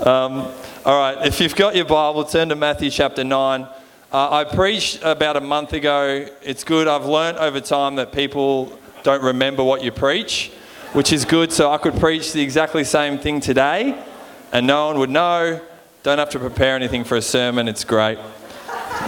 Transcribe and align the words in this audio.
Um, 0.00 0.52
all 0.84 0.96
right, 0.96 1.26
if 1.26 1.40
you've 1.40 1.56
got 1.56 1.74
your 1.74 1.84
Bible, 1.84 2.22
turn 2.22 2.50
to 2.50 2.54
Matthew 2.54 2.88
chapter 2.88 3.24
9. 3.24 3.62
Uh, 3.62 3.68
I 4.12 4.44
preached 4.44 5.00
about 5.02 5.36
a 5.36 5.40
month 5.40 5.72
ago. 5.72 6.24
It's 6.40 6.62
good. 6.62 6.86
I've 6.86 7.06
learnt 7.06 7.38
over 7.38 7.60
time 7.60 7.96
that 7.96 8.12
people 8.12 8.78
don't 9.02 9.24
remember 9.24 9.64
what 9.64 9.82
you 9.82 9.90
preach, 9.90 10.52
which 10.92 11.12
is 11.12 11.24
good. 11.24 11.52
So 11.52 11.72
I 11.72 11.78
could 11.78 11.98
preach 11.98 12.32
the 12.32 12.40
exactly 12.40 12.84
same 12.84 13.18
thing 13.18 13.40
today 13.40 14.00
and 14.52 14.68
no 14.68 14.86
one 14.86 15.00
would 15.00 15.10
know. 15.10 15.60
Don't 16.04 16.18
have 16.18 16.30
to 16.30 16.38
prepare 16.38 16.76
anything 16.76 17.02
for 17.02 17.16
a 17.16 17.22
sermon. 17.22 17.66
It's 17.66 17.82
great. 17.82 18.18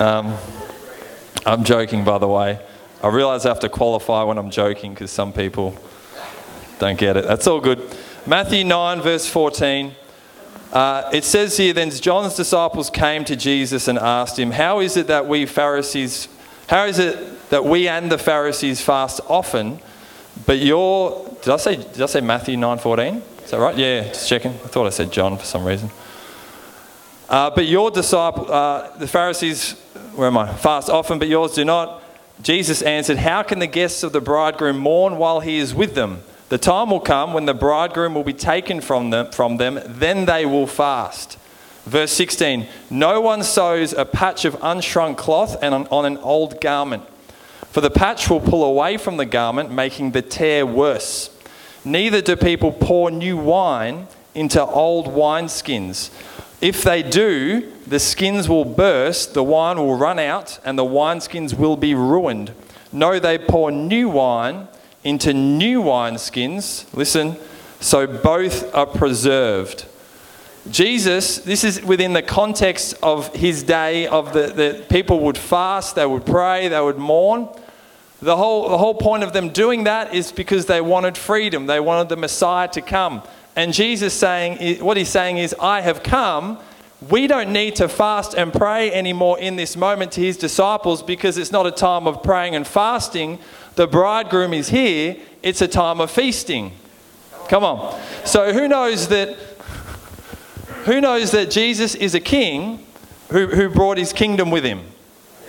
Um, 0.00 0.36
I'm 1.46 1.62
joking, 1.62 2.02
by 2.02 2.18
the 2.18 2.28
way. 2.28 2.58
I 3.00 3.08
realize 3.08 3.46
I 3.46 3.50
have 3.50 3.60
to 3.60 3.68
qualify 3.68 4.24
when 4.24 4.38
I'm 4.38 4.50
joking 4.50 4.92
because 4.94 5.12
some 5.12 5.32
people 5.32 5.72
don't 6.80 6.98
get 6.98 7.16
it. 7.16 7.26
That's 7.28 7.46
all 7.46 7.60
good. 7.60 7.80
Matthew 8.26 8.64
9, 8.64 9.02
verse 9.02 9.28
14. 9.28 9.94
Uh, 10.72 11.10
it 11.12 11.24
says 11.24 11.56
here, 11.56 11.72
then 11.72 11.90
John's 11.90 12.36
disciples 12.36 12.90
came 12.90 13.24
to 13.24 13.34
Jesus 13.34 13.88
and 13.88 13.98
asked 13.98 14.38
him, 14.38 14.52
How 14.52 14.80
is 14.80 14.96
it 14.96 15.08
that 15.08 15.26
we 15.26 15.46
Pharisees, 15.46 16.28
how 16.68 16.84
is 16.84 16.98
it 16.98 17.50
that 17.50 17.64
we 17.64 17.88
and 17.88 18.10
the 18.10 18.18
Pharisees 18.18 18.80
fast 18.80 19.20
often, 19.28 19.80
but 20.46 20.58
your, 20.58 21.28
did 21.42 21.48
I 21.48 21.56
say, 21.56 21.76
did 21.76 22.00
I 22.00 22.06
say 22.06 22.20
Matthew 22.20 22.56
9, 22.56 22.78
14? 22.78 23.22
Is 23.44 23.50
that 23.50 23.58
right? 23.58 23.76
Yeah, 23.76 24.04
just 24.04 24.28
checking. 24.28 24.52
I 24.52 24.68
thought 24.68 24.86
I 24.86 24.90
said 24.90 25.12
John 25.12 25.36
for 25.36 25.44
some 25.44 25.64
reason. 25.64 25.90
Uh, 27.28 27.50
but 27.50 27.66
your 27.66 27.90
disciple, 27.90 28.50
uh, 28.52 28.96
the 28.98 29.08
Pharisees, 29.08 29.72
where 30.14 30.28
am 30.28 30.38
I? 30.38 30.52
Fast 30.54 30.88
often, 30.88 31.18
but 31.18 31.26
yours 31.26 31.54
do 31.54 31.64
not. 31.64 32.02
Jesus 32.42 32.80
answered, 32.82 33.18
How 33.18 33.42
can 33.42 33.58
the 33.58 33.66
guests 33.66 34.02
of 34.02 34.12
the 34.12 34.20
bridegroom 34.20 34.78
mourn 34.78 35.16
while 35.16 35.40
he 35.40 35.58
is 35.58 35.74
with 35.74 35.94
them? 35.94 36.22
The 36.50 36.58
time 36.58 36.90
will 36.90 37.00
come 37.00 37.32
when 37.32 37.46
the 37.46 37.54
bridegroom 37.54 38.12
will 38.12 38.24
be 38.24 38.32
taken 38.32 38.80
from 38.80 39.10
them, 39.10 39.30
from 39.30 39.58
them, 39.58 39.78
then 39.86 40.24
they 40.24 40.44
will 40.44 40.66
fast. 40.66 41.38
Verse 41.84 42.10
16 42.10 42.66
No 42.90 43.20
one 43.20 43.44
sews 43.44 43.92
a 43.92 44.04
patch 44.04 44.44
of 44.44 44.56
unshrunk 44.56 45.16
cloth 45.16 45.56
and 45.62 45.72
on 45.74 46.04
an 46.04 46.18
old 46.18 46.60
garment, 46.60 47.04
for 47.70 47.80
the 47.80 47.90
patch 47.90 48.28
will 48.28 48.40
pull 48.40 48.64
away 48.64 48.96
from 48.96 49.16
the 49.16 49.24
garment, 49.24 49.70
making 49.70 50.10
the 50.10 50.22
tear 50.22 50.66
worse. 50.66 51.30
Neither 51.84 52.20
do 52.20 52.34
people 52.34 52.72
pour 52.72 53.12
new 53.12 53.36
wine 53.36 54.08
into 54.34 54.60
old 54.60 55.06
wineskins. 55.06 56.10
If 56.60 56.82
they 56.82 57.04
do, 57.04 57.72
the 57.86 58.00
skins 58.00 58.48
will 58.48 58.64
burst, 58.64 59.34
the 59.34 59.44
wine 59.44 59.78
will 59.78 59.96
run 59.96 60.18
out, 60.18 60.58
and 60.64 60.76
the 60.76 60.84
wineskins 60.84 61.54
will 61.54 61.76
be 61.76 61.94
ruined. 61.94 62.52
No, 62.92 63.20
they 63.20 63.38
pour 63.38 63.70
new 63.70 64.08
wine 64.08 64.66
into 65.04 65.32
new 65.32 65.82
wineskins, 65.82 66.92
listen, 66.94 67.36
so 67.80 68.06
both 68.06 68.74
are 68.74 68.86
preserved. 68.86 69.86
Jesus, 70.70 71.38
this 71.38 71.64
is 71.64 71.82
within 71.82 72.12
the 72.12 72.22
context 72.22 72.94
of 73.02 73.34
his 73.34 73.62
day, 73.62 74.06
of 74.06 74.34
the, 74.34 74.48
the 74.48 74.84
people 74.90 75.20
would 75.20 75.38
fast, 75.38 75.94
they 75.94 76.04
would 76.04 76.26
pray, 76.26 76.68
they 76.68 76.80
would 76.80 76.98
mourn. 76.98 77.48
The 78.20 78.36
whole, 78.36 78.68
the 78.68 78.76
whole 78.76 78.94
point 78.94 79.22
of 79.22 79.32
them 79.32 79.48
doing 79.48 79.84
that 79.84 80.14
is 80.14 80.30
because 80.30 80.66
they 80.66 80.82
wanted 80.82 81.16
freedom. 81.16 81.64
They 81.64 81.80
wanted 81.80 82.10
the 82.10 82.16
Messiah 82.16 82.68
to 82.68 82.82
come. 82.82 83.22
And 83.56 83.72
Jesus 83.72 84.12
saying, 84.12 84.84
what 84.84 84.98
he's 84.98 85.08
saying 85.08 85.38
is, 85.38 85.54
I 85.58 85.80
have 85.80 86.02
come. 86.02 86.58
We 87.08 87.26
don't 87.26 87.50
need 87.50 87.76
to 87.76 87.88
fast 87.88 88.34
and 88.34 88.52
pray 88.52 88.92
anymore 88.92 89.38
in 89.38 89.56
this 89.56 89.74
moment 89.76 90.12
to 90.12 90.20
his 90.20 90.36
disciples 90.36 91.02
because 91.02 91.38
it's 91.38 91.50
not 91.50 91.66
a 91.66 91.70
time 91.70 92.06
of 92.06 92.22
praying 92.22 92.54
and 92.54 92.66
fasting, 92.66 93.38
the 93.76 93.86
bridegroom 93.86 94.52
is 94.52 94.68
here, 94.68 95.16
it's 95.42 95.62
a 95.62 95.68
time 95.68 96.00
of 96.00 96.10
feasting. 96.10 96.72
Come 97.48 97.64
on. 97.64 97.98
So 98.24 98.52
who 98.52 98.68
knows 98.68 99.08
that 99.08 99.36
who 100.84 101.00
knows 101.00 101.30
that 101.30 101.50
Jesus 101.50 101.94
is 101.94 102.14
a 102.14 102.20
king 102.20 102.86
who, 103.30 103.46
who 103.46 103.68
brought 103.68 103.98
his 103.98 104.12
kingdom 104.12 104.50
with 104.50 104.64
him? 104.64 104.82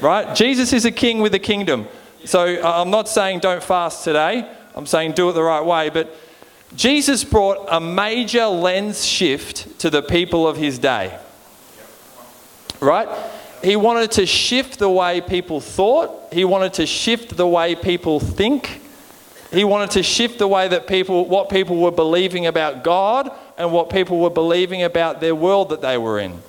Right? 0.01 0.35
Jesus 0.35 0.73
is 0.73 0.85
a 0.85 0.91
king 0.91 1.19
with 1.19 1.33
a 1.33 1.39
kingdom. 1.39 1.87
So 2.25 2.61
uh, 2.61 2.81
I'm 2.81 2.89
not 2.89 3.09
saying 3.09 3.39
don't 3.39 3.63
fast 3.63 4.03
today. 4.03 4.49
I'm 4.75 4.85
saying 4.85 5.13
do 5.13 5.29
it 5.29 5.33
the 5.33 5.43
right 5.43 5.63
way. 5.65 5.89
But 5.89 6.15
Jesus 6.75 7.23
brought 7.23 7.65
a 7.69 7.79
major 7.79 8.45
lens 8.45 9.05
shift 9.05 9.79
to 9.79 9.89
the 9.89 10.01
people 10.01 10.47
of 10.47 10.57
his 10.57 10.79
day. 10.79 11.17
Right? 12.81 13.07
he 13.63 13.75
wanted 13.75 14.11
to 14.11 14.25
shift 14.25 14.79
the 14.79 14.89
way 14.89 15.21
people 15.21 15.61
thought. 15.61 16.33
He 16.33 16.45
wanted 16.45 16.73
to 16.75 16.85
shift 16.85 17.37
the 17.37 17.47
way 17.47 17.75
people 17.75 18.19
think. 18.19 18.81
He 19.51 19.63
wanted 19.63 19.91
to 19.91 20.03
shift 20.03 20.39
the 20.39 20.47
way 20.47 20.67
that 20.67 20.87
people, 20.87 21.25
what 21.25 21.49
people 21.49 21.77
were 21.77 21.91
believing 21.91 22.47
about 22.47 22.83
God 22.83 23.31
and 23.57 23.71
what 23.71 23.89
people 23.89 24.19
were 24.19 24.29
believing 24.29 24.81
about 24.83 25.21
their 25.21 25.35
world 25.35 25.69
that 25.69 25.81
they 25.81 25.97
were 25.97 26.19
in. 26.19 26.41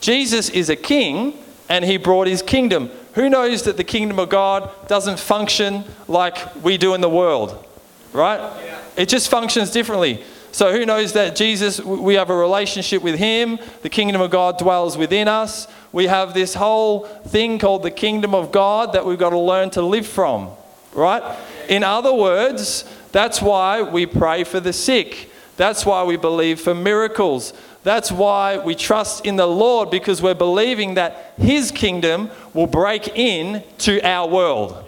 Jesus 0.00 0.50
is 0.50 0.68
a 0.68 0.76
king 0.76 1.34
and 1.68 1.84
he 1.84 1.96
brought 1.96 2.26
his 2.26 2.42
kingdom. 2.42 2.90
Who 3.14 3.28
knows 3.28 3.62
that 3.62 3.76
the 3.76 3.84
kingdom 3.84 4.18
of 4.18 4.28
God 4.28 4.70
doesn't 4.86 5.18
function 5.18 5.84
like 6.06 6.54
we 6.62 6.76
do 6.76 6.94
in 6.94 7.00
the 7.00 7.08
world, 7.08 7.64
right? 8.12 8.38
Yeah. 8.38 8.80
It 8.96 9.08
just 9.08 9.30
functions 9.30 9.70
differently. 9.70 10.22
So 10.54 10.72
who 10.72 10.86
knows 10.86 11.12
that 11.12 11.36
Jesus, 11.36 11.80
we 11.80 12.14
have 12.14 12.30
a 12.30 12.36
relationship 12.36 13.02
with 13.02 13.18
him, 13.18 13.58
the 13.82 13.90
kingdom 13.90 14.20
of 14.20 14.30
God 14.30 14.56
dwells 14.58 14.96
within 14.96 15.28
us 15.28 15.66
we 15.94 16.08
have 16.08 16.34
this 16.34 16.54
whole 16.54 17.04
thing 17.04 17.56
called 17.60 17.84
the 17.84 17.90
kingdom 17.90 18.34
of 18.34 18.50
God 18.50 18.94
that 18.94 19.06
we've 19.06 19.18
got 19.18 19.30
to 19.30 19.38
learn 19.38 19.70
to 19.70 19.80
live 19.80 20.08
from, 20.08 20.50
right? 20.92 21.22
In 21.68 21.84
other 21.84 22.12
words, 22.12 22.84
that's 23.12 23.40
why 23.40 23.80
we 23.80 24.04
pray 24.04 24.42
for 24.42 24.58
the 24.58 24.72
sick. 24.72 25.30
That's 25.56 25.86
why 25.86 26.02
we 26.02 26.16
believe 26.16 26.60
for 26.60 26.74
miracles. 26.74 27.52
That's 27.84 28.10
why 28.10 28.58
we 28.58 28.74
trust 28.74 29.24
in 29.24 29.36
the 29.36 29.46
Lord 29.46 29.88
because 29.88 30.20
we're 30.20 30.34
believing 30.34 30.94
that 30.94 31.34
His 31.36 31.70
kingdom 31.70 32.28
will 32.52 32.66
break 32.66 33.16
in 33.16 33.62
to 33.78 34.02
our 34.02 34.28
world. 34.28 34.84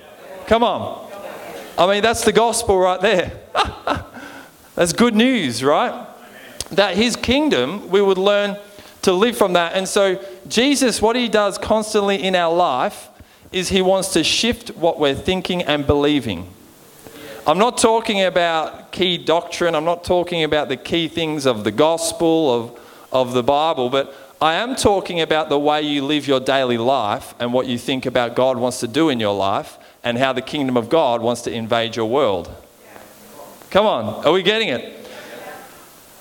Come 0.48 0.64
on. 0.64 1.08
I 1.78 1.86
mean, 1.86 2.02
that's 2.02 2.24
the 2.24 2.32
gospel 2.32 2.80
right 2.80 3.00
there. 3.00 3.30
that's 4.76 4.92
good 4.92 5.16
news, 5.16 5.64
right? 5.64 6.06
That 6.70 6.96
His 6.96 7.16
kingdom, 7.16 7.88
we 7.88 8.00
would 8.00 8.18
learn 8.18 8.56
to 9.06 9.12
live 9.12 9.38
from 9.38 9.52
that. 9.52 9.74
And 9.74 9.88
so, 9.88 10.20
Jesus, 10.48 11.00
what 11.00 11.14
he 11.14 11.28
does 11.28 11.58
constantly 11.58 12.20
in 12.20 12.34
our 12.34 12.52
life 12.52 13.08
is 13.52 13.68
he 13.68 13.80
wants 13.80 14.12
to 14.14 14.24
shift 14.24 14.70
what 14.70 14.98
we're 14.98 15.14
thinking 15.14 15.62
and 15.62 15.86
believing. 15.86 16.48
I'm 17.46 17.56
not 17.56 17.78
talking 17.78 18.24
about 18.24 18.90
key 18.90 19.16
doctrine, 19.16 19.76
I'm 19.76 19.84
not 19.84 20.02
talking 20.02 20.42
about 20.42 20.68
the 20.68 20.76
key 20.76 21.06
things 21.06 21.46
of 21.46 21.62
the 21.62 21.70
gospel, 21.70 22.52
of, 22.52 22.80
of 23.12 23.32
the 23.32 23.44
Bible, 23.44 23.90
but 23.90 24.12
I 24.40 24.54
am 24.54 24.74
talking 24.74 25.20
about 25.20 25.50
the 25.50 25.58
way 25.58 25.82
you 25.82 26.04
live 26.04 26.26
your 26.26 26.40
daily 26.40 26.76
life 26.76 27.32
and 27.38 27.52
what 27.52 27.68
you 27.68 27.78
think 27.78 28.06
about 28.06 28.34
God 28.34 28.58
wants 28.58 28.80
to 28.80 28.88
do 28.88 29.08
in 29.08 29.20
your 29.20 29.36
life 29.36 29.78
and 30.02 30.18
how 30.18 30.32
the 30.32 30.42
kingdom 30.42 30.76
of 30.76 30.88
God 30.88 31.22
wants 31.22 31.42
to 31.42 31.52
invade 31.52 31.94
your 31.94 32.06
world. 32.06 32.50
Come 33.76 33.84
on, 33.84 34.24
are 34.24 34.32
we 34.32 34.42
getting 34.42 34.70
it? 34.70 35.06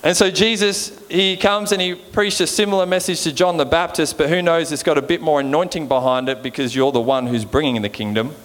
And 0.03 0.17
so 0.17 0.29
Jesus, 0.29 1.01
he 1.07 1.37
comes 1.37 1.71
and 1.71 1.81
he 1.81 1.95
preached 1.95 2.41
a 2.41 2.47
similar 2.47 2.85
message 2.85 3.21
to 3.21 3.31
John 3.31 3.55
the 3.55 3.65
Baptist, 3.65 4.17
but 4.17 4.27
who 4.27 4.41
knows, 4.41 4.73
it's 4.73 4.83
got 4.83 4.97
a 4.97 5.01
bit 5.01 5.21
more 5.21 5.39
anointing 5.39 5.87
behind 5.87 6.27
it 6.27 6.43
because 6.43 6.75
you're 6.75 6.91
the 6.91 6.99
one 6.99 7.27
who's 7.27 7.45
bringing 7.45 7.81
the 7.81 7.87
kingdom. 7.87 8.35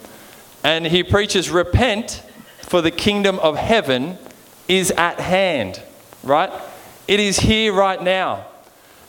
And 0.63 0.87
he 0.87 1.03
preaches, 1.03 1.51
Repent, 1.51 2.23
for 2.63 2.81
the 2.81 2.93
kingdom 2.93 3.41
of 3.41 3.57
heaven 3.57 4.17
is 4.69 4.93
at 4.93 5.19
hand, 5.19 5.83
right? 6.23 6.53
It 7.09 7.19
is 7.19 7.41
here 7.41 7.73
right 7.73 8.01
now. 8.01 8.47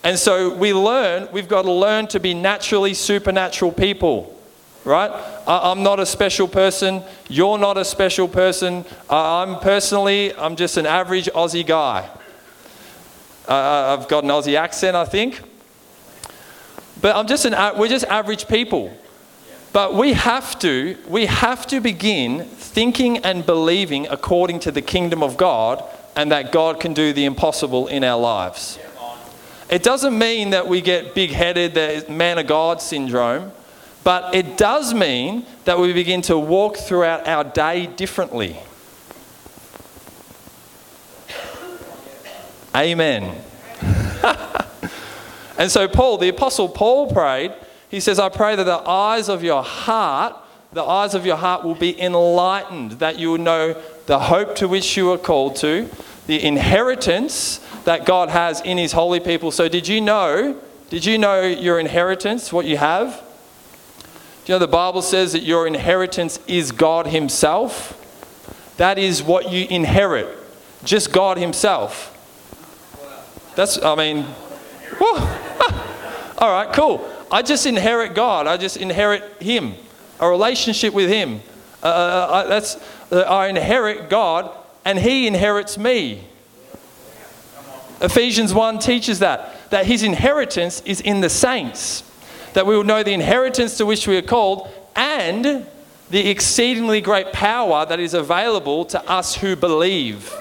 And 0.04 0.18
so 0.18 0.52
we 0.52 0.74
learn, 0.74 1.30
we've 1.32 1.48
got 1.48 1.62
to 1.62 1.72
learn 1.72 2.08
to 2.08 2.20
be 2.20 2.34
naturally 2.34 2.96
supernatural 2.96 3.72
people, 3.72 4.41
right? 4.84 5.12
I'm 5.48 5.84
not 5.84 6.00
a 6.00 6.06
special 6.06 6.48
person. 6.48 7.04
You're 7.30 7.58
not 7.58 7.78
a 7.78 7.86
special 7.86 8.28
person. 8.28 8.86
I'm 9.10 9.60
personally, 9.60 10.36
I'm 10.36 10.56
just 10.56 10.78
an 10.78 10.86
average 10.86 11.28
Aussie 11.28 11.66
guy. 11.66 12.10
I've 13.48 14.08
got 14.08 14.24
an 14.24 14.30
Aussie 14.30 14.56
accent, 14.56 14.96
I 14.96 15.06
think. 15.06 15.42
But 17.02 17.16
I'm 17.16 17.28
just 17.28 17.46
an, 17.46 17.78
we're 17.78 17.88
just 17.88 18.06
average 18.06 18.48
people. 18.48 18.96
But 19.74 19.96
we 19.96 20.14
have 20.14 20.60
to, 20.60 20.98
we 21.08 21.28
have 21.28 21.66
to 21.68 21.80
begin 21.80 22.44
thinking 22.46 23.20
and 23.20 23.46
believing 23.46 24.08
according 24.08 24.60
to 24.62 24.72
the 24.72 24.82
kingdom 24.82 25.24
of 25.24 25.38
God 25.38 25.84
and 26.16 26.32
that 26.32 26.52
God 26.52 26.80
can 26.80 26.94
do 26.94 27.14
the 27.14 27.26
impossible 27.26 27.88
in 27.88 28.04
our 28.04 28.20
lives. 28.20 28.78
It 29.70 29.84
doesn't 29.84 30.18
mean 30.18 30.50
that 30.50 30.68
we 30.68 30.82
get 30.82 31.16
big 31.16 31.32
headed, 31.32 31.76
that 31.76 32.10
man 32.10 32.38
of 32.38 32.48
God 32.48 32.82
syndrome, 32.82 33.54
but 34.04 34.34
it 34.34 34.58
does 34.58 34.94
mean 34.94 35.46
that 35.66 35.80
we 35.80 35.94
begin 35.94 36.22
to 36.24 36.38
walk 36.38 36.78
throughout 36.78 37.28
our 37.28 37.44
day 37.44 37.86
differently. 37.86 38.58
Amen. 42.76 43.36
and 45.58 45.70
so, 45.70 45.88
Paul, 45.88 46.18
the 46.18 46.30
Apostle 46.30 46.70
Paul 46.70 47.12
prayed, 47.12 47.54
he 47.90 48.00
says, 48.00 48.18
I 48.18 48.30
pray 48.30 48.56
that 48.56 48.64
the 48.64 48.90
eyes 48.90 49.28
of 49.28 49.44
your 49.44 49.62
heart, 49.62 50.38
the 50.72 50.84
eyes 50.84 51.14
of 51.14 51.26
your 51.26 51.36
heart 51.36 51.66
will 51.66 51.76
be 51.76 52.00
enlightened, 52.02 52.94
that 52.94 53.20
you 53.20 53.32
will 53.32 53.38
know 53.38 53.82
the 54.06 54.20
hope 54.20 54.56
to 54.56 54.68
which 54.68 54.96
you 54.96 55.12
are 55.12 55.18
called 55.18 55.58
to, 55.58 55.90
the 56.28 56.42
inheritance 56.44 57.60
that 57.84 58.06
God 58.06 58.30
has 58.30 58.62
in 58.62 58.78
his 58.78 58.94
holy 58.94 59.20
people. 59.20 59.52
So 59.52 59.68
did 59.68 59.88
you 59.88 60.00
know, 60.00 60.60
did 60.90 61.04
you 61.04 61.18
know 61.18 61.42
your 61.42 61.78
inheritance, 61.80 62.54
what 62.54 62.66
you 62.66 62.78
have? 62.78 63.22
Do 64.46 64.54
you 64.54 64.56
know 64.56 64.60
the 64.60 64.68
Bible 64.68 65.02
says 65.02 65.34
that 65.34 65.44
your 65.44 65.68
inheritance 65.68 66.40
is 66.48 66.72
God 66.72 67.08
himself? 67.08 67.98
That 68.78 68.98
is 68.98 69.22
what 69.22 69.52
you 69.52 69.68
inherit. 69.70 70.28
Just 70.84 71.14
God 71.14 71.38
himself. 71.38 72.18
That's, 73.56 73.82
I 73.84 73.96
mean, 73.96 74.26
all 75.02 76.52
right, 76.52 76.70
cool. 76.74 77.08
I 77.32 77.42
just 77.42 77.66
inherit 77.66 78.14
God. 78.14 78.48
I 78.48 78.58
just 78.58 78.78
inherit 78.78 79.24
Him, 79.42 79.76
a 80.20 80.30
relationship 80.30 80.94
with 80.94 81.10
Him. 81.10 81.42
Uh, 81.82 81.88
uh, 81.88 81.90
uh 81.90 82.48
that's, 82.48 82.78
uh, 83.12 83.22
I 83.22 83.48
inherit 83.48 84.10
God, 84.10 84.52
and 84.84 85.00
He 85.00 85.28
inherits 85.28 85.78
me. 85.78 86.26
Ephesians 88.02 88.54
1 88.54 88.80
teaches 88.80 89.20
that, 89.20 89.70
that 89.70 89.86
His 89.86 90.04
inheritance 90.04 90.82
is 90.86 91.00
in 91.00 91.22
the 91.22 91.30
saints, 91.30 92.04
that 92.54 92.66
we 92.66 92.76
will 92.76 92.84
know 92.84 93.04
the 93.04 93.14
inheritance 93.14 93.78
to 93.78 93.86
which 93.86 94.08
we 94.08 94.18
are 94.18 94.22
called, 94.22 94.70
and 94.96 95.66
the 96.10 96.30
exceedingly 96.30 97.02
great 97.02 97.32
power 97.32 97.86
that 97.86 98.00
is 98.00 98.14
available 98.14 98.86
to 98.86 99.10
us 99.10 99.36
who 99.36 99.56
believe. 99.56 100.34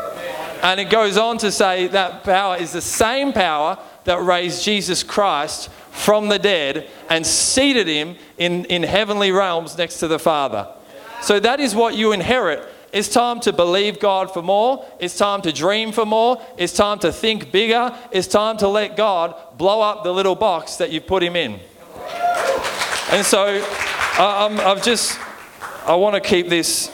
And 0.63 0.81
it 0.81 0.91
goes 0.91 1.17
on 1.17 1.39
to 1.39 1.51
say 1.51 1.87
that 1.89 2.25
power 2.25 2.57
is 2.57 2.73
the 2.73 2.83
same 2.83 3.33
power 3.33 3.79
that 4.05 4.23
raised 4.23 4.65
Jesus 4.65 5.03
Christ 5.03 5.71
from 5.91 6.29
the 6.29 6.39
dead 6.39 6.89
and 7.09 7.27
seated 7.27 7.87
him 7.87 8.17
in, 8.37 8.65
in 8.67 8.83
heavenly 8.83 9.33
realms 9.33 9.79
next 9.79 10.01
to 10.01 10.09
the 10.09 10.19
Father. 10.19 10.69
So 11.23 11.39
that 11.41 11.61
is 11.61 11.75
what 11.75 11.95
you 11.95 12.13
inherit. 12.13 12.67
It's 12.93 13.09
time 13.09 13.41
to 13.41 13.53
believe 13.53 14.01
God 14.01 14.33
for 14.33 14.43
more. 14.43 14.85
It's 14.99 15.17
time 15.17 15.43
to 15.43 15.53
dream 15.53 15.93
for 15.93 16.05
more. 16.05 16.43
It's 16.59 16.73
time 16.73 16.99
to 17.01 17.13
think 17.13 17.53
bigger. 17.53 17.97
It's 18.11 18.27
time 18.27 18.57
to 18.59 18.69
let 18.69 18.97
God 18.97 19.35
blow 19.57 19.81
up 19.81 20.03
the 20.03 20.13
little 20.13 20.35
box 20.35 20.77
that 20.77 20.91
you 20.91 21.01
put 21.01 21.23
him 21.23 21.37
in. 21.37 21.61
And 23.13 23.27
so 23.27 23.65
I've 24.19 24.83
just, 24.83 25.19
I 25.85 25.95
want 25.95 26.15
to 26.15 26.21
keep 26.21 26.49
this, 26.49 26.91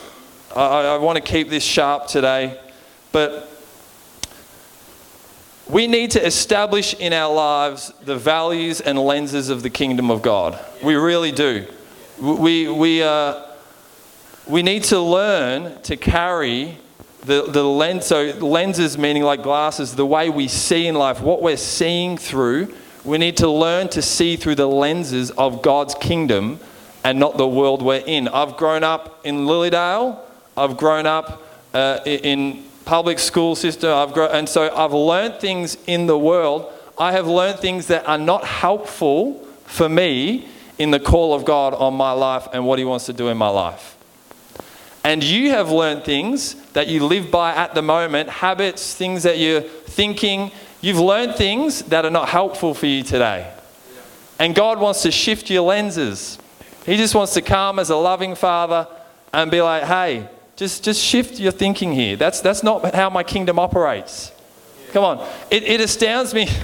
I, 0.54 0.94
I 0.94 0.96
want 0.98 1.16
to 1.16 1.22
keep 1.22 1.50
this 1.50 1.64
sharp 1.64 2.06
today. 2.06 2.58
But 3.12 3.50
we 5.68 5.86
need 5.86 6.12
to 6.12 6.24
establish 6.24 6.94
in 6.94 7.12
our 7.12 7.34
lives 7.34 7.92
the 8.04 8.16
values 8.16 8.80
and 8.80 8.98
lenses 8.98 9.48
of 9.48 9.62
the 9.62 9.70
kingdom 9.70 10.10
of 10.10 10.22
God. 10.22 10.58
We 10.82 10.94
really 10.94 11.32
do. 11.32 11.66
We, 12.20 12.68
we, 12.68 13.02
uh, 13.02 13.42
we 14.46 14.62
need 14.62 14.84
to 14.84 15.00
learn 15.00 15.82
to 15.82 15.96
carry 15.96 16.78
the, 17.24 17.42
the 17.42 17.64
lens, 17.64 18.06
so 18.06 18.22
lenses 18.40 18.96
meaning 18.96 19.24
like 19.24 19.42
glasses, 19.42 19.96
the 19.96 20.06
way 20.06 20.30
we 20.30 20.46
see 20.46 20.86
in 20.86 20.94
life, 20.94 21.20
what 21.20 21.42
we're 21.42 21.56
seeing 21.56 22.16
through. 22.16 22.72
We 23.06 23.18
need 23.18 23.36
to 23.36 23.48
learn 23.48 23.86
to 23.90 24.02
see 24.02 24.34
through 24.34 24.56
the 24.56 24.66
lenses 24.66 25.30
of 25.30 25.62
God's 25.62 25.94
kingdom 25.94 26.58
and 27.04 27.20
not 27.20 27.36
the 27.36 27.46
world 27.46 27.80
we're 27.80 28.02
in. 28.04 28.26
I've 28.26 28.56
grown 28.56 28.82
up 28.82 29.24
in 29.24 29.46
Lilydale. 29.46 30.18
I've 30.56 30.76
grown 30.76 31.06
up 31.06 31.40
uh, 31.72 32.00
in 32.04 32.64
public 32.84 33.20
school 33.20 33.54
system. 33.54 33.90
I've 33.92 34.12
grown, 34.12 34.32
and 34.32 34.48
so 34.48 34.74
I've 34.74 34.92
learned 34.92 35.36
things 35.36 35.78
in 35.86 36.06
the 36.08 36.18
world. 36.18 36.72
I 36.98 37.12
have 37.12 37.28
learned 37.28 37.60
things 37.60 37.86
that 37.86 38.08
are 38.08 38.18
not 38.18 38.44
helpful 38.44 39.34
for 39.66 39.88
me 39.88 40.48
in 40.76 40.90
the 40.90 40.98
call 40.98 41.32
of 41.32 41.44
God 41.44 41.74
on 41.74 41.94
my 41.94 42.10
life 42.10 42.48
and 42.52 42.66
what 42.66 42.80
He 42.80 42.84
wants 42.84 43.06
to 43.06 43.12
do 43.12 43.28
in 43.28 43.36
my 43.36 43.48
life. 43.48 43.96
And 45.04 45.22
you 45.22 45.50
have 45.50 45.70
learned 45.70 46.02
things 46.02 46.54
that 46.72 46.88
you 46.88 47.06
live 47.06 47.30
by 47.30 47.54
at 47.54 47.72
the 47.72 47.82
moment, 47.82 48.28
habits, 48.28 48.96
things 48.96 49.22
that 49.22 49.38
you're 49.38 49.60
thinking. 49.60 50.50
You've 50.86 51.00
learned 51.00 51.34
things 51.34 51.82
that 51.86 52.04
are 52.04 52.12
not 52.12 52.28
helpful 52.28 52.72
for 52.72 52.86
you 52.86 53.02
today. 53.02 53.52
And 54.38 54.54
God 54.54 54.78
wants 54.78 55.02
to 55.02 55.10
shift 55.10 55.50
your 55.50 55.62
lenses. 55.62 56.38
He 56.84 56.96
just 56.96 57.12
wants 57.12 57.34
to 57.34 57.42
come 57.42 57.80
as 57.80 57.90
a 57.90 57.96
loving 57.96 58.36
father 58.36 58.86
and 59.32 59.50
be 59.50 59.60
like, 59.60 59.82
hey, 59.82 60.28
just, 60.54 60.84
just 60.84 61.02
shift 61.02 61.40
your 61.40 61.50
thinking 61.50 61.92
here. 61.92 62.14
That's, 62.14 62.40
that's 62.40 62.62
not 62.62 62.94
how 62.94 63.10
my 63.10 63.24
kingdom 63.24 63.58
operates. 63.58 64.30
Come 64.92 65.02
on. 65.02 65.28
It, 65.50 65.64
it 65.64 65.80
astounds 65.80 66.32
me. 66.32 66.48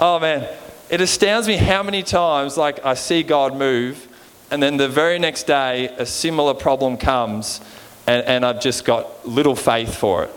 Oh, 0.00 0.18
man. 0.18 0.48
It 0.88 1.02
astounds 1.02 1.46
me 1.46 1.56
how 1.56 1.82
many 1.82 2.02
times, 2.02 2.56
like, 2.56 2.82
I 2.86 2.94
see 2.94 3.22
God 3.22 3.54
move, 3.54 4.08
and 4.50 4.62
then 4.62 4.78
the 4.78 4.88
very 4.88 5.18
next 5.18 5.42
day, 5.46 5.94
a 5.98 6.06
similar 6.06 6.54
problem 6.54 6.96
comes, 6.96 7.60
and, 8.06 8.24
and 8.26 8.46
I've 8.46 8.62
just 8.62 8.86
got 8.86 9.28
little 9.28 9.54
faith 9.54 9.94
for 9.94 10.24
it. 10.24 10.34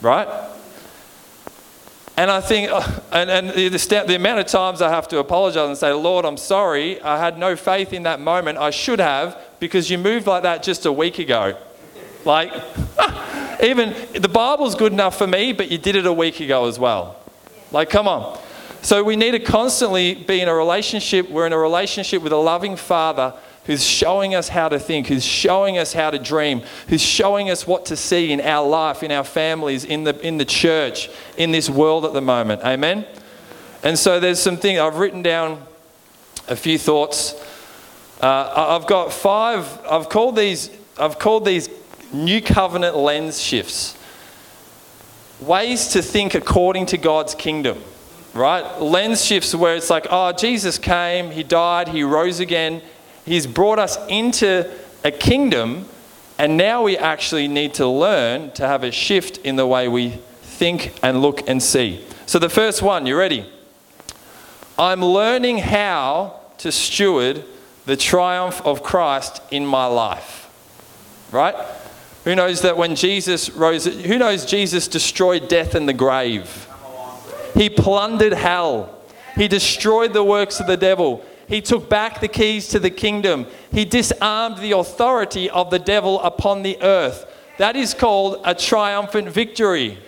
Right? 0.00 0.28
And 2.16 2.30
I 2.30 2.40
think, 2.40 2.70
uh, 2.70 3.00
and, 3.10 3.28
and 3.28 3.50
the, 3.50 4.04
the, 4.06 4.14
amount 4.14 4.38
of 4.38 4.46
times 4.46 4.80
I 4.80 4.88
have 4.88 5.08
to 5.08 5.18
apologize 5.18 5.66
and 5.68 5.76
say, 5.76 5.92
Lord, 5.92 6.24
I'm 6.24 6.36
sorry. 6.36 7.00
I 7.02 7.18
had 7.18 7.38
no 7.38 7.56
faith 7.56 7.92
in 7.92 8.04
that 8.04 8.20
moment. 8.20 8.56
I 8.58 8.70
should 8.70 9.00
have, 9.00 9.36
because 9.58 9.90
you 9.90 9.98
moved 9.98 10.26
like 10.26 10.44
that 10.44 10.62
just 10.62 10.86
a 10.86 10.92
week 10.92 11.18
ago. 11.18 11.56
Like, 12.24 12.52
even 13.62 13.94
the 14.12 14.28
Bible's 14.28 14.76
good 14.76 14.92
enough 14.92 15.18
for 15.18 15.26
me, 15.26 15.52
but 15.52 15.72
you 15.72 15.78
did 15.78 15.96
it 15.96 16.06
a 16.06 16.12
week 16.12 16.38
ago 16.38 16.66
as 16.66 16.78
well. 16.78 17.16
Like, 17.72 17.90
come 17.90 18.06
on. 18.06 18.38
So 18.82 19.02
we 19.02 19.16
need 19.16 19.32
to 19.32 19.40
constantly 19.40 20.14
be 20.14 20.40
in 20.40 20.48
a 20.48 20.54
relationship. 20.54 21.28
We're 21.28 21.46
in 21.46 21.52
a 21.52 21.58
relationship 21.58 22.22
with 22.22 22.32
a 22.32 22.36
loving 22.36 22.76
Father 22.76 23.34
who's 23.64 23.84
showing 23.84 24.34
us 24.34 24.48
how 24.48 24.68
to 24.68 24.78
think, 24.78 25.06
who's 25.06 25.24
showing 25.24 25.78
us 25.78 25.92
how 25.92 26.10
to 26.10 26.18
dream, 26.18 26.62
who's 26.88 27.02
showing 27.02 27.50
us 27.50 27.66
what 27.66 27.86
to 27.86 27.96
see 27.96 28.32
in 28.32 28.40
our 28.40 28.66
life, 28.66 29.02
in 29.02 29.10
our 29.10 29.24
families, 29.24 29.84
in 29.84 30.04
the, 30.04 30.18
in 30.26 30.36
the 30.36 30.44
church, 30.44 31.10
in 31.36 31.50
this 31.50 31.70
world 31.70 32.04
at 32.04 32.12
the 32.12 32.20
moment. 32.20 32.62
Amen? 32.62 33.06
And 33.82 33.98
so 33.98 34.20
there's 34.20 34.40
some 34.40 34.56
things, 34.56 34.78
I've 34.80 34.96
written 34.96 35.22
down 35.22 35.62
a 36.48 36.56
few 36.56 36.78
thoughts. 36.78 37.34
Uh, 38.20 38.78
I've 38.80 38.86
got 38.86 39.12
five, 39.12 39.80
I've 39.90 40.08
called 40.08 40.36
these, 40.36 40.70
I've 40.98 41.18
called 41.18 41.44
these 41.44 41.68
new 42.12 42.40
covenant 42.40 42.96
lens 42.96 43.40
shifts. 43.40 43.96
Ways 45.40 45.88
to 45.88 46.02
think 46.02 46.34
according 46.34 46.86
to 46.86 46.98
God's 46.98 47.34
kingdom 47.34 47.82
right? 48.34 48.80
Lens 48.80 49.24
shifts 49.24 49.54
where 49.54 49.76
it's 49.76 49.88
like, 49.88 50.08
oh, 50.10 50.32
Jesus 50.32 50.76
came, 50.76 51.30
he 51.30 51.42
died, 51.42 51.88
he 51.88 52.02
rose 52.02 52.40
again, 52.40 52.82
He's 53.24 53.46
brought 53.46 53.78
us 53.78 53.98
into 54.08 54.70
a 55.02 55.10
kingdom, 55.10 55.86
and 56.38 56.56
now 56.56 56.82
we 56.82 56.96
actually 56.96 57.48
need 57.48 57.74
to 57.74 57.86
learn 57.86 58.50
to 58.52 58.66
have 58.66 58.82
a 58.84 58.90
shift 58.90 59.38
in 59.38 59.56
the 59.56 59.66
way 59.66 59.88
we 59.88 60.18
think 60.42 60.98
and 61.02 61.22
look 61.22 61.48
and 61.48 61.62
see. 61.62 62.04
So, 62.26 62.38
the 62.38 62.48
first 62.48 62.82
one, 62.82 63.06
you 63.06 63.16
ready? 63.16 63.50
I'm 64.78 65.04
learning 65.04 65.58
how 65.58 66.40
to 66.58 66.72
steward 66.72 67.44
the 67.86 67.96
triumph 67.96 68.60
of 68.64 68.82
Christ 68.82 69.40
in 69.50 69.64
my 69.66 69.86
life. 69.86 70.50
Right? 71.30 71.54
Who 72.24 72.34
knows 72.34 72.62
that 72.62 72.76
when 72.76 72.96
Jesus 72.96 73.50
rose, 73.50 73.84
who 73.84 74.18
knows 74.18 74.46
Jesus 74.46 74.88
destroyed 74.88 75.48
death 75.48 75.74
and 75.74 75.88
the 75.88 75.92
grave? 75.92 76.68
He 77.54 77.68
plundered 77.68 78.32
hell. 78.32 78.98
He 79.36 79.46
destroyed 79.46 80.12
the 80.12 80.24
works 80.24 80.58
of 80.58 80.66
the 80.66 80.76
devil. 80.76 81.24
He 81.48 81.60
took 81.60 81.88
back 81.88 82.20
the 82.20 82.28
keys 82.28 82.68
to 82.68 82.78
the 82.78 82.90
kingdom. 82.90 83.46
He 83.70 83.84
disarmed 83.84 84.58
the 84.58 84.72
authority 84.72 85.50
of 85.50 85.70
the 85.70 85.78
devil 85.78 86.20
upon 86.20 86.62
the 86.62 86.80
earth. 86.82 87.26
That 87.58 87.76
is 87.76 87.94
called 87.94 88.40
a 88.44 88.54
triumphant 88.54 89.28
victory. 89.28 89.98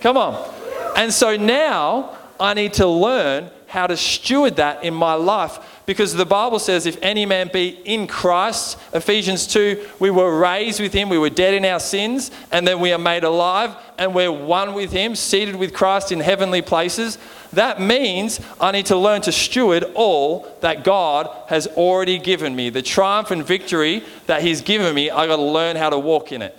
Come 0.00 0.16
on. 0.16 0.52
And 0.96 1.12
so 1.12 1.36
now 1.36 2.16
I 2.38 2.54
need 2.54 2.74
to 2.74 2.86
learn 2.86 3.50
how 3.66 3.86
to 3.86 3.96
steward 3.96 4.56
that 4.56 4.84
in 4.84 4.94
my 4.94 5.14
life 5.14 5.58
because 5.86 6.14
the 6.14 6.24
Bible 6.24 6.58
says, 6.58 6.86
if 6.86 6.96
any 7.02 7.26
man 7.26 7.50
be 7.52 7.68
in 7.84 8.06
Christ, 8.06 8.78
Ephesians 8.92 9.46
2, 9.46 9.86
we 9.98 10.10
were 10.10 10.38
raised 10.38 10.80
with 10.80 10.92
him, 10.92 11.08
we 11.08 11.18
were 11.18 11.30
dead 11.30 11.54
in 11.54 11.64
our 11.64 11.80
sins, 11.80 12.30
and 12.52 12.66
then 12.66 12.80
we 12.80 12.92
are 12.92 12.98
made 12.98 13.24
alive, 13.24 13.76
and 13.98 14.14
we're 14.14 14.32
one 14.32 14.72
with 14.72 14.92
him, 14.92 15.14
seated 15.14 15.56
with 15.56 15.74
Christ 15.74 16.10
in 16.10 16.20
heavenly 16.20 16.62
places. 16.62 17.18
That 17.54 17.80
means 17.80 18.40
I 18.60 18.72
need 18.72 18.86
to 18.86 18.96
learn 18.96 19.20
to 19.22 19.32
steward 19.32 19.84
all 19.94 20.46
that 20.60 20.84
God 20.84 21.30
has 21.48 21.66
already 21.68 22.18
given 22.18 22.54
me. 22.54 22.70
The 22.70 22.82
triumph 22.82 23.30
and 23.30 23.44
victory 23.44 24.02
that 24.26 24.42
He's 24.42 24.60
given 24.60 24.94
me, 24.94 25.10
I 25.10 25.26
got 25.26 25.36
to 25.36 25.42
learn 25.42 25.76
how 25.76 25.90
to 25.90 25.98
walk 25.98 26.32
in 26.32 26.42
it. 26.42 26.56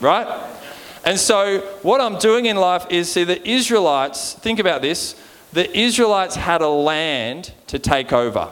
Right? 0.00 0.26
And 1.04 1.18
so, 1.18 1.60
what 1.82 2.00
I'm 2.00 2.18
doing 2.18 2.46
in 2.46 2.56
life 2.56 2.86
is 2.90 3.12
see, 3.12 3.24
the 3.24 3.46
Israelites, 3.48 4.34
think 4.34 4.58
about 4.58 4.82
this 4.82 5.14
the 5.52 5.74
Israelites 5.78 6.36
had 6.36 6.60
a 6.60 6.68
land 6.68 7.52
to 7.68 7.78
take 7.78 8.12
over. 8.12 8.50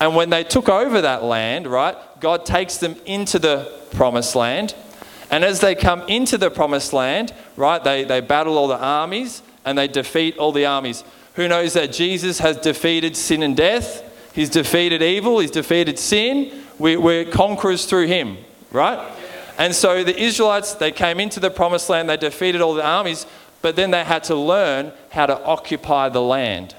And 0.00 0.14
when 0.16 0.30
they 0.30 0.44
took 0.44 0.68
over 0.68 1.00
that 1.02 1.22
land, 1.22 1.66
right, 1.66 1.96
God 2.20 2.46
takes 2.46 2.78
them 2.78 2.96
into 3.04 3.38
the 3.38 3.70
promised 3.92 4.34
land. 4.34 4.74
And 5.30 5.44
as 5.44 5.60
they 5.60 5.74
come 5.74 6.02
into 6.08 6.38
the 6.38 6.50
promised 6.50 6.92
land, 6.92 7.34
right, 7.56 7.82
they, 7.82 8.04
they 8.04 8.20
battle 8.20 8.56
all 8.56 8.68
the 8.68 8.78
armies 8.78 9.42
and 9.68 9.78
they 9.78 9.88
defeat 9.88 10.38
all 10.38 10.52
the 10.52 10.66
armies. 10.66 11.04
Who 11.34 11.46
knows 11.46 11.74
that 11.74 11.92
Jesus 11.92 12.38
has 12.40 12.56
defeated 12.56 13.16
sin 13.16 13.42
and 13.42 13.56
death? 13.56 14.02
He's 14.34 14.50
defeated 14.50 15.02
evil, 15.02 15.38
he's 15.38 15.50
defeated 15.50 15.98
sin. 15.98 16.62
We, 16.78 16.96
we're 16.96 17.24
conquerors 17.24 17.86
through 17.86 18.06
him, 18.06 18.38
right? 18.72 18.98
And 19.58 19.74
so 19.74 20.04
the 20.04 20.16
Israelites, 20.16 20.74
they 20.74 20.92
came 20.92 21.18
into 21.18 21.40
the 21.40 21.50
promised 21.50 21.88
land, 21.88 22.08
they 22.08 22.16
defeated 22.16 22.60
all 22.60 22.74
the 22.74 22.84
armies, 22.84 23.26
but 23.62 23.74
then 23.74 23.90
they 23.90 24.04
had 24.04 24.24
to 24.24 24.36
learn 24.36 24.92
how 25.10 25.26
to 25.26 25.42
occupy 25.44 26.08
the 26.08 26.22
land. 26.22 26.76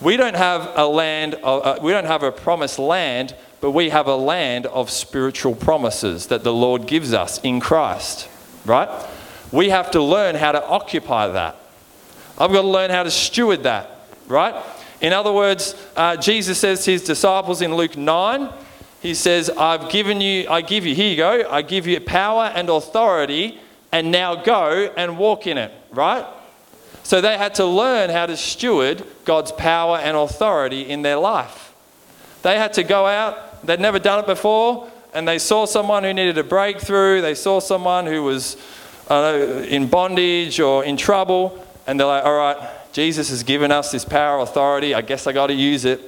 We 0.00 0.16
don't 0.16 0.36
have 0.36 0.70
a 0.76 0.86
land, 0.86 1.36
uh, 1.42 1.78
we 1.82 1.90
don't 1.90 2.04
have 2.04 2.22
a 2.22 2.30
promised 2.30 2.78
land, 2.78 3.34
but 3.60 3.72
we 3.72 3.88
have 3.88 4.06
a 4.06 4.14
land 4.14 4.66
of 4.66 4.90
spiritual 4.90 5.54
promises 5.54 6.26
that 6.26 6.44
the 6.44 6.52
Lord 6.52 6.86
gives 6.86 7.12
us 7.12 7.40
in 7.42 7.58
Christ, 7.58 8.28
right? 8.64 8.88
We 9.50 9.70
have 9.70 9.90
to 9.92 10.02
learn 10.02 10.36
how 10.36 10.52
to 10.52 10.64
occupy 10.64 11.28
that. 11.28 11.56
I've 12.40 12.52
got 12.52 12.62
to 12.62 12.68
learn 12.68 12.90
how 12.90 13.02
to 13.02 13.10
steward 13.10 13.64
that, 13.64 13.90
right? 14.28 14.54
In 15.00 15.12
other 15.12 15.32
words, 15.32 15.74
uh, 15.96 16.16
Jesus 16.16 16.58
says 16.58 16.84
to 16.84 16.92
his 16.92 17.02
disciples 17.02 17.62
in 17.62 17.74
Luke 17.74 17.96
9, 17.96 18.48
he 19.00 19.14
says, 19.14 19.50
I've 19.50 19.90
given 19.90 20.20
you, 20.20 20.48
I 20.48 20.60
give 20.60 20.86
you, 20.86 20.94
here 20.94 21.10
you 21.10 21.16
go, 21.16 21.50
I 21.50 21.62
give 21.62 21.86
you 21.86 22.00
power 22.00 22.44
and 22.54 22.68
authority, 22.68 23.58
and 23.90 24.12
now 24.12 24.36
go 24.36 24.92
and 24.96 25.18
walk 25.18 25.46
in 25.46 25.58
it, 25.58 25.72
right? 25.90 26.26
So 27.02 27.20
they 27.20 27.36
had 27.36 27.54
to 27.56 27.64
learn 27.64 28.10
how 28.10 28.26
to 28.26 28.36
steward 28.36 29.04
God's 29.24 29.50
power 29.52 29.98
and 29.98 30.16
authority 30.16 30.82
in 30.82 31.02
their 31.02 31.16
life. 31.16 31.74
They 32.42 32.56
had 32.56 32.72
to 32.74 32.84
go 32.84 33.06
out, 33.06 33.66
they'd 33.66 33.80
never 33.80 33.98
done 33.98 34.20
it 34.20 34.26
before, 34.26 34.90
and 35.14 35.26
they 35.26 35.38
saw 35.38 35.64
someone 35.64 36.04
who 36.04 36.12
needed 36.12 36.38
a 36.38 36.44
breakthrough, 36.44 37.20
they 37.20 37.34
saw 37.34 37.60
someone 37.60 38.06
who 38.06 38.22
was 38.22 38.56
know, 39.08 39.62
in 39.62 39.88
bondage 39.88 40.60
or 40.60 40.84
in 40.84 40.96
trouble, 40.96 41.64
and 41.88 41.98
they're 41.98 42.06
like, 42.06 42.24
all 42.24 42.36
right, 42.36 42.70
Jesus 42.92 43.30
has 43.30 43.42
given 43.42 43.72
us 43.72 43.90
this 43.90 44.04
power, 44.04 44.40
authority, 44.40 44.94
I 44.94 45.00
guess 45.00 45.26
I 45.26 45.32
got 45.32 45.46
to 45.46 45.54
use 45.54 45.86
it. 45.86 46.02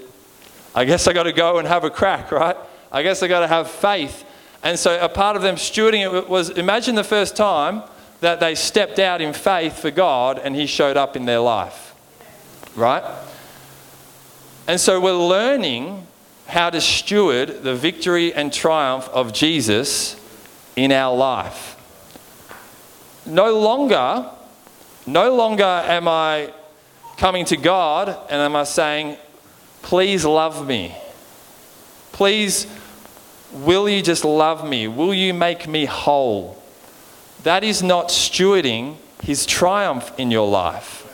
I 0.74 0.84
guess 0.84 1.08
I 1.08 1.14
got 1.14 1.22
to 1.22 1.32
go 1.32 1.58
and 1.58 1.66
have 1.66 1.84
a 1.84 1.90
crack, 1.90 2.30
right? 2.30 2.56
I 2.92 3.02
guess 3.02 3.22
I 3.22 3.28
got 3.28 3.40
to 3.40 3.46
have 3.46 3.70
faith. 3.70 4.26
And 4.62 4.78
so 4.78 5.00
a 5.00 5.08
part 5.08 5.36
of 5.36 5.42
them 5.42 5.56
stewarding 5.56 6.02
it 6.02 6.28
was 6.28 6.50
imagine 6.50 6.96
the 6.96 7.02
first 7.02 7.34
time 7.34 7.82
that 8.20 8.40
they 8.40 8.54
stepped 8.54 8.98
out 8.98 9.22
in 9.22 9.32
faith 9.32 9.78
for 9.78 9.90
God 9.90 10.38
and 10.38 10.54
He 10.54 10.66
showed 10.66 10.98
up 10.98 11.16
in 11.16 11.24
their 11.24 11.40
life, 11.40 11.94
right? 12.76 13.02
And 14.68 14.78
so 14.78 15.00
we're 15.00 15.12
learning 15.12 16.06
how 16.46 16.68
to 16.68 16.82
steward 16.82 17.62
the 17.62 17.74
victory 17.74 18.34
and 18.34 18.52
triumph 18.52 19.08
of 19.14 19.32
Jesus 19.32 20.20
in 20.76 20.92
our 20.92 21.16
life. 21.16 21.74
No 23.24 23.58
longer, 23.58 24.30
no 25.12 25.34
longer 25.34 25.64
am 25.64 26.08
I 26.08 26.52
coming 27.16 27.44
to 27.46 27.56
God 27.56 28.08
and 28.08 28.40
am 28.40 28.56
I 28.56 28.64
saying, 28.64 29.16
please 29.82 30.24
love 30.24 30.66
me. 30.66 30.94
Please 32.12 32.66
Will 33.52 33.88
you 33.88 34.00
just 34.00 34.24
love 34.24 34.66
me? 34.68 34.86
Will 34.86 35.12
you 35.12 35.34
make 35.34 35.66
me 35.66 35.84
whole? 35.84 36.62
That 37.42 37.64
is 37.64 37.82
not 37.82 38.08
stewarding 38.08 38.96
his 39.22 39.44
triumph 39.44 40.12
in 40.18 40.30
your 40.30 40.48
life. 40.48 41.06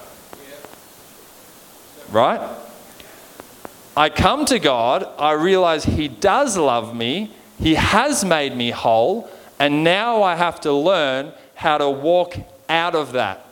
Right? 2.10 2.40
I 3.96 4.10
come 4.10 4.44
to 4.46 4.58
God, 4.58 5.08
I 5.18 5.32
realize 5.32 5.84
he 5.84 6.08
does 6.08 6.58
love 6.58 6.94
me, 6.94 7.30
he 7.58 7.74
has 7.76 8.24
made 8.24 8.54
me 8.54 8.70
whole, 8.70 9.30
and 9.58 9.82
now 9.82 10.22
I 10.22 10.36
have 10.36 10.60
to 10.60 10.72
learn 10.72 11.32
how 11.54 11.78
to 11.78 11.88
walk 11.88 12.36
out 12.68 12.94
of 12.94 13.12
that. 13.12 13.45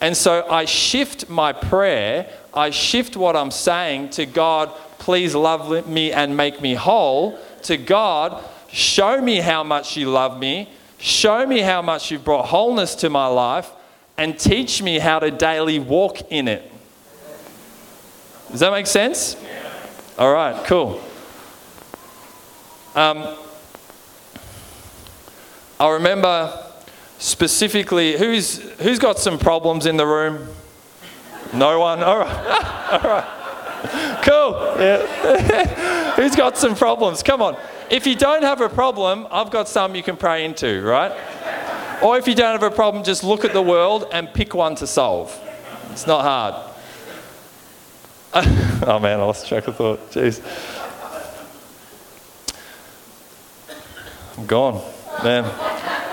And 0.00 0.16
so 0.16 0.46
I 0.48 0.64
shift 0.64 1.28
my 1.28 1.52
prayer, 1.52 2.30
I 2.54 2.70
shift 2.70 3.16
what 3.16 3.34
I'm 3.34 3.50
saying 3.50 4.10
to 4.10 4.26
God, 4.26 4.72
please 4.98 5.34
love 5.34 5.88
me 5.88 6.12
and 6.12 6.36
make 6.36 6.60
me 6.60 6.74
whole 6.74 7.38
to 7.62 7.76
God, 7.76 8.44
show 8.70 9.20
me 9.20 9.36
how 9.38 9.64
much 9.64 9.96
you 9.96 10.08
love 10.08 10.38
me, 10.38 10.70
show 10.98 11.44
me 11.46 11.60
how 11.60 11.82
much 11.82 12.10
you've 12.10 12.24
brought 12.24 12.46
wholeness 12.46 12.94
to 12.96 13.10
my 13.10 13.26
life, 13.26 13.70
and 14.16 14.38
teach 14.38 14.82
me 14.82 14.98
how 14.98 15.18
to 15.18 15.30
daily 15.30 15.78
walk 15.78 16.30
in 16.30 16.48
it. 16.48 16.70
Does 18.50 18.60
that 18.60 18.72
make 18.72 18.86
sense? 18.86 19.36
All 20.16 20.32
right, 20.32 20.64
cool. 20.64 21.00
Um, 22.94 23.36
I 25.78 25.90
remember 25.90 26.67
specifically 27.18 28.16
who's 28.16 28.58
who's 28.80 28.98
got 28.98 29.18
some 29.18 29.38
problems 29.38 29.86
in 29.86 29.96
the 29.96 30.06
room. 30.06 30.48
No 31.52 31.80
one. 31.80 32.02
All 32.02 32.18
right. 32.18 32.92
All 33.04 33.10
right. 33.10 33.38
Cool. 34.22 34.52
Yeah. 34.78 36.14
Who's 36.16 36.34
got 36.34 36.58
some 36.58 36.74
problems? 36.74 37.22
Come 37.22 37.40
on. 37.40 37.56
If 37.90 38.06
you 38.06 38.16
don't 38.16 38.42
have 38.42 38.60
a 38.60 38.68
problem, 38.68 39.26
I've 39.30 39.50
got 39.50 39.68
some 39.68 39.94
you 39.94 40.02
can 40.02 40.16
pray 40.16 40.44
into, 40.44 40.82
right? 40.82 41.12
Or 42.02 42.18
if 42.18 42.26
you 42.26 42.34
don't 42.34 42.52
have 42.52 42.62
a 42.62 42.74
problem, 42.74 43.04
just 43.04 43.22
look 43.22 43.44
at 43.44 43.52
the 43.52 43.62
world 43.62 44.06
and 44.12 44.32
pick 44.34 44.54
one 44.54 44.74
to 44.76 44.86
solve. 44.86 45.38
It's 45.90 46.06
not 46.06 46.22
hard. 46.22 46.54
oh 48.86 48.98
man, 48.98 49.20
I 49.20 49.22
lost 49.22 49.48
track 49.48 49.66
of 49.68 49.76
thought. 49.76 50.10
Jeez. 50.10 50.42
I'm 54.36 54.46
gone. 54.46 54.82
Man. 55.22 55.44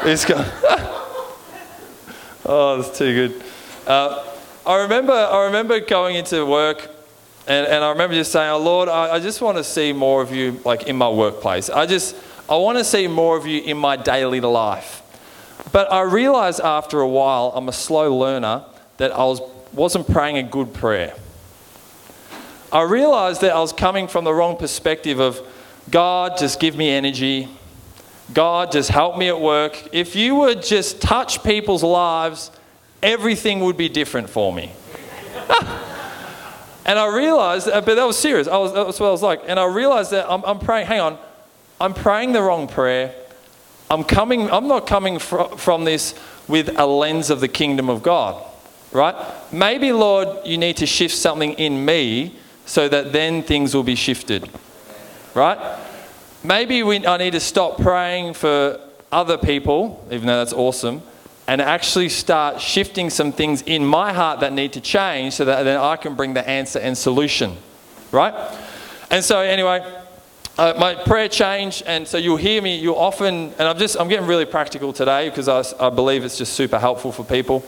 He's 0.04 0.24
gone. 0.24 0.46
Oh, 2.46 2.82
that's 2.82 2.98
too 2.98 3.14
good. 3.14 3.44
Uh, 3.88 4.26
I 4.66 4.82
remember, 4.82 5.14
I 5.14 5.46
remember 5.46 5.80
going 5.80 6.16
into 6.16 6.46
work 6.46 6.90
and, 7.48 7.68
and 7.68 7.84
I 7.84 7.90
remember 7.90 8.16
just 8.16 8.32
saying, 8.32 8.50
oh, 8.50 8.58
Lord, 8.58 8.90
I, 8.90 9.16
I 9.16 9.20
just 9.20 9.42
want 9.42 9.58
to 9.58 9.64
see 9.64 9.94
more 9.94 10.22
of 10.22 10.32
you 10.34 10.60
like 10.66 10.88
in 10.88 10.96
my 10.96 11.10
workplace. 11.10 11.70
I 11.70 11.86
just, 11.86 12.16
I 12.50 12.56
want 12.56 12.80
to 12.80 12.84
see 12.84 13.08
more 13.08 13.38
of 13.38 13.46
you 13.46 13.62
in 13.62 13.78
my 13.78 13.96
daily 13.96 14.40
life. 14.40 15.04
But 15.72 15.92
I 15.92 16.02
realized 16.02 16.60
after 16.60 17.00
a 17.02 17.08
while, 17.08 17.52
I'm 17.56 17.70
a 17.70 17.74
slow 17.74 18.18
learner, 18.18 18.66
that 18.98 19.12
I 19.12 19.24
was, 19.26 19.42
wasn't 19.74 20.08
praying 20.08 20.38
a 20.38 20.44
good 20.44 20.74
prayer. 20.74 21.14
I 22.72 22.82
realized 22.84 23.42
that 23.42 23.52
I 23.52 23.60
was 23.60 23.74
coming 23.74 24.08
from 24.08 24.24
the 24.24 24.34
wrong 24.34 24.58
perspective 24.58 25.20
of 25.20 25.40
God, 25.90 26.38
just 26.38 26.60
give 26.60 26.76
me 26.76 26.90
energy. 26.90 27.48
God, 28.34 28.72
just 28.72 28.90
help 28.90 29.18
me 29.18 29.30
at 29.30 29.40
work. 29.40 29.90
If 29.94 30.16
you 30.16 30.36
would 30.36 30.64
just 30.64 31.02
touch 31.02 31.44
people's 31.44 31.84
lives, 31.84 32.52
everything 33.04 33.60
would 33.62 33.78
be 33.78 33.90
different 33.90 34.30
for 34.30 34.54
me. 34.54 34.72
And 36.86 37.00
I 37.00 37.08
realized, 37.08 37.68
uh, 37.68 37.82
but 37.82 37.96
that 37.96 38.06
was 38.06 38.18
serious. 38.18 38.48
I 38.48 38.58
was, 38.58 38.72
that's 38.72 39.00
what 39.00 39.08
I 39.08 39.12
was 39.12 39.24
like. 39.24 39.42
And 39.48 39.60
I 39.60 39.66
realized 39.66 40.12
that 40.12 40.30
I'm, 40.30 40.44
I'm 40.46 40.60
praying, 40.60 40.86
hang 40.86 41.00
on, 41.00 41.18
I'm 41.82 41.96
praying 41.96 42.34
the 42.34 42.44
wrong 42.44 42.68
prayer. 42.68 43.14
I'm, 43.90 44.04
coming, 44.04 44.52
I'm 44.52 44.68
not 44.68 44.86
coming 44.86 45.18
fr- 45.18 45.56
from 45.58 45.84
this 45.84 46.14
with 46.48 46.78
a 46.80 46.86
lens 46.86 47.32
of 47.32 47.40
the 47.40 47.48
kingdom 47.48 47.90
of 47.90 48.04
God, 48.04 48.44
right? 48.92 49.16
Maybe, 49.52 49.92
Lord, 49.92 50.46
you 50.46 50.60
need 50.60 50.78
to 50.78 50.86
shift 50.86 51.16
something 51.16 51.54
in 51.54 51.84
me 51.84 52.36
so 52.68 52.88
that 52.88 53.12
then 53.12 53.42
things 53.42 53.74
will 53.74 53.84
be 53.84 53.96
shifted, 53.96 54.48
right? 55.34 55.58
Maybe 56.46 56.84
we, 56.84 57.04
I 57.08 57.18
need 57.18 57.32
to 57.32 57.40
stop 57.40 57.82
praying 57.82 58.36
for 58.36 58.80
other 59.12 59.36
people, 59.36 60.06
even 60.12 60.28
though 60.28 60.38
that's 60.38 60.54
awesome, 60.54 61.02
and 61.48 61.60
actually 61.60 62.08
start 62.10 62.62
shifting 62.62 63.10
some 63.10 63.32
things 63.32 63.64
in 63.64 63.84
my 63.84 64.14
heart 64.14 64.42
that 64.42 64.54
need 64.54 64.74
to 64.74 64.82
change 64.82 65.34
so 65.34 65.46
that 65.46 65.64
then 65.64 65.80
I 65.80 65.96
can 65.96 66.14
bring 66.14 66.36
the 66.36 66.48
answer 66.48 66.78
and 66.78 66.96
solution. 66.96 67.58
Right? 68.12 68.36
And 69.10 69.24
so, 69.24 69.40
anyway, 69.40 69.84
uh, 70.60 70.76
my 70.78 70.94
prayer 70.94 71.30
changed, 71.30 71.82
and 71.88 72.08
so 72.08 72.18
you'll 72.18 72.38
hear 72.38 72.62
me. 72.62 72.78
You'll 72.78 72.94
often, 72.94 73.52
and 73.58 73.68
I'm 73.68 73.80
just, 73.80 74.00
I'm 74.00 74.08
getting 74.08 74.28
really 74.28 74.46
practical 74.46 74.94
today 74.94 75.30
because 75.30 75.48
I, 75.48 75.64
I 75.84 75.90
believe 75.90 76.24
it's 76.24 76.38
just 76.38 76.54
super 76.54 76.78
helpful 76.78 77.12
for 77.12 77.24
people. 77.24 77.66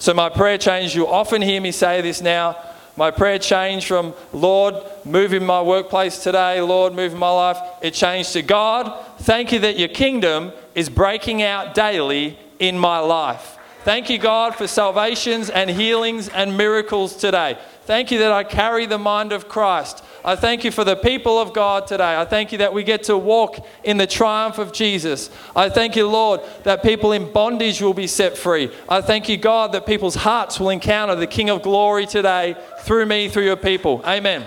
So, 0.00 0.12
my 0.12 0.28
prayer 0.28 0.58
changed. 0.58 0.92
You'll 0.96 1.06
often 1.06 1.40
hear 1.40 1.60
me 1.60 1.70
say 1.70 2.00
this 2.00 2.20
now. 2.20 2.56
My 2.98 3.12
prayer 3.12 3.38
changed 3.38 3.86
from, 3.86 4.12
Lord, 4.32 4.74
move 5.04 5.32
in 5.32 5.46
my 5.46 5.62
workplace 5.62 6.18
today, 6.18 6.60
Lord, 6.60 6.94
move 6.94 7.12
in 7.12 7.18
my 7.18 7.30
life. 7.30 7.56
It 7.80 7.94
changed 7.94 8.32
to, 8.32 8.42
God, 8.42 8.92
thank 9.20 9.52
you 9.52 9.60
that 9.60 9.78
your 9.78 9.86
kingdom 9.86 10.50
is 10.74 10.90
breaking 10.90 11.40
out 11.40 11.74
daily 11.76 12.36
in 12.58 12.76
my 12.76 12.98
life. 12.98 13.57
Thank 13.88 14.10
you, 14.10 14.18
God, 14.18 14.54
for 14.54 14.66
salvations 14.66 15.48
and 15.48 15.70
healings 15.70 16.28
and 16.28 16.58
miracles 16.58 17.16
today. 17.16 17.56
Thank 17.84 18.10
you 18.10 18.18
that 18.18 18.30
I 18.30 18.44
carry 18.44 18.84
the 18.84 18.98
mind 18.98 19.32
of 19.32 19.48
Christ. 19.48 20.04
I 20.22 20.36
thank 20.36 20.62
you 20.62 20.70
for 20.70 20.84
the 20.84 20.94
people 20.94 21.40
of 21.40 21.54
God 21.54 21.86
today. 21.86 22.20
I 22.20 22.26
thank 22.26 22.52
you 22.52 22.58
that 22.58 22.74
we 22.74 22.82
get 22.82 23.04
to 23.04 23.16
walk 23.16 23.66
in 23.84 23.96
the 23.96 24.06
triumph 24.06 24.58
of 24.58 24.74
Jesus. 24.74 25.30
I 25.56 25.70
thank 25.70 25.96
you, 25.96 26.06
Lord, 26.06 26.42
that 26.64 26.82
people 26.82 27.12
in 27.12 27.32
bondage 27.32 27.80
will 27.80 27.94
be 27.94 28.06
set 28.06 28.36
free. 28.36 28.70
I 28.90 29.00
thank 29.00 29.26
you, 29.26 29.38
God, 29.38 29.72
that 29.72 29.86
people's 29.86 30.16
hearts 30.16 30.60
will 30.60 30.68
encounter 30.68 31.14
the 31.14 31.26
King 31.26 31.48
of 31.48 31.62
glory 31.62 32.04
today 32.04 32.56
through 32.80 33.06
me, 33.06 33.30
through 33.30 33.46
your 33.46 33.56
people. 33.56 34.02
Amen. 34.04 34.46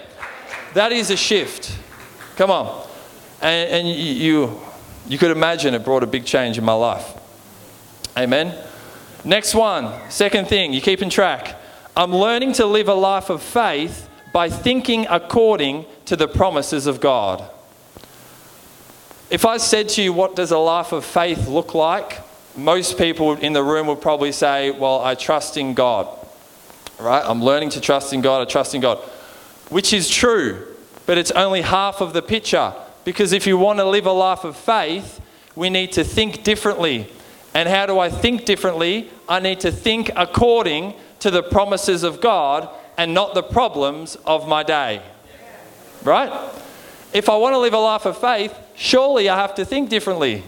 That 0.76 0.92
is 0.92 1.10
a 1.10 1.18
shift. 1.18 1.76
Come 2.36 2.52
on. 2.52 2.88
And, 3.42 3.72
and 3.72 3.88
you, 3.88 4.62
you 5.08 5.18
could 5.18 5.32
imagine 5.32 5.74
it 5.74 5.84
brought 5.84 6.04
a 6.04 6.08
big 6.08 6.26
change 6.26 6.60
in 6.60 6.64
my 6.64 6.74
life. 6.74 7.12
Amen. 8.16 8.68
Next 9.24 9.54
one, 9.54 9.94
second 10.10 10.48
thing, 10.48 10.74
you 10.74 10.82
keeping 10.82 11.10
track. 11.10 11.56
I'm 11.96 12.16
learning 12.16 12.54
to 12.54 12.66
live 12.66 12.88
a 12.88 12.96
life 12.96 13.30
of 13.30 13.44
faith 13.44 14.10
by 14.34 14.50
thinking 14.50 15.06
according 15.10 15.86
to 16.06 16.16
the 16.16 16.28
promises 16.28 16.88
of 16.88 17.00
God. 17.00 17.48
If 19.30 19.46
I 19.46 19.58
said 19.58 19.90
to 19.90 20.02
you, 20.02 20.12
what 20.12 20.36
does 20.36 20.52
a 20.52 20.58
life 20.58 20.92
of 20.92 21.06
faith 21.06 21.48
look 21.48 21.76
like? 21.76 22.20
Most 22.58 22.98
people 22.98 23.34
in 23.34 23.54
the 23.54 23.64
room 23.64 23.88
would 23.88 24.02
probably 24.02 24.32
say, 24.32 24.72
well, 24.72 25.02
I 25.02 25.14
trust 25.14 25.56
in 25.56 25.76
God. 25.76 26.08
Right? 27.00 27.24
I'm 27.24 27.44
learning 27.44 27.70
to 27.72 27.82
trust 27.82 28.14
in 28.14 28.22
God, 28.22 28.42
I 28.42 28.46
trust 28.46 28.74
in 28.74 28.82
God. 28.82 28.98
Which 29.70 29.94
is 29.94 30.10
true, 30.10 30.66
but 31.06 31.20
it's 31.20 31.32
only 31.32 31.62
half 31.62 32.02
of 32.02 32.14
the 32.14 32.22
picture. 32.24 32.74
Because 33.06 33.34
if 33.34 33.46
you 33.46 33.58
want 33.58 33.78
to 33.80 33.86
live 33.86 34.08
a 34.08 34.12
life 34.12 34.44
of 34.44 34.58
faith, 34.58 35.22
we 35.56 35.70
need 35.70 35.92
to 35.94 36.04
think 36.04 36.44
differently. 36.44 37.08
And 37.54 37.68
how 37.68 37.86
do 37.86 38.00
I 38.00 38.10
think 38.10 38.46
differently? 38.46 39.10
I 39.28 39.40
need 39.40 39.60
to 39.62 39.72
think 39.72 40.12
according 40.16 40.94
to 41.20 41.32
the 41.32 41.44
promises 41.44 42.04
of 42.04 42.22
God 42.22 42.70
and 42.98 43.14
not 43.14 43.34
the 43.34 43.44
problems 43.44 44.16
of 44.26 44.48
my 44.48 44.64
day. 44.64 45.02
Right? 46.04 46.32
If 47.14 47.30
I 47.30 47.36
want 47.36 47.54
to 47.54 47.60
live 47.60 47.74
a 47.74 47.78
life 47.78 48.06
of 48.06 48.18
faith, 48.18 48.58
surely 48.76 49.28
I 49.28 49.38
have 49.38 49.56
to 49.56 49.66
think 49.66 49.90
differently. 49.90 50.44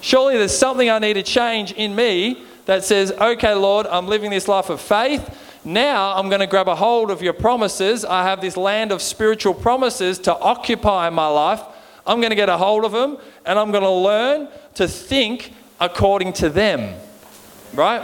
Surely 0.00 0.36
there's 0.36 0.56
something 0.56 0.90
I 0.90 0.98
need 0.98 1.14
to 1.14 1.22
change 1.22 1.72
in 1.72 1.94
me 1.94 2.42
that 2.66 2.84
says, 2.84 3.10
okay, 3.12 3.54
Lord, 3.54 3.86
I'm 3.86 4.06
living 4.06 4.30
this 4.30 4.48
life 4.48 4.68
of 4.68 4.80
faith. 4.80 5.40
Now 5.64 6.14
I'm 6.14 6.28
going 6.28 6.40
to 6.40 6.46
grab 6.46 6.68
a 6.68 6.76
hold 6.76 7.10
of 7.10 7.22
your 7.22 7.32
promises. 7.32 8.04
I 8.04 8.24
have 8.24 8.42
this 8.42 8.56
land 8.56 8.92
of 8.92 9.00
spiritual 9.00 9.54
promises 9.54 10.18
to 10.20 10.38
occupy 10.38 11.08
my 11.08 11.26
life. 11.26 11.62
I'm 12.06 12.20
going 12.20 12.30
to 12.30 12.36
get 12.36 12.50
a 12.50 12.58
hold 12.58 12.84
of 12.84 12.92
them 12.92 13.16
and 13.46 13.58
I'm 13.58 13.70
going 13.70 13.82
to 13.82 13.90
learn 13.90 14.48
to 14.74 14.86
think 14.86 15.54
according 15.80 16.32
to 16.34 16.48
them. 16.48 16.98
Right? 17.74 18.02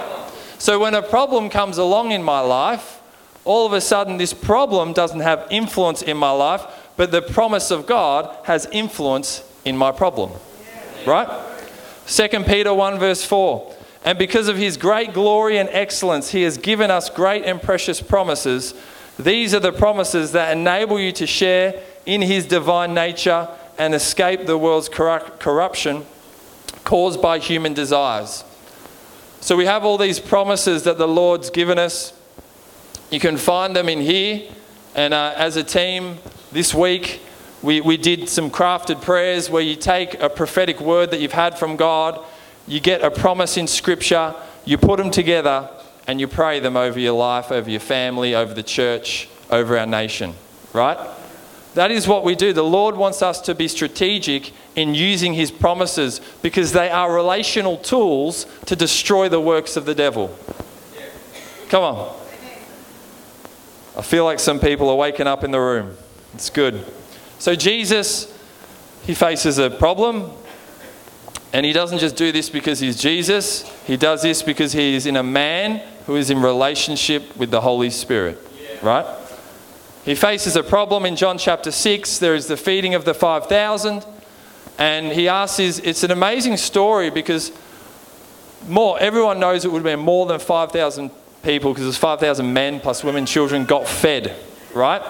So 0.59 0.79
when 0.79 0.95
a 0.95 1.03
problem 1.03 1.49
comes 1.49 1.79
along 1.79 2.13
in 2.13 2.23
my 2.23 2.41
life, 2.41 3.01
all 3.45 3.67
of 3.67 3.73
a 3.73 3.81
sudden 3.81 4.19
this 4.19 4.35
problem 4.35 4.93
doesn't 4.93 5.21
have 5.21 5.47
influence 5.51 6.03
in 6.03 6.17
my 6.17 6.31
life, 6.31 6.63
but 6.97 7.11
the 7.11 7.23
promise 7.23 7.71
of 7.71 7.87
God 7.87 8.37
has 8.45 8.67
influence 8.67 9.43
in 9.65 9.77
my 9.77 9.93
problem. 9.93 10.33
Right? 11.07 11.29
2 12.07 12.29
Peter 12.45 12.75
1, 12.75 12.99
verse 12.99 13.25
4. 13.25 13.77
And 14.05 14.19
because 14.19 14.49
of 14.49 14.57
his 14.57 14.77
great 14.77 15.13
glory 15.13 15.59
and 15.59 15.69
excellence, 15.71 16.31
he 16.31 16.43
has 16.43 16.59
given 16.59 16.91
us 16.91 17.09
great 17.09 17.45
and 17.45 17.61
precious 17.63 18.01
promises. 18.01 18.75
These 19.19 19.55
are 19.55 19.61
the 19.61 19.73
promises 19.73 20.33
that 20.33 20.57
enable 20.57 20.99
you 20.99 21.13
to 21.13 21.27
share 21.27 21.83
in 22.07 22.23
his 22.23 22.47
divine 22.47 22.95
nature 22.95 23.49
and 23.79 23.95
escape 23.95 24.47
the 24.47 24.59
world's 24.59 24.89
corruption 24.89 26.05
caused 26.85 27.21
by 27.21 27.39
human 27.39 27.75
desires. 27.75 28.45
So 29.41 29.57
we 29.57 29.67
have 29.67 29.85
all 29.85 29.97
these 29.99 30.19
promises 30.19 30.85
that 30.85 30.99
the 30.99 31.09
Lord's 31.09 31.51
given 31.51 31.79
us. 31.79 32.13
You 33.11 33.21
can 33.21 33.37
find 33.37 33.75
them 33.75 33.89
in 33.89 34.01
here. 34.01 34.43
And 34.95 35.15
uh, 35.15 35.35
as 35.37 35.57
a 35.57 35.65
team 35.65 36.19
this 36.53 36.75
week, 36.75 37.21
we, 37.63 37.81
we 37.81 37.97
did 37.97 38.29
some 38.29 38.51
crafted 38.51 39.03
prayers 39.03 39.51
where 39.51 39.63
you 39.63 39.77
take 39.77 40.21
a 40.21 40.29
prophetic 40.29 40.81
word 40.81 41.11
that 41.11 41.21
you've 41.21 41.33
had 41.33 41.59
from 41.59 41.77
God, 41.77 42.25
you 42.67 42.81
get 42.81 43.03
a 43.03 43.11
promise 43.11 43.57
in 43.57 43.67
Scripture, 43.67 44.35
you 44.65 44.79
put 44.79 44.99
them 44.99 45.11
together, 45.11 45.69
and 46.07 46.21
you 46.21 46.27
pray 46.27 46.61
them 46.61 46.77
over 46.77 46.99
your 46.99 47.17
life, 47.17 47.53
over 47.53 47.71
your 47.71 47.81
family, 47.81 48.35
over 48.35 48.55
the 48.55 48.63
church, 48.63 49.29
over 49.51 49.79
our 49.79 49.87
nation, 49.87 50.35
right? 50.73 50.99
That 51.75 51.91
is 51.91 52.09
what 52.09 52.25
we 52.25 52.35
do. 52.35 52.53
The 52.53 52.65
Lord 52.65 52.97
wants 52.97 53.23
us 53.23 53.41
to 53.43 53.55
be 53.55 53.69
strategic 53.69 54.53
in 54.75 54.95
using 54.95 55.35
His 55.35 55.51
promises 55.51 56.21
because 56.43 56.73
they 56.73 56.91
are 56.91 57.15
relational 57.15 57.77
tools 57.77 58.47
to 58.67 58.75
destroy 58.75 59.29
the 59.29 59.41
works 59.41 59.77
of 59.77 59.85
the 59.85 59.95
devil. 59.95 60.37
Come 61.69 61.85
on. 61.85 62.17
I 63.97 64.03
feel 64.03 64.25
like 64.25 64.41
some 64.41 64.59
people 64.59 64.89
are 64.89 64.97
waking 64.97 65.27
up 65.27 65.45
in 65.45 65.51
the 65.51 65.61
room. 65.61 65.97
It's 66.35 66.51
good. 66.51 66.85
So 67.39 67.55
Jesus, 67.55 68.37
he 69.05 69.15
faces 69.15 69.59
a 69.59 69.71
problem. 69.71 70.33
And 71.53 71.67
he 71.67 71.73
doesn't 71.73 71.99
just 71.99 72.17
do 72.17 72.31
this 72.31 72.49
because 72.49 72.79
he's 72.79 72.97
Jesus, 72.97 73.69
he 73.85 73.97
does 73.97 74.23
this 74.23 74.43
because 74.43 74.73
he 74.73 74.95
is 74.95 75.07
in 75.07 75.17
a 75.17 75.23
man 75.23 75.83
who 76.07 76.15
is 76.15 76.31
in 76.31 76.41
relationship 76.41 77.37
with 77.37 77.51
the 77.51 77.61
Holy 77.61 77.91
Spirit. 77.91 78.39
Right? 78.83 79.05
He 80.11 80.17
faces 80.17 80.57
a 80.57 80.65
problem 80.65 81.07
in 81.07 81.15
John 81.15 81.39
chapter 81.39 81.71
6. 81.71 82.19
There 82.19 82.35
is 82.35 82.49
the 82.49 82.57
feeding 82.57 82.97
of 82.97 83.05
the 83.05 83.15
5,000. 83.15 84.05
And 84.77 85.13
he 85.13 85.29
asks, 85.29 85.59
his, 85.59 85.79
it's 85.79 86.03
an 86.03 86.11
amazing 86.11 86.57
story 86.57 87.11
because 87.11 87.53
more, 88.67 88.99
everyone 88.99 89.39
knows 89.39 89.65
it 89.65 89.69
would 89.69 89.79
have 89.79 89.85
been 89.85 90.05
more 90.05 90.27
than 90.27 90.41
5,000 90.41 91.13
people 91.45 91.71
because 91.73 91.85
there's 91.85 91.97
5,000 91.97 92.53
men 92.53 92.81
plus 92.81 93.05
women, 93.05 93.25
children 93.25 93.65
got 93.65 93.87
fed, 93.87 94.35
right? 94.75 95.01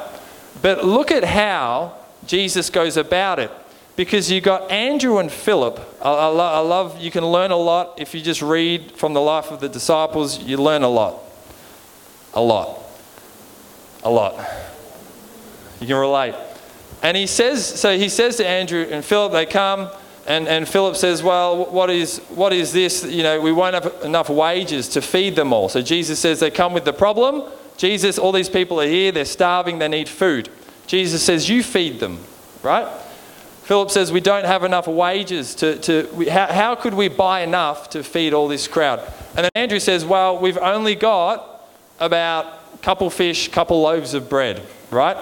But 0.60 0.84
look 0.84 1.10
at 1.10 1.24
how 1.24 1.94
Jesus 2.26 2.68
goes 2.68 2.98
about 2.98 3.38
it. 3.38 3.50
Because 3.96 4.30
you 4.30 4.42
got 4.42 4.70
Andrew 4.70 5.16
and 5.16 5.32
Philip. 5.32 5.80
I, 6.02 6.10
I, 6.10 6.26
lo- 6.26 6.44
I 6.44 6.58
love, 6.58 7.00
you 7.00 7.10
can 7.10 7.24
learn 7.24 7.52
a 7.52 7.56
lot. 7.56 7.98
If 7.98 8.14
you 8.14 8.20
just 8.20 8.42
read 8.42 8.92
from 8.92 9.14
the 9.14 9.22
life 9.22 9.50
of 9.50 9.60
the 9.60 9.68
disciples, 9.70 10.42
you 10.42 10.58
learn 10.58 10.82
a 10.82 10.90
lot. 10.90 11.22
A 12.34 12.42
lot. 12.42 12.82
A 14.04 14.10
lot. 14.10 14.38
You 15.80 15.86
can 15.86 15.96
relate. 15.96 16.34
And 17.02 17.16
he 17.16 17.26
says, 17.26 17.64
so 17.66 17.96
he 17.96 18.08
says 18.08 18.36
to 18.36 18.46
Andrew 18.46 18.86
and 18.90 19.04
Philip, 19.04 19.32
they 19.32 19.46
come, 19.46 19.90
and, 20.26 20.46
and 20.46 20.68
Philip 20.68 20.96
says, 20.96 21.22
Well, 21.22 21.66
what 21.66 21.90
is, 21.90 22.18
what 22.28 22.52
is 22.52 22.72
this? 22.72 23.04
You 23.04 23.22
know, 23.22 23.40
we 23.40 23.52
won't 23.52 23.74
have 23.74 24.04
enough 24.04 24.28
wages 24.28 24.88
to 24.90 25.02
feed 25.02 25.34
them 25.34 25.52
all. 25.52 25.68
So 25.68 25.82
Jesus 25.82 26.18
says, 26.18 26.40
They 26.40 26.50
come 26.50 26.72
with 26.72 26.84
the 26.84 26.92
problem. 26.92 27.50
Jesus, 27.76 28.18
all 28.18 28.30
these 28.30 28.50
people 28.50 28.80
are 28.80 28.86
here, 28.86 29.10
they're 29.10 29.24
starving, 29.24 29.78
they 29.78 29.88
need 29.88 30.08
food. 30.08 30.50
Jesus 30.86 31.22
says, 31.22 31.48
You 31.48 31.62
feed 31.62 32.00
them, 32.00 32.18
right? 32.62 32.86
Philip 33.62 33.90
says, 33.90 34.12
We 34.12 34.20
don't 34.20 34.44
have 34.44 34.62
enough 34.62 34.86
wages 34.86 35.54
to. 35.56 35.78
to 35.80 36.08
we, 36.12 36.28
how, 36.28 36.46
how 36.46 36.74
could 36.74 36.94
we 36.94 37.08
buy 37.08 37.40
enough 37.40 37.90
to 37.90 38.04
feed 38.04 38.34
all 38.34 38.48
this 38.48 38.68
crowd? 38.68 39.00
And 39.36 39.44
then 39.44 39.50
Andrew 39.54 39.80
says, 39.80 40.04
Well, 40.04 40.38
we've 40.38 40.58
only 40.58 40.94
got 40.94 41.66
about 41.98 42.46
a 42.74 42.78
couple 42.78 43.08
fish, 43.10 43.48
couple 43.48 43.80
loaves 43.80 44.12
of 44.12 44.28
bread, 44.28 44.62
right? 44.90 45.16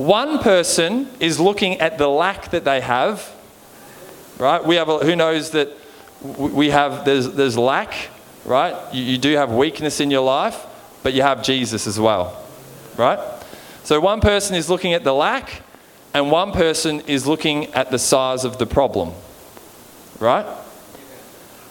One 0.00 0.38
person 0.38 1.10
is 1.20 1.38
looking 1.38 1.78
at 1.78 1.98
the 1.98 2.08
lack 2.08 2.52
that 2.52 2.64
they 2.64 2.80
have, 2.80 3.30
right? 4.38 4.64
We 4.64 4.76
have 4.76 4.88
a, 4.88 5.00
who 5.00 5.14
knows 5.14 5.50
that 5.50 5.68
we 6.22 6.70
have 6.70 7.04
there's 7.04 7.30
there's 7.32 7.58
lack, 7.58 8.08
right? 8.46 8.74
You, 8.94 9.02
you 9.02 9.18
do 9.18 9.36
have 9.36 9.52
weakness 9.52 10.00
in 10.00 10.10
your 10.10 10.22
life, 10.22 10.64
but 11.02 11.12
you 11.12 11.20
have 11.20 11.42
Jesus 11.42 11.86
as 11.86 12.00
well, 12.00 12.42
right? 12.96 13.18
So 13.84 14.00
one 14.00 14.22
person 14.22 14.56
is 14.56 14.70
looking 14.70 14.94
at 14.94 15.04
the 15.04 15.12
lack, 15.12 15.60
and 16.14 16.30
one 16.30 16.52
person 16.52 17.00
is 17.00 17.26
looking 17.26 17.66
at 17.74 17.90
the 17.90 17.98
size 17.98 18.46
of 18.46 18.56
the 18.56 18.64
problem. 18.64 19.12
Right? 20.18 20.46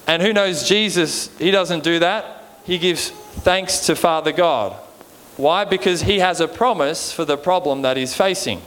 And 0.06 0.22
who 0.22 0.34
knows, 0.34 0.70
Jesus, 0.70 1.36
he 1.39 1.50
doesn't 1.50 1.84
do 1.84 1.98
that. 1.98 2.44
He 2.63 2.78
gives 2.78 3.10
thanks 3.10 3.88
to 3.88 3.96
Father 3.96 4.32
God. 4.32 4.80
Why? 5.39 5.63
Because 5.63 6.02
he 6.02 6.19
has 6.19 6.41
a 6.41 6.49
promise 6.49 7.13
for 7.13 7.23
the 7.23 7.38
problem 7.38 7.84
that 7.84 7.95
he's 7.95 8.13
facing. 8.13 8.62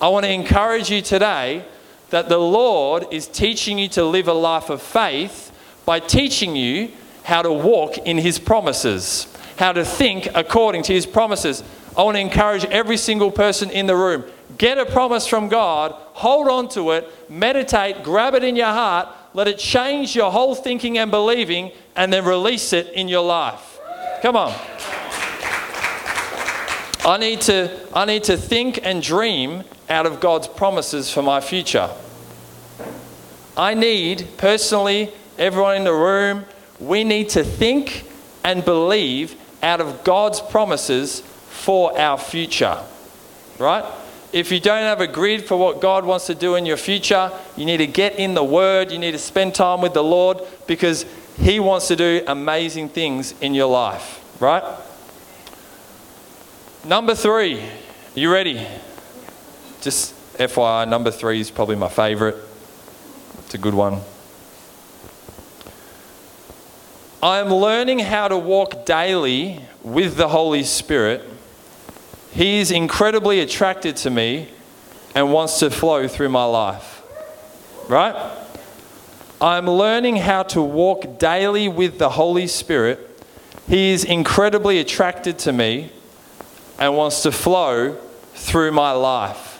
I 0.00 0.08
want 0.08 0.26
to 0.26 0.32
encourage 0.32 0.90
you 0.90 1.00
today 1.00 1.64
that 2.08 2.28
the 2.28 2.38
Lord 2.38 3.06
is 3.12 3.28
teaching 3.28 3.78
you 3.78 3.86
to 3.90 4.04
live 4.04 4.26
a 4.26 4.32
life 4.32 4.68
of 4.68 4.82
faith 4.82 5.56
by 5.86 6.00
teaching 6.00 6.56
you 6.56 6.90
how 7.22 7.42
to 7.42 7.52
walk 7.52 7.98
in 7.98 8.18
his 8.18 8.40
promises, 8.40 9.32
how 9.58 9.70
to 9.70 9.84
think 9.84 10.26
according 10.34 10.82
to 10.82 10.92
his 10.92 11.06
promises. 11.06 11.62
I 11.96 12.02
want 12.02 12.16
to 12.16 12.20
encourage 12.20 12.64
every 12.64 12.96
single 12.96 13.30
person 13.30 13.70
in 13.70 13.86
the 13.86 13.94
room 13.94 14.24
get 14.58 14.76
a 14.76 14.84
promise 14.84 15.28
from 15.28 15.48
God, 15.48 15.92
hold 15.92 16.48
on 16.48 16.68
to 16.70 16.90
it, 16.90 17.30
meditate, 17.30 18.02
grab 18.02 18.34
it 18.34 18.42
in 18.42 18.56
your 18.56 18.66
heart, 18.66 19.06
let 19.34 19.46
it 19.46 19.58
change 19.58 20.16
your 20.16 20.32
whole 20.32 20.56
thinking 20.56 20.98
and 20.98 21.12
believing, 21.12 21.70
and 21.94 22.12
then 22.12 22.24
release 22.24 22.72
it 22.72 22.88
in 22.88 23.06
your 23.06 23.22
life. 23.22 23.78
Come 24.20 24.34
on. 24.34 24.52
I 27.04 27.16
need 27.16 27.40
to, 27.42 27.70
I 27.94 28.04
need 28.04 28.24
to 28.24 28.36
think 28.36 28.80
and 28.82 29.02
dream 29.02 29.64
out 29.88 30.06
of 30.06 30.20
God's 30.20 30.46
promises 30.46 31.10
for 31.10 31.22
my 31.22 31.40
future. 31.40 31.90
I 33.56 33.74
need, 33.74 34.28
personally, 34.36 35.12
everyone 35.38 35.76
in 35.76 35.84
the 35.84 35.94
room, 35.94 36.44
we 36.78 37.04
need 37.04 37.30
to 37.30 37.44
think 37.44 38.04
and 38.44 38.64
believe 38.64 39.34
out 39.62 39.80
of 39.80 40.04
God's 40.04 40.40
promises 40.40 41.20
for 41.20 41.98
our 41.98 42.18
future. 42.18 42.78
Right? 43.58 43.84
If 44.32 44.52
you 44.52 44.60
don't 44.60 44.82
have 44.82 45.00
a 45.00 45.06
grid 45.06 45.46
for 45.46 45.56
what 45.56 45.80
God 45.80 46.04
wants 46.04 46.26
to 46.26 46.34
do 46.34 46.54
in 46.54 46.64
your 46.64 46.76
future, 46.76 47.32
you 47.56 47.64
need 47.64 47.78
to 47.78 47.86
get 47.86 48.16
in 48.16 48.34
the 48.34 48.44
Word, 48.44 48.92
you 48.92 48.98
need 48.98 49.12
to 49.12 49.18
spend 49.18 49.54
time 49.54 49.80
with 49.80 49.94
the 49.94 50.04
Lord 50.04 50.38
because 50.66 51.04
He 51.38 51.60
wants 51.60 51.88
to 51.88 51.96
do 51.96 52.22
amazing 52.26 52.90
things 52.90 53.34
in 53.40 53.54
your 53.54 53.68
life. 53.68 54.18
Right? 54.40 54.62
Number 56.84 57.14
three, 57.14 57.62
you 58.14 58.32
ready? 58.32 58.66
Just 59.80 60.14
FYI, 60.38 60.88
number 60.88 61.10
three 61.10 61.40
is 61.40 61.50
probably 61.50 61.76
my 61.76 61.88
favorite. 61.88 62.36
It's 63.40 63.54
a 63.54 63.58
good 63.58 63.74
one. 63.74 64.00
I 67.22 67.38
am 67.38 67.52
learning 67.52 67.98
how 67.98 68.28
to 68.28 68.38
walk 68.38 68.86
daily 68.86 69.60
with 69.82 70.16
the 70.16 70.28
Holy 70.28 70.64
Spirit 70.64 71.22
he 72.32 72.58
is 72.58 72.70
incredibly 72.70 73.40
attracted 73.40 73.96
to 73.96 74.10
me 74.10 74.48
and 75.14 75.32
wants 75.32 75.58
to 75.58 75.70
flow 75.70 76.06
through 76.06 76.28
my 76.28 76.44
life. 76.44 77.02
right? 77.88 78.14
I'm 79.40 79.68
learning 79.68 80.16
how 80.16 80.44
to 80.44 80.62
walk 80.62 81.18
daily 81.18 81.66
with 81.66 81.98
the 81.98 82.10
Holy 82.10 82.46
Spirit. 82.46 83.06
He 83.68 83.90
is 83.90 84.04
incredibly 84.04 84.78
attracted 84.78 85.38
to 85.40 85.52
me 85.52 85.90
and 86.80 86.96
wants 86.96 87.22
to 87.22 87.30
flow 87.30 87.94
through 88.34 88.72
my 88.72 88.92
life. 88.92 89.58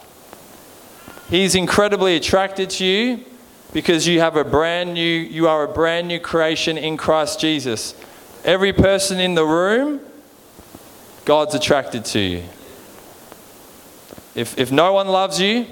He's 1.28 1.54
incredibly 1.54 2.16
attracted 2.16 2.70
to 2.70 2.84
you 2.84 3.24
because 3.72 4.08
you 4.08 4.18
have 4.18 4.34
a 4.36 4.42
brand 4.42 4.94
new 4.94 5.02
you 5.02 5.46
are 5.46 5.62
a 5.62 5.68
brand 5.68 6.08
new 6.08 6.18
creation 6.18 6.76
in 6.76 6.96
Christ 6.96 7.38
Jesus. 7.38 7.94
Every 8.44 8.72
person 8.72 9.20
in 9.20 9.34
the 9.34 9.44
room 9.44 10.00
God's 11.24 11.54
attracted 11.54 12.04
to 12.06 12.18
you. 12.18 12.42
If, 14.34 14.58
if 14.58 14.72
no 14.72 14.92
one 14.92 15.08
loves 15.08 15.40
you, 15.40 15.66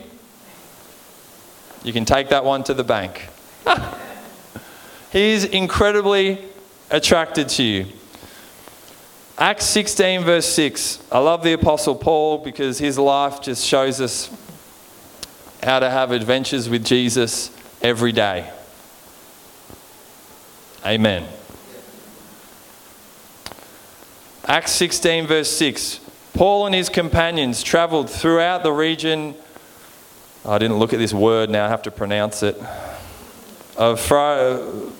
you 1.82 1.92
can 1.92 2.04
take 2.04 2.28
that 2.28 2.44
one 2.44 2.62
to 2.64 2.74
the 2.74 2.84
bank. 2.84 3.28
He's 5.12 5.44
incredibly 5.44 6.44
attracted 6.90 7.48
to 7.50 7.62
you. 7.62 7.86
Acts 9.40 9.66
16, 9.66 10.24
verse 10.24 10.46
6. 10.46 10.98
I 11.12 11.20
love 11.20 11.44
the 11.44 11.52
Apostle 11.52 11.94
Paul 11.94 12.38
because 12.38 12.78
his 12.78 12.98
life 12.98 13.40
just 13.40 13.64
shows 13.64 14.00
us 14.00 14.36
how 15.62 15.78
to 15.78 15.88
have 15.88 16.10
adventures 16.10 16.68
with 16.68 16.84
Jesus 16.84 17.56
every 17.80 18.10
day. 18.10 18.50
Amen. 20.84 21.24
Acts 24.44 24.72
16, 24.72 25.28
verse 25.28 25.50
6. 25.50 26.00
Paul 26.34 26.66
and 26.66 26.74
his 26.74 26.88
companions 26.88 27.62
traveled 27.62 28.10
throughout 28.10 28.64
the 28.64 28.72
region. 28.72 29.36
I 30.44 30.58
didn't 30.58 30.78
look 30.78 30.92
at 30.92 30.98
this 30.98 31.14
word 31.14 31.48
now, 31.48 31.64
I 31.64 31.68
have 31.68 31.82
to 31.82 31.92
pronounce 31.92 32.42
it. 32.42 32.60
Of 33.76 34.00
Phrygia, 34.00 34.90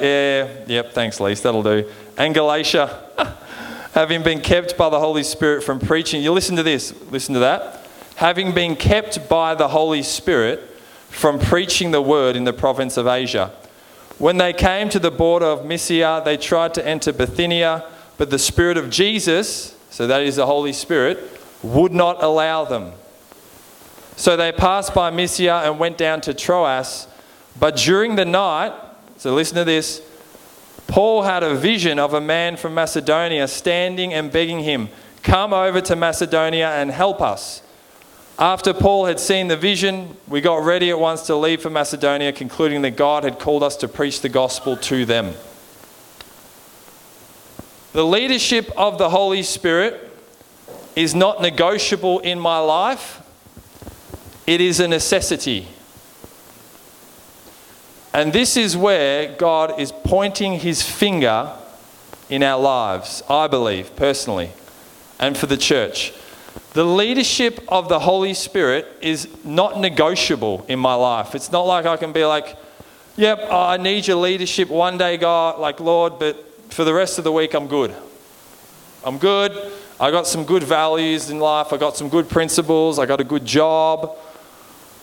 yeah, 0.00 0.48
yep, 0.66 0.92
thanks, 0.92 1.20
Lise, 1.20 1.42
that'll 1.42 1.62
do. 1.62 1.90
And 2.16 2.34
Galatia, 2.34 3.02
having 3.92 4.22
been 4.22 4.40
kept 4.40 4.76
by 4.76 4.88
the 4.88 5.00
Holy 5.00 5.22
Spirit 5.22 5.62
from 5.62 5.78
preaching. 5.80 6.22
You 6.22 6.32
listen 6.32 6.56
to 6.56 6.62
this, 6.62 6.94
listen 7.10 7.34
to 7.34 7.40
that. 7.40 7.86
Having 8.16 8.52
been 8.52 8.76
kept 8.76 9.28
by 9.28 9.54
the 9.54 9.68
Holy 9.68 10.02
Spirit 10.02 10.60
from 11.08 11.38
preaching 11.38 11.90
the 11.90 12.02
word 12.02 12.36
in 12.36 12.44
the 12.44 12.52
province 12.52 12.96
of 12.96 13.06
Asia. 13.06 13.52
When 14.18 14.36
they 14.36 14.52
came 14.52 14.88
to 14.90 14.98
the 14.98 15.10
border 15.10 15.46
of 15.46 15.64
Mysia, 15.64 16.22
they 16.24 16.36
tried 16.36 16.74
to 16.74 16.86
enter 16.86 17.12
Bithynia 17.12 17.84
but 18.16 18.30
the 18.30 18.38
Spirit 18.38 18.76
of 18.76 18.90
Jesus, 18.90 19.76
so 19.90 20.06
that 20.06 20.22
is 20.22 20.36
the 20.36 20.46
Holy 20.46 20.72
Spirit, 20.72 21.18
would 21.62 21.92
not 21.92 22.22
allow 22.22 22.64
them. 22.64 22.92
So 24.16 24.36
they 24.36 24.52
passed 24.52 24.94
by 24.94 25.10
Mysia 25.10 25.62
and 25.64 25.78
went 25.78 25.98
down 25.98 26.20
to 26.22 26.34
Troas. 26.34 27.08
But 27.58 27.76
during 27.76 28.14
the 28.14 28.24
night, 28.24 28.72
so 29.16 29.34
listen 29.34 29.56
to 29.56 29.64
this, 29.64 30.00
Paul 30.94 31.22
had 31.22 31.42
a 31.42 31.56
vision 31.56 31.98
of 31.98 32.14
a 32.14 32.20
man 32.20 32.56
from 32.56 32.74
Macedonia 32.74 33.48
standing 33.48 34.14
and 34.14 34.30
begging 34.30 34.60
him, 34.60 34.90
Come 35.24 35.52
over 35.52 35.80
to 35.80 35.96
Macedonia 35.96 36.70
and 36.70 36.88
help 36.88 37.20
us. 37.20 37.62
After 38.38 38.72
Paul 38.72 39.06
had 39.06 39.18
seen 39.18 39.48
the 39.48 39.56
vision, 39.56 40.16
we 40.28 40.40
got 40.40 40.64
ready 40.64 40.90
at 40.90 41.00
once 41.00 41.22
to 41.22 41.34
leave 41.34 41.62
for 41.62 41.68
Macedonia, 41.68 42.30
concluding 42.30 42.82
that 42.82 42.92
God 42.92 43.24
had 43.24 43.40
called 43.40 43.64
us 43.64 43.74
to 43.78 43.88
preach 43.88 44.20
the 44.20 44.28
gospel 44.28 44.76
to 44.76 45.04
them. 45.04 45.34
The 47.92 48.04
leadership 48.04 48.70
of 48.76 48.96
the 48.96 49.10
Holy 49.10 49.42
Spirit 49.42 50.16
is 50.94 51.12
not 51.12 51.42
negotiable 51.42 52.20
in 52.20 52.38
my 52.38 52.60
life, 52.60 53.20
it 54.46 54.60
is 54.60 54.78
a 54.78 54.86
necessity. 54.86 55.66
And 58.14 58.32
this 58.32 58.56
is 58.56 58.76
where 58.76 59.34
God 59.34 59.80
is 59.80 59.90
pointing 59.90 60.60
his 60.60 60.82
finger 60.82 61.50
in 62.30 62.44
our 62.44 62.60
lives, 62.60 63.24
I 63.28 63.48
believe, 63.48 63.96
personally, 63.96 64.50
and 65.18 65.36
for 65.36 65.46
the 65.46 65.56
church. 65.56 66.12
The 66.74 66.84
leadership 66.84 67.60
of 67.66 67.88
the 67.88 67.98
Holy 67.98 68.32
Spirit 68.32 68.86
is 69.00 69.26
not 69.44 69.80
negotiable 69.80 70.64
in 70.68 70.78
my 70.78 70.94
life. 70.94 71.34
It's 71.34 71.50
not 71.50 71.62
like 71.62 71.86
I 71.86 71.96
can 71.96 72.12
be 72.12 72.24
like, 72.24 72.56
yep, 73.16 73.40
I 73.50 73.78
need 73.78 74.06
your 74.06 74.18
leadership 74.18 74.68
one 74.68 74.96
day, 74.96 75.16
God, 75.16 75.58
like, 75.58 75.80
Lord, 75.80 76.20
but 76.20 76.72
for 76.72 76.84
the 76.84 76.94
rest 76.94 77.18
of 77.18 77.24
the 77.24 77.32
week, 77.32 77.52
I'm 77.52 77.66
good. 77.66 77.92
I'm 79.04 79.18
good. 79.18 79.72
I 79.98 80.12
got 80.12 80.28
some 80.28 80.44
good 80.44 80.62
values 80.62 81.30
in 81.30 81.40
life. 81.40 81.72
I 81.72 81.78
got 81.78 81.96
some 81.96 82.08
good 82.08 82.28
principles. 82.28 83.00
I 83.00 83.06
got 83.06 83.20
a 83.20 83.24
good 83.24 83.44
job. 83.44 84.16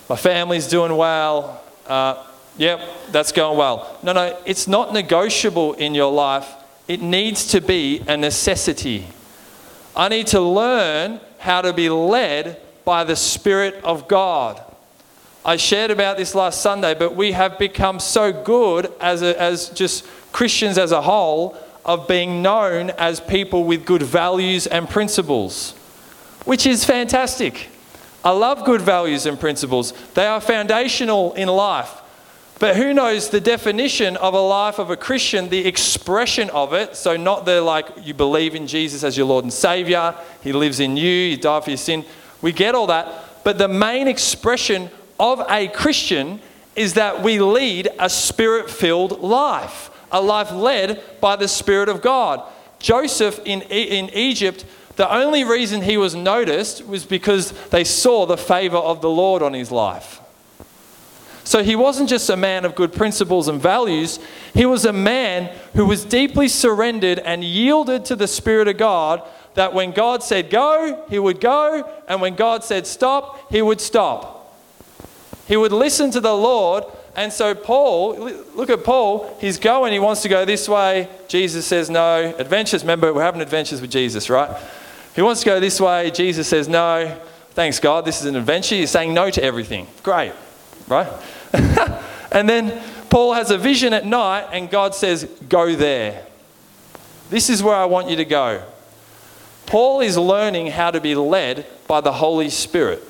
My 0.10 0.16
family's 0.16 0.68
doing 0.68 0.96
well. 0.96 1.62
Uh, 1.86 2.26
yep, 2.58 2.82
that's 3.12 3.32
going 3.32 3.58
well. 3.58 3.98
No, 4.04 4.14
no, 4.14 4.38
it's 4.46 4.68
not 4.68 4.94
negotiable 4.94 5.74
in 5.74 5.96
your 5.96 6.12
life. 6.12 6.48
It 6.88 7.02
needs 7.02 7.48
to 7.48 7.62
be 7.62 8.04
a 8.08 8.18
necessity. 8.18 9.08
I 9.96 10.10
need 10.10 10.28
to 10.28 10.42
learn 10.42 11.20
how 11.40 11.62
to 11.62 11.74
be 11.74 11.90
led 11.90 12.62
by 12.86 13.04
the 13.04 13.16
Spirit 13.16 13.76
of 13.84 14.08
God. 14.08 14.62
I 15.44 15.58
shared 15.58 15.90
about 15.90 16.18
this 16.18 16.36
last 16.36 16.62
Sunday, 16.62 16.94
but 16.94 17.16
we 17.16 17.32
have 17.32 17.58
become 17.58 18.00
so 18.00 18.32
good 18.32 18.92
as, 19.00 19.22
a, 19.24 19.40
as 19.42 19.70
just 19.70 20.06
Christians 20.32 20.78
as 20.78 20.92
a 20.92 21.02
whole 21.02 21.58
of 21.84 22.08
being 22.08 22.42
known 22.42 22.92
as 22.92 23.20
people 23.20 23.64
with 23.64 23.86
good 23.86 24.04
values 24.04 24.68
and 24.68 24.88
principles, 24.88 25.72
which 26.46 26.68
is 26.68 26.86
fantastic. 26.86 27.70
I 28.24 28.32
love 28.32 28.66
good 28.66 28.82
values 28.82 29.26
and 29.26 29.40
principles, 29.40 29.94
they 30.14 30.28
are 30.28 30.40
foundational 30.40 31.34
in 31.34 31.48
life. 31.48 32.01
But 32.62 32.78
who 32.78 32.94
knows 32.94 33.30
the 33.30 33.42
definition 33.42 34.16
of 34.18 34.34
a 34.34 34.40
life 34.40 34.80
of 34.80 34.90
a 34.90 34.96
Christian, 34.96 35.50
the 35.50 35.68
expression 35.68 36.50
of 36.52 36.72
it? 36.72 36.96
So, 36.96 37.18
not 37.18 37.44
the 37.44 37.62
like 37.62 37.90
you 38.04 38.14
believe 38.14 38.56
in 38.56 38.68
Jesus 38.68 39.04
as 39.04 39.18
your 39.18 39.26
Lord 39.26 39.44
and 39.44 39.52
Savior, 39.52 40.16
He 40.42 40.54
lives 40.54 40.80
in 40.80 40.96
you, 40.96 41.10
you 41.10 41.38
die 41.38 41.60
for 41.60 41.72
your 41.72 41.78
sin. 41.78 42.06
We 42.42 42.54
get 42.54 42.76
all 42.76 42.88
that. 42.88 43.44
But 43.44 43.58
the 43.58 43.68
main 43.68 44.08
expression 44.08 44.90
of 45.20 45.44
a 45.50 45.68
Christian 45.68 46.40
is 46.76 46.94
that 46.94 47.22
we 47.22 47.42
lead 47.42 47.90
a 48.00 48.10
spirit 48.10 48.70
filled 48.70 49.20
life 49.20 49.90
a 50.12 50.22
life 50.22 50.52
led 50.52 51.02
by 51.20 51.36
the 51.36 51.48
Spirit 51.48 51.90
of 51.90 52.02
God. 52.02 52.44
Joseph 52.80 53.40
in, 53.46 53.62
in 53.64 54.10
Egypt, 54.10 54.66
the 54.98 55.12
only 55.12 55.44
reason 55.44 55.82
he 55.82 55.98
was 55.98 56.16
noticed 56.16 56.86
was 56.86 57.06
because 57.06 57.52
they 57.70 57.84
saw 57.84 58.26
the 58.26 58.38
favor 58.38 58.78
of 58.78 59.02
the 59.02 59.10
Lord 59.10 59.42
on 59.42 59.54
his 59.54 59.72
life. 59.72 60.20
So 61.52 61.64
he 61.64 61.76
wasn't 61.76 62.08
just 62.08 62.30
a 62.30 62.38
man 62.38 62.64
of 62.64 62.76
good 62.76 62.94
principles 62.94 63.50
and 63.50 63.62
values, 63.62 64.20
he 64.54 64.66
was 64.66 64.86
a 64.86 64.94
man 64.94 65.54
who 65.74 65.86
was 65.86 66.06
deeply 66.06 66.48
surrendered 66.48 67.20
and 67.20 67.44
yielded 67.44 68.06
to 68.06 68.16
the 68.16 68.26
Spirit 68.26 68.70
of 68.70 68.78
God. 68.78 69.22
That 69.56 69.74
when 69.74 69.92
God 69.92 70.24
said 70.24 70.50
go, 70.50 71.04
he 71.10 71.20
would 71.20 71.42
go, 71.42 71.86
and 72.08 72.22
when 72.22 72.36
God 72.36 72.64
said 72.64 72.88
stop, 72.88 73.52
he 73.52 73.62
would 73.62 73.82
stop. 73.82 74.56
He 75.46 75.58
would 75.58 75.74
listen 75.74 76.10
to 76.12 76.22
the 76.22 76.34
Lord 76.34 76.86
and 77.18 77.34
so, 77.34 77.54
Paul, 77.54 78.16
look 78.56 78.70
at 78.70 78.86
Paul, 78.86 79.38
he's 79.42 79.60
going, 79.60 79.92
he 79.92 80.00
wants 80.00 80.22
to 80.22 80.30
go 80.30 80.46
this 80.46 80.70
way. 80.70 81.10
Jesus 81.28 81.66
says 81.66 81.90
no. 81.90 82.34
Adventures, 82.38 82.84
remember, 82.84 83.14
we're 83.14 83.22
having 83.22 83.42
adventures 83.42 83.82
with 83.82 83.92
Jesus, 83.92 84.30
right? 84.30 84.50
He 85.14 85.22
wants 85.22 85.42
to 85.42 85.48
go 85.48 85.60
this 85.60 85.82
way. 85.82 86.10
Jesus 86.12 86.48
says 86.48 86.70
no. 86.70 87.20
Thanks, 87.50 87.80
God, 87.82 88.06
this 88.06 88.22
is 88.22 88.28
an 88.28 88.38
adventure. 88.38 88.76
He's 88.76 88.92
saying 88.92 89.14
no 89.14 89.30
to 89.30 89.44
everything. 89.44 89.88
Great, 90.04 90.32
right? 90.88 91.12
and 92.32 92.48
then 92.48 92.82
Paul 93.10 93.34
has 93.34 93.52
a 93.52 93.58
vision 93.58 93.94
at 93.94 94.06
night, 94.06 94.48
and 94.52 94.70
God 94.70 94.96
says, 94.96 95.26
Go 95.50 95.76
there. 95.76 96.26
This 97.30 97.50
is 97.50 97.64
where 97.64 97.76
I 97.76 97.86
want 97.86 98.10
you 98.10 98.16
to 98.18 98.26
go. 98.26 98.64
Paul 99.66 100.02
is 100.02 100.18
learning 100.18 100.68
how 100.68 100.92
to 100.92 101.00
be 101.00 101.16
led 101.16 101.66
by 101.88 102.02
the 102.02 102.12
Holy 102.12 102.50
Spirit. 102.50 103.02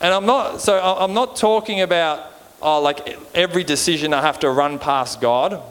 And 0.00 0.12
I'm 0.12 0.26
not, 0.26 0.60
so 0.60 0.78
I'm 0.78 1.14
not 1.14 1.36
talking 1.36 1.80
about 1.80 2.32
oh, 2.62 2.80
like 2.80 3.18
every 3.34 3.64
decision 3.64 4.12
I 4.12 4.22
have 4.22 4.40
to 4.40 4.50
run 4.50 4.78
past 4.78 5.20
God. 5.20 5.62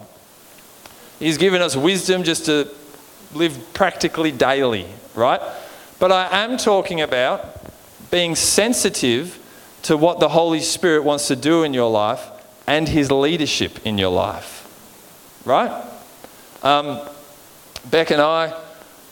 He's 1.19 1.38
given 1.38 1.62
us 1.62 1.76
wisdom 1.76 2.24
just 2.24 2.45
to 2.45 2.69
live 3.34 3.74
practically 3.74 4.32
daily, 4.32 4.88
right? 5.13 5.41
But 6.00 6.12
I 6.12 6.43
am 6.43 6.58
talking 6.58 7.02
about 7.02 7.62
being 8.12 8.36
sensitive 8.36 9.39
to 9.86 9.95
what 9.95 10.19
the 10.19 10.30
Holy 10.30 10.62
Spirit 10.62 11.04
wants 11.04 11.28
to 11.28 11.36
do 11.36 11.62
in 11.62 11.71
your 11.71 11.91
life 11.91 12.32
and 12.65 12.89
His 12.89 13.12
leadership 13.12 13.86
in 13.86 14.00
your 14.00 14.10
life, 14.10 14.67
right? 15.45 15.86
Um, 16.63 17.00
Beck 17.91 18.10
and 18.10 18.19
I, 18.19 18.60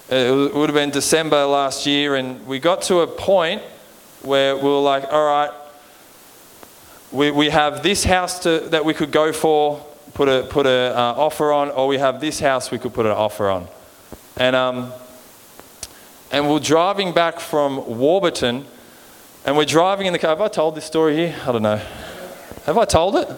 it 0.10 0.56
would 0.56 0.70
have 0.70 0.74
been 0.74 0.90
December 0.90 1.46
last 1.46 1.86
year, 1.86 2.16
and 2.16 2.48
we 2.48 2.58
got 2.58 2.82
to 2.84 3.02
a 3.02 3.08
point 3.08 3.62
where 4.24 4.56
we 4.56 4.64
were 4.64 4.80
like, 4.80 5.04
all 5.12 5.24
right, 5.24 5.52
we, 7.12 7.30
we 7.30 7.52
have 7.52 7.84
this 7.84 8.04
house 8.04 8.40
to, 8.40 8.62
that 8.72 8.84
we 8.84 8.96
could 8.96 9.12
go 9.12 9.32
for, 9.32 9.86
put 10.16 10.28
a 10.28 10.48
put 10.50 10.66
a 10.66 10.98
uh, 10.98 11.14
offer 11.16 11.54
on, 11.54 11.70
or 11.70 11.88
we 11.88 12.00
have 12.00 12.20
this 12.20 12.40
house 12.40 12.72
we 12.72 12.80
could 12.80 12.96
put 12.96 13.06
an 13.06 13.12
offer 13.12 13.48
on, 13.48 13.68
and 14.38 14.56
um, 14.56 14.92
and 16.32 16.50
we're 16.50 16.60
driving 16.60 17.14
back 17.14 17.40
from 17.40 18.00
Warburton, 18.00 18.66
and 19.46 19.58
we're 19.58 19.66
driving 19.66 20.08
in 20.08 20.14
the 20.14 20.20
car. 20.20 20.30
Have 20.30 20.42
I 20.42 20.48
told 20.48 20.76
this 20.76 20.86
story 20.86 21.16
here? 21.16 21.36
I 21.46 21.52
don't 21.52 21.64
know. 21.64 21.82
Have 22.66 22.78
I 22.78 22.86
told 22.86 23.16
it? 23.18 23.30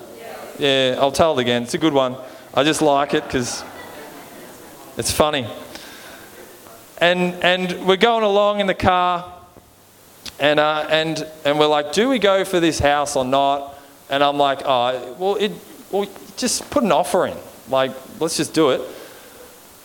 Yeah, 0.60 0.98
I'll 1.00 1.12
tell 1.12 1.38
it 1.38 1.42
again. 1.42 1.64
It's 1.64 1.74
a 1.74 1.78
good 1.78 1.94
one. 1.94 2.16
I 2.54 2.64
just 2.64 2.82
like 2.82 3.14
it 3.14 3.24
because 3.24 3.64
it's 4.98 5.12
funny. 5.12 5.48
And, 7.00 7.34
and 7.44 7.86
we're 7.86 7.98
going 7.98 8.24
along 8.24 8.62
in 8.62 8.68
the 8.68 8.74
car, 8.74 9.34
and, 10.40 10.60
uh, 10.60 10.88
and, 10.90 11.28
and 11.44 11.60
we're 11.60 11.68
like, 11.68 11.92
do 11.92 12.08
we 12.08 12.20
go 12.20 12.46
for 12.46 12.60
this 12.60 12.80
house 12.80 13.16
or 13.16 13.26
not? 13.26 13.78
And 14.10 14.24
I'm 14.24 14.38
like, 14.38 14.62
oh, 14.64 15.16
well, 15.20 15.36
it, 15.36 15.52
well, 15.92 16.08
just 16.38 16.70
put 16.70 16.84
an 16.84 16.92
offer 16.92 17.26
in. 17.26 17.38
Like, 17.70 17.92
let's 18.22 18.38
just 18.38 18.54
do 18.54 18.70
it. 18.70 18.82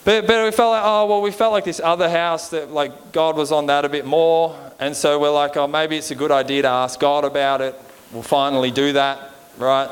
But, 0.04 0.26
but 0.26 0.44
we 0.44 0.50
felt 0.50 0.72
like, 0.72 0.82
oh, 0.84 1.06
well, 1.06 1.20
we 1.20 1.30
felt 1.30 1.52
like 1.52 1.64
this 1.64 1.80
other 1.80 2.08
house 2.08 2.48
that, 2.50 2.70
like, 2.70 3.12
God 3.12 3.36
was 3.36 3.52
on 3.52 3.66
that 3.66 3.84
a 3.84 3.88
bit 3.88 4.06
more. 4.06 4.58
And 4.78 4.96
so 4.96 5.18
we're 5.18 5.30
like, 5.30 5.56
oh, 5.56 5.66
maybe 5.66 5.96
it's 5.96 6.10
a 6.10 6.14
good 6.14 6.30
idea 6.30 6.62
to 6.62 6.68
ask 6.68 6.98
God 6.98 7.24
about 7.24 7.60
it. 7.60 7.78
We'll 8.12 8.22
finally 8.22 8.70
do 8.70 8.94
that, 8.94 9.32
right? 9.58 9.90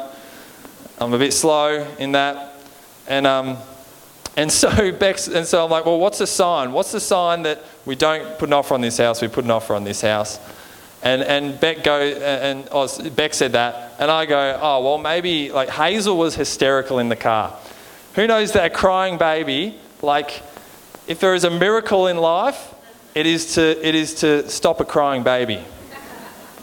I'm 0.99 1.13
a 1.13 1.19
bit 1.19 1.33
slow 1.33 1.87
in 1.99 2.13
that. 2.13 2.55
And, 3.07 3.27
um, 3.27 3.59
and 4.37 4.51
so 4.51 4.93
Bex, 4.99 5.29
and 5.29 5.47
so 5.47 5.65
I'm 5.65 5.71
like, 5.71 5.85
well, 5.85 5.99
what's 5.99 6.19
the 6.19 6.27
sign? 6.27 6.73
What's 6.73 6.93
the 6.93 7.01
sign 7.01 7.43
that 7.43 7.63
we 7.85 7.95
don't 7.95 8.39
put 8.39 8.49
an 8.49 8.55
offer 8.55 8.75
on 8.75 8.81
this 8.81 8.97
house? 8.97 9.21
We 9.21 9.29
put 9.29 9.45
an 9.45 9.51
offer 9.51 9.75
on 9.75 9.85
this 9.85 10.01
house. 10.01 10.41
And, 11.03 11.23
and 11.23 11.61
Beck 11.61 11.85
go 11.85 12.01
and 12.01 12.69
oh, 12.73 12.89
Beck 13.11 13.33
said 13.33 13.53
that, 13.53 13.95
and 14.01 14.11
I 14.11 14.27
go, 14.27 14.59
oh 14.61 14.83
well, 14.83 14.99
maybe 14.99 15.53
like 15.53 15.69
Hazel 15.69 16.17
was 16.19 16.35
hysterical 16.35 16.99
in 16.99 17.09
the 17.09 17.17
car. 17.17 17.57
Who 18.15 18.27
knows 18.27 18.53
that 18.53 18.75
crying 18.75 19.17
baby, 19.17 19.79
like, 20.03 20.43
if 21.07 21.21
there 21.21 21.35
is 21.35 21.45
a 21.45 21.51
miracle 21.51 22.07
in 22.07 22.19
life, 22.19 22.75
it 23.15 23.27
is 23.27 23.55
to 23.55 23.87
it 23.87 23.95
is 23.95 24.15
to 24.17 24.49
stop 24.49 24.81
a 24.81 24.85
crying 24.85 25.23
baby. 25.23 25.65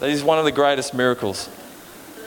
That 0.00 0.10
is 0.10 0.22
one 0.22 0.38
of 0.38 0.44
the 0.44 0.52
greatest 0.52 0.94
miracles. 0.94 1.48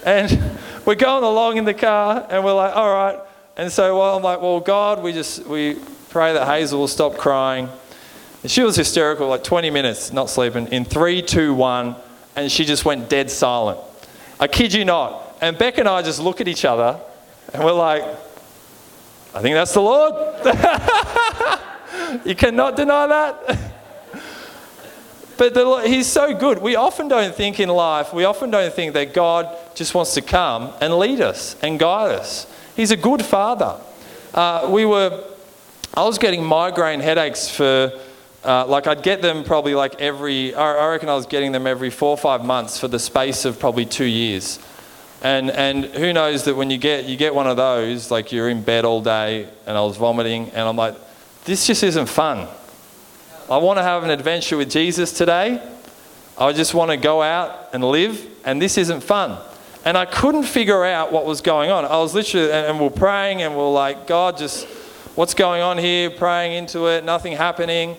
And 0.06 0.58
we're 0.86 0.96
going 0.96 1.24
along 1.24 1.58
in 1.58 1.66
the 1.66 1.74
car, 1.74 2.28
and 2.30 2.44
we're 2.44 2.54
like, 2.54 2.76
all 2.76 2.94
right. 2.94 3.20
And 3.58 3.72
so 3.72 3.98
well, 3.98 4.18
I'm 4.18 4.24
like, 4.24 4.42
well, 4.42 4.60
God, 4.60 5.02
we 5.02 5.14
just 5.14 5.46
we 5.46 5.78
pray 6.10 6.34
that 6.34 6.46
Hazel 6.48 6.80
will 6.80 6.88
stop 6.88 7.18
crying. 7.18 7.70
And 8.42 8.52
she 8.52 8.64
was 8.64 8.76
hysterical, 8.76 9.28
like 9.28 9.44
20 9.44 9.70
minutes, 9.70 10.14
not 10.14 10.30
sleeping, 10.30 10.68
in 10.68 10.86
three, 10.86 11.22
two, 11.22 11.54
one, 11.54 11.96
and 12.36 12.52
she 12.52 12.66
just 12.66 12.86
went 12.86 13.10
dead 13.10 13.30
silent. 13.30 13.80
I 14.40 14.48
kid 14.48 14.74
you 14.74 14.86
not. 14.86 15.38
And 15.42 15.58
Beck 15.58 15.78
and 15.78 15.88
I 15.88 16.02
just 16.02 16.20
look 16.20 16.40
at 16.40 16.48
each 16.48 16.66
other, 16.66 17.00
and 17.54 17.64
we're 17.64 17.74
like, 17.74 18.04
I 19.34 19.42
think 19.42 19.54
that's 19.54 19.74
the 19.74 19.82
Lord. 19.82 20.14
you 22.26 22.36
cannot 22.36 22.76
deny 22.76 23.08
that. 23.08 23.60
but 25.38 25.54
the, 25.54 25.82
He's 25.86 26.08
so 26.08 26.34
good. 26.34 26.60
We 26.60 26.76
often 26.76 27.08
don't 27.08 27.36
think 27.36 27.60
in 27.60 27.70
life, 27.70 28.12
we 28.14 28.24
often 28.26 28.50
don't 28.50 28.74
think 28.74 28.94
that 28.94 29.14
God 29.14 29.56
just 29.76 29.94
wants 29.94 30.16
to 30.16 30.22
come 30.22 30.74
and 30.82 30.98
lead 30.98 31.22
us 31.22 31.56
and 31.62 31.80
guide 31.80 32.12
us. 32.12 32.48
He's 32.76 32.92
a 32.92 32.98
good 32.98 33.24
father. 33.24 33.80
Uh, 34.34 34.68
we 34.72 34.86
were, 34.86 35.24
I 35.94 36.04
was 36.06 36.18
getting 36.18 36.44
migraine 36.44 37.00
headaches 37.00 37.50
for 37.50 37.94
uh, 38.44 38.66
like 38.66 38.88
I'd 38.88 39.04
get 39.04 39.22
them 39.22 39.44
probably 39.44 39.76
like 39.76 40.02
every, 40.02 40.56
I 40.56 40.88
reckon 40.90 41.10
I 41.10 41.16
was 41.16 41.26
getting 41.26 41.52
them 41.52 41.68
every 41.68 41.90
four 41.90 42.12
or 42.12 42.18
five 42.18 42.44
months 42.44 42.80
for 42.80 42.88
the 42.88 43.00
space 43.00 43.46
of 43.46 43.60
probably 43.60 43.86
two 43.86 44.06
years. 44.06 44.60
And, 45.22 45.52
and 45.52 45.86
who 45.86 46.14
knows 46.14 46.46
that 46.46 46.56
when 46.56 46.70
you 46.70 46.78
get, 46.78 47.06
you 47.06 47.18
get 47.18 47.36
one 47.36 47.48
of 47.48 47.58
those, 47.58 48.10
like 48.10 48.32
you're 48.32 48.50
in 48.50 48.62
bed 48.62 48.86
all 48.86 49.02
day 49.02 49.50
and 49.66 49.78
I 49.78 49.82
was 49.82 49.98
vomiting 49.98 50.50
and 50.50 50.62
I'm 50.62 50.78
like, 50.78 50.96
this 51.46 51.68
just 51.68 51.84
isn't 51.84 52.08
fun. 52.08 52.48
I 53.50 53.58
want 53.58 53.80
to 53.80 53.84
have 53.84 54.04
an 54.04 54.12
adventure 54.12 54.56
with 54.56 54.70
Jesus 54.70 55.12
today. 55.12 55.62
I 56.38 56.54
just 56.54 56.74
want 56.74 56.92
to 56.92 56.98
go 56.98 57.22
out 57.22 57.70
and 57.74 57.84
live 57.84 58.26
and 58.46 58.62
this 58.62 58.78
isn't 58.78 59.02
fun. 59.02 59.38
And 59.84 59.98
I 59.98 60.06
couldn't 60.06 60.44
figure 60.44 60.86
out 60.86 61.12
what 61.12 61.26
was 61.26 61.42
going 61.42 61.70
on. 61.70 61.84
I 61.86 61.98
was 61.98 62.14
literally, 62.14 62.52
and, 62.52 62.68
and 62.68 62.80
we're 62.80 62.90
praying 62.90 63.42
and 63.42 63.58
we're 63.58 63.72
like, 63.72 64.08
God, 64.08 64.38
just 64.38 64.66
what's 65.16 65.34
going 65.34 65.62
on 65.62 65.78
here? 65.78 66.10
Praying 66.10 66.54
into 66.54 66.88
it, 66.88 67.04
nothing 67.04 67.34
happening 67.34 67.98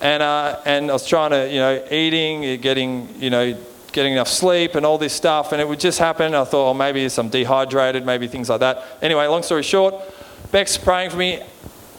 and 0.00 0.22
uh, 0.22 0.60
and 0.64 0.90
I 0.90 0.92
was 0.92 1.06
trying 1.06 1.30
to 1.30 1.48
you 1.48 1.58
know 1.58 1.84
eating, 1.90 2.60
getting 2.60 3.08
you 3.20 3.30
know 3.30 3.56
getting 3.98 4.12
enough 4.12 4.28
sleep 4.28 4.76
and 4.76 4.86
all 4.86 4.96
this 4.96 5.12
stuff, 5.12 5.50
and 5.50 5.60
it 5.60 5.66
would 5.66 5.80
just 5.80 5.98
happen. 5.98 6.32
I 6.32 6.44
thought, 6.44 6.70
oh, 6.70 6.74
maybe 6.74 7.04
I'm 7.18 7.28
dehydrated, 7.28 8.06
maybe 8.06 8.28
things 8.28 8.48
like 8.48 8.60
that. 8.60 8.84
Anyway, 9.02 9.26
long 9.26 9.42
story 9.42 9.64
short, 9.64 9.96
Beck's 10.52 10.78
praying 10.78 11.10
for 11.10 11.16
me, 11.16 11.42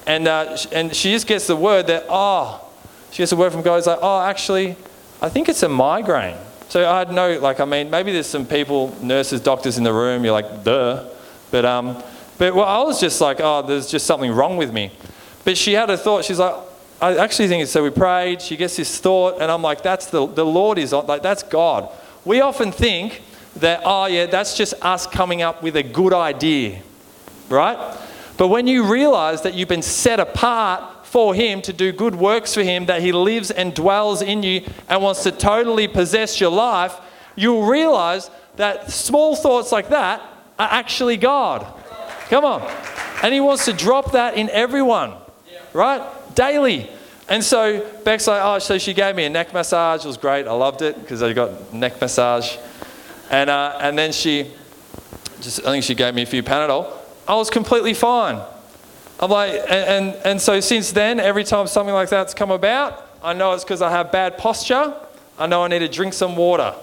and 0.08 0.26
uh, 0.26 0.58
and 0.72 0.96
she 0.96 1.12
just 1.12 1.28
gets 1.28 1.48
the 1.48 1.58
word 1.58 1.88
that 1.88 2.06
oh, 2.08 2.66
she 3.12 3.18
gets 3.18 3.32
the 3.32 3.36
word 3.36 3.52
from 3.52 3.64
God. 3.64 3.76
It's 3.76 3.88
like 3.88 4.00
oh, 4.02 4.22
actually, 4.22 4.78
I 5.22 5.28
think 5.28 5.50
it's 5.50 5.62
a 5.62 5.68
migraine. 5.68 6.38
So 6.70 6.90
I 6.90 7.00
had 7.00 7.12
no 7.12 7.38
like 7.40 7.60
I 7.60 7.66
mean 7.66 7.90
maybe 7.90 8.14
there's 8.14 8.28
some 8.28 8.46
people, 8.46 8.96
nurses, 9.04 9.42
doctors 9.42 9.78
in 9.78 9.84
the 9.84 9.92
room. 9.92 10.24
You're 10.24 10.32
like 10.32 10.64
duh, 10.64 11.04
but 11.52 11.66
um, 11.66 12.02
but 12.38 12.56
well 12.56 12.66
I 12.66 12.82
was 12.82 13.02
just 13.02 13.20
like 13.20 13.42
oh, 13.42 13.62
there's 13.62 13.92
just 13.92 14.06
something 14.06 14.32
wrong 14.32 14.56
with 14.56 14.72
me. 14.72 14.94
But 15.44 15.58
she 15.58 15.74
had 15.74 15.90
a 15.90 15.98
thought. 15.98 16.24
She's 16.24 16.40
like 16.40 16.56
I 17.02 17.16
actually 17.18 17.48
think 17.48 17.64
it's 17.64 17.72
so 17.72 17.84
we 17.84 17.92
prayed, 17.92 18.42
she 18.42 18.58
gets 18.58 18.76
this 18.76 19.00
thought, 19.00 19.42
and 19.42 19.50
I'm 19.50 19.62
like, 19.62 19.82
that's 19.82 20.08
the, 20.08 20.26
the 20.26 20.46
Lord 20.46 20.78
is 20.78 20.92
like, 20.92 21.22
that's 21.22 21.44
God. 21.44 21.90
We 22.26 22.42
often 22.42 22.74
think 22.74 23.22
that, 23.56 23.82
oh, 23.86 24.06
yeah, 24.06 24.26
that's 24.26 24.58
just 24.58 24.74
us 24.82 25.08
coming 25.08 25.42
up 25.42 25.64
with 25.64 25.78
a 25.78 25.84
good 25.84 26.14
idea, 26.14 26.82
right? 27.48 27.98
But 28.38 28.50
when 28.50 28.68
you 28.68 28.84
realize 28.84 29.42
that 29.44 29.54
you've 29.54 29.70
been 29.70 29.82
set 29.82 30.20
apart 30.20 31.08
for 31.08 31.34
Him 31.34 31.62
to 31.64 31.74
do 31.74 31.94
good 31.94 32.16
works 32.16 32.54
for 32.54 32.64
Him, 32.64 32.86
that 32.88 33.02
He 33.02 33.14
lives 33.14 33.50
and 33.50 33.74
dwells 33.74 34.22
in 34.22 34.44
you 34.44 34.66
and 34.90 35.02
wants 35.02 35.24
to 35.24 35.32
totally 35.32 35.88
possess 35.88 36.42
your 36.42 36.52
life, 36.52 37.00
you'll 37.38 37.66
realize 37.66 38.30
that 38.58 38.92
small 38.92 39.38
thoughts 39.38 39.72
like 39.72 39.88
that 39.90 40.22
are 40.58 40.68
actually 40.70 41.16
God. 41.16 41.66
Come 42.28 42.44
on. 42.44 42.62
And 43.24 43.34
He 43.34 43.40
wants 43.40 43.64
to 43.66 43.74
drop 43.74 44.12
that 44.12 44.36
in 44.36 44.50
everyone, 44.50 45.14
right? 45.72 46.02
Daily. 46.40 46.90
And 47.28 47.44
so 47.44 47.86
Beck's 48.06 48.26
like, 48.26 48.42
oh, 48.42 48.60
so 48.60 48.78
she 48.78 48.94
gave 48.94 49.16
me 49.16 49.26
a 49.26 49.30
neck 49.30 49.54
massage. 49.54 50.06
It 50.06 50.08
was 50.08 50.18
great. 50.18 50.48
I 50.48 50.54
loved 50.54 50.82
it 50.82 51.00
because 51.00 51.22
I 51.22 51.34
got 51.34 51.74
neck 51.74 52.00
massage. 52.00 52.56
And, 53.30 53.50
uh, 53.50 53.78
and 53.82 53.98
then 53.98 54.14
she, 54.14 54.50
just, 55.42 55.60
I 55.66 55.72
think 55.72 55.84
she 55.84 55.96
gave 55.96 56.16
me 56.16 56.24
a 56.24 56.26
few 56.26 56.42
Panadol. 56.42 56.92
I 57.28 57.36
was 57.36 57.50
completely 57.50 57.94
fine. 57.94 58.42
I'm 59.20 59.30
like, 59.30 59.52
and, 59.52 59.70
and, 59.70 60.16
and 60.26 60.42
so 60.42 60.62
since 60.62 60.94
then, 60.94 61.20
every 61.20 61.44
time 61.44 61.68
something 61.68 61.94
like 61.94 62.10
that's 62.10 62.34
come 62.34 62.52
about, 62.52 63.06
I 63.22 63.34
know 63.34 63.52
it's 63.52 63.66
because 63.66 63.82
I 63.82 63.92
have 63.92 64.12
bad 64.12 64.38
posture. 64.38 64.94
I 65.38 65.46
know 65.46 65.64
I 65.64 65.68
need 65.68 65.80
to 65.80 65.90
drink 65.90 66.14
some 66.14 66.38
water, 66.38 66.74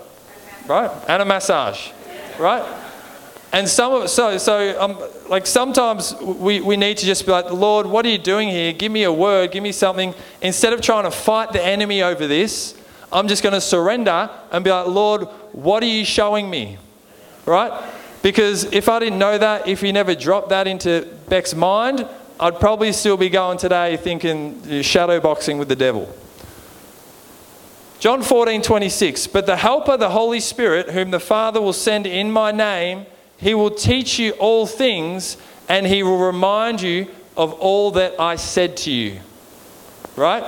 right? 0.69 0.91
And 1.09 1.23
a 1.23 1.25
massage, 1.25 1.91
right? 2.39 2.63
And 3.57 3.67
some 3.67 3.95
of 3.95 4.11
so 4.11 4.37
so 4.37 4.79
um, 4.79 4.99
like 5.31 5.47
sometimes 5.47 6.15
we, 6.21 6.61
we 6.61 6.77
need 6.77 6.99
to 6.99 7.07
just 7.07 7.25
be 7.25 7.33
like, 7.33 7.51
Lord, 7.51 7.87
what 7.87 8.05
are 8.05 8.11
you 8.11 8.19
doing 8.19 8.51
here? 8.51 8.75
Give 8.75 8.93
me 8.93 9.05
a 9.05 9.13
word, 9.13 9.51
give 9.51 9.63
me 9.63 9.73
something. 9.73 10.13
Instead 10.43 10.75
of 10.75 10.83
trying 10.83 11.05
to 11.05 11.11
fight 11.11 11.53
the 11.55 11.65
enemy 11.65 12.03
over 12.03 12.27
this, 12.27 12.79
I'm 13.11 13.29
just 13.29 13.43
going 13.43 13.55
to 13.55 13.61
surrender 13.63 14.29
and 14.53 14.63
be 14.63 14.71
like, 14.71 14.89
Lord, 14.89 15.23
what 15.53 15.83
are 15.83 15.87
you 15.87 16.05
showing 16.05 16.51
me? 16.51 16.77
Right? 17.47 17.73
Because 18.21 18.65
if 18.65 18.91
I 18.91 18.99
didn't 18.99 19.19
know 19.19 19.39
that, 19.39 19.67
if 19.67 19.81
He 19.81 19.91
never 19.91 20.15
dropped 20.15 20.51
that 20.51 20.67
into 20.67 21.09
Beck's 21.31 21.55
mind, 21.55 22.07
I'd 22.39 22.61
probably 22.61 22.93
still 22.93 23.17
be 23.17 23.31
going 23.31 23.57
today 23.57 23.97
thinking 23.97 24.83
shadow 24.83 25.19
boxing 25.19 25.57
with 25.57 25.69
the 25.69 25.77
devil. 25.77 26.15
John 28.01 28.23
14, 28.23 28.61
26. 28.61 29.29
But 29.29 29.47
the 29.47 29.57
Helper, 29.57 29.97
the 29.97 30.11
Holy 30.11 30.41
Spirit, 30.41 30.91
whom 30.91 31.11
the 31.11 31.21
Father 31.21 31.63
will 31.63 31.73
send 31.73 32.07
in 32.07 32.31
my 32.31 32.53
name, 32.53 33.07
he 33.39 33.55
will 33.55 33.71
teach 33.71 34.19
you 34.19 34.33
all 34.33 34.67
things 34.67 35.37
and 35.69 35.87
he 35.87 36.03
will 36.03 36.19
remind 36.19 36.81
you 36.81 37.09
of 37.37 37.53
all 37.55 37.91
that 37.93 38.19
I 38.19 38.37
said 38.37 38.77
to 38.79 38.91
you. 38.91 39.21
Right? 40.17 40.45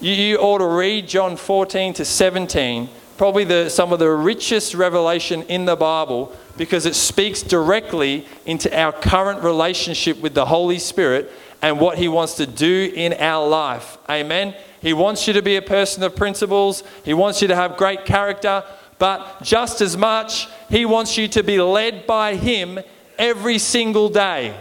You, 0.00 0.12
you 0.12 0.36
ought 0.36 0.58
to 0.58 0.66
read 0.66 1.08
John 1.08 1.36
14 1.36 1.94
to 1.94 2.04
17, 2.04 2.88
probably 3.16 3.44
the, 3.44 3.70
some 3.70 3.92
of 3.92 3.98
the 3.98 4.10
richest 4.10 4.74
revelation 4.74 5.42
in 5.44 5.64
the 5.64 5.76
Bible 5.76 6.36
because 6.58 6.84
it 6.84 6.94
speaks 6.94 7.42
directly 7.42 8.26
into 8.44 8.74
our 8.78 8.92
current 8.92 9.42
relationship 9.42 10.20
with 10.20 10.34
the 10.34 10.46
Holy 10.46 10.78
Spirit 10.78 11.30
and 11.62 11.80
what 11.80 11.96
He 11.96 12.08
wants 12.08 12.34
to 12.34 12.46
do 12.46 12.92
in 12.94 13.14
our 13.14 13.46
life. 13.46 13.96
Amen. 14.08 14.54
He 14.82 14.92
wants 14.92 15.26
you 15.26 15.32
to 15.32 15.42
be 15.42 15.56
a 15.56 15.62
person 15.62 16.02
of 16.02 16.14
principles, 16.14 16.82
He 17.04 17.14
wants 17.14 17.40
you 17.40 17.48
to 17.48 17.56
have 17.56 17.78
great 17.78 18.04
character, 18.04 18.64
but 18.98 19.42
just 19.42 19.80
as 19.80 19.96
much, 19.96 20.48
He 20.68 20.84
wants 20.84 21.16
you 21.16 21.28
to 21.28 21.42
be 21.42 21.60
led 21.60 22.06
by 22.06 22.34
Him 22.36 22.80
every 23.18 23.58
single 23.58 24.08
day. 24.08 24.58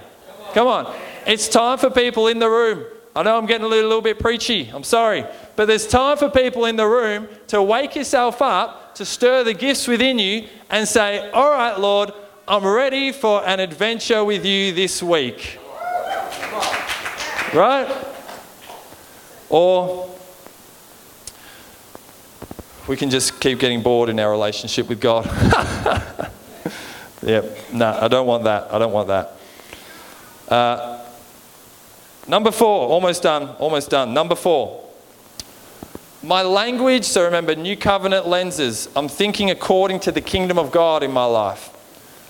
Come 0.54 0.68
on. 0.68 0.96
It's 1.26 1.48
time 1.48 1.78
for 1.78 1.90
people 1.90 2.28
in 2.28 2.40
the 2.40 2.50
room. 2.50 2.86
I 3.16 3.24
know 3.24 3.38
I'm 3.38 3.46
getting 3.46 3.66
a 3.66 3.70
little, 3.70 3.88
little 3.88 4.02
bit 4.02 4.20
preachy. 4.20 4.70
I'm 4.74 4.84
sorry. 4.84 5.26
But 5.56 5.66
there's 5.66 5.88
time 5.88 6.18
for 6.18 6.30
people 6.30 6.66
in 6.66 6.76
the 6.76 6.86
room 6.86 7.28
to 7.48 7.62
wake 7.64 7.96
yourself 7.96 8.42
up, 8.42 8.96
to 8.96 9.06
stir 9.06 9.44
the 9.44 9.54
gifts 9.54 9.88
within 9.88 10.20
you, 10.20 10.48
and 10.70 10.88
say, 10.88 11.32
All 11.32 11.50
right, 11.50 11.80
Lord, 11.80 12.12
I'm 12.48 12.66
ready 12.66 13.12
for 13.12 13.44
an 13.46 13.60
adventure 13.60 14.24
with 14.24 14.46
you 14.46 14.74
this 14.74 15.02
week. 15.02 15.60
Right? 17.54 17.88
Or 19.50 20.15
we 22.88 22.96
can 22.96 23.10
just 23.10 23.40
keep 23.40 23.60
getting 23.60 23.82
bored 23.82 24.10
in 24.10 24.20
our 24.20 24.32
relationship 24.32 24.88
with 24.88 25.00
God. 25.00 25.26
Yep. 27.26 27.74
No, 27.74 27.98
I 28.02 28.08
don't 28.08 28.28
want 28.28 28.44
that. 28.44 28.72
I 28.72 28.78
don't 28.78 28.92
want 28.92 29.08
that. 29.08 29.32
Uh, 30.48 31.04
number 32.28 32.52
four, 32.52 32.88
almost 32.88 33.24
done. 33.24 33.50
Almost 33.58 33.90
done. 33.90 34.14
Number 34.14 34.36
four. 34.36 34.84
My 36.22 36.44
language, 36.44 37.04
so 37.04 37.24
remember, 37.24 37.56
new 37.56 37.76
covenant 37.76 38.28
lenses. 38.28 38.90
I'm 38.96 39.08
thinking 39.08 39.50
according 39.50 40.02
to 40.02 40.12
the 40.12 40.22
kingdom 40.22 40.60
of 40.60 40.72
God 40.72 41.02
in 41.02 41.12
my 41.12 41.26
life. 41.26 41.72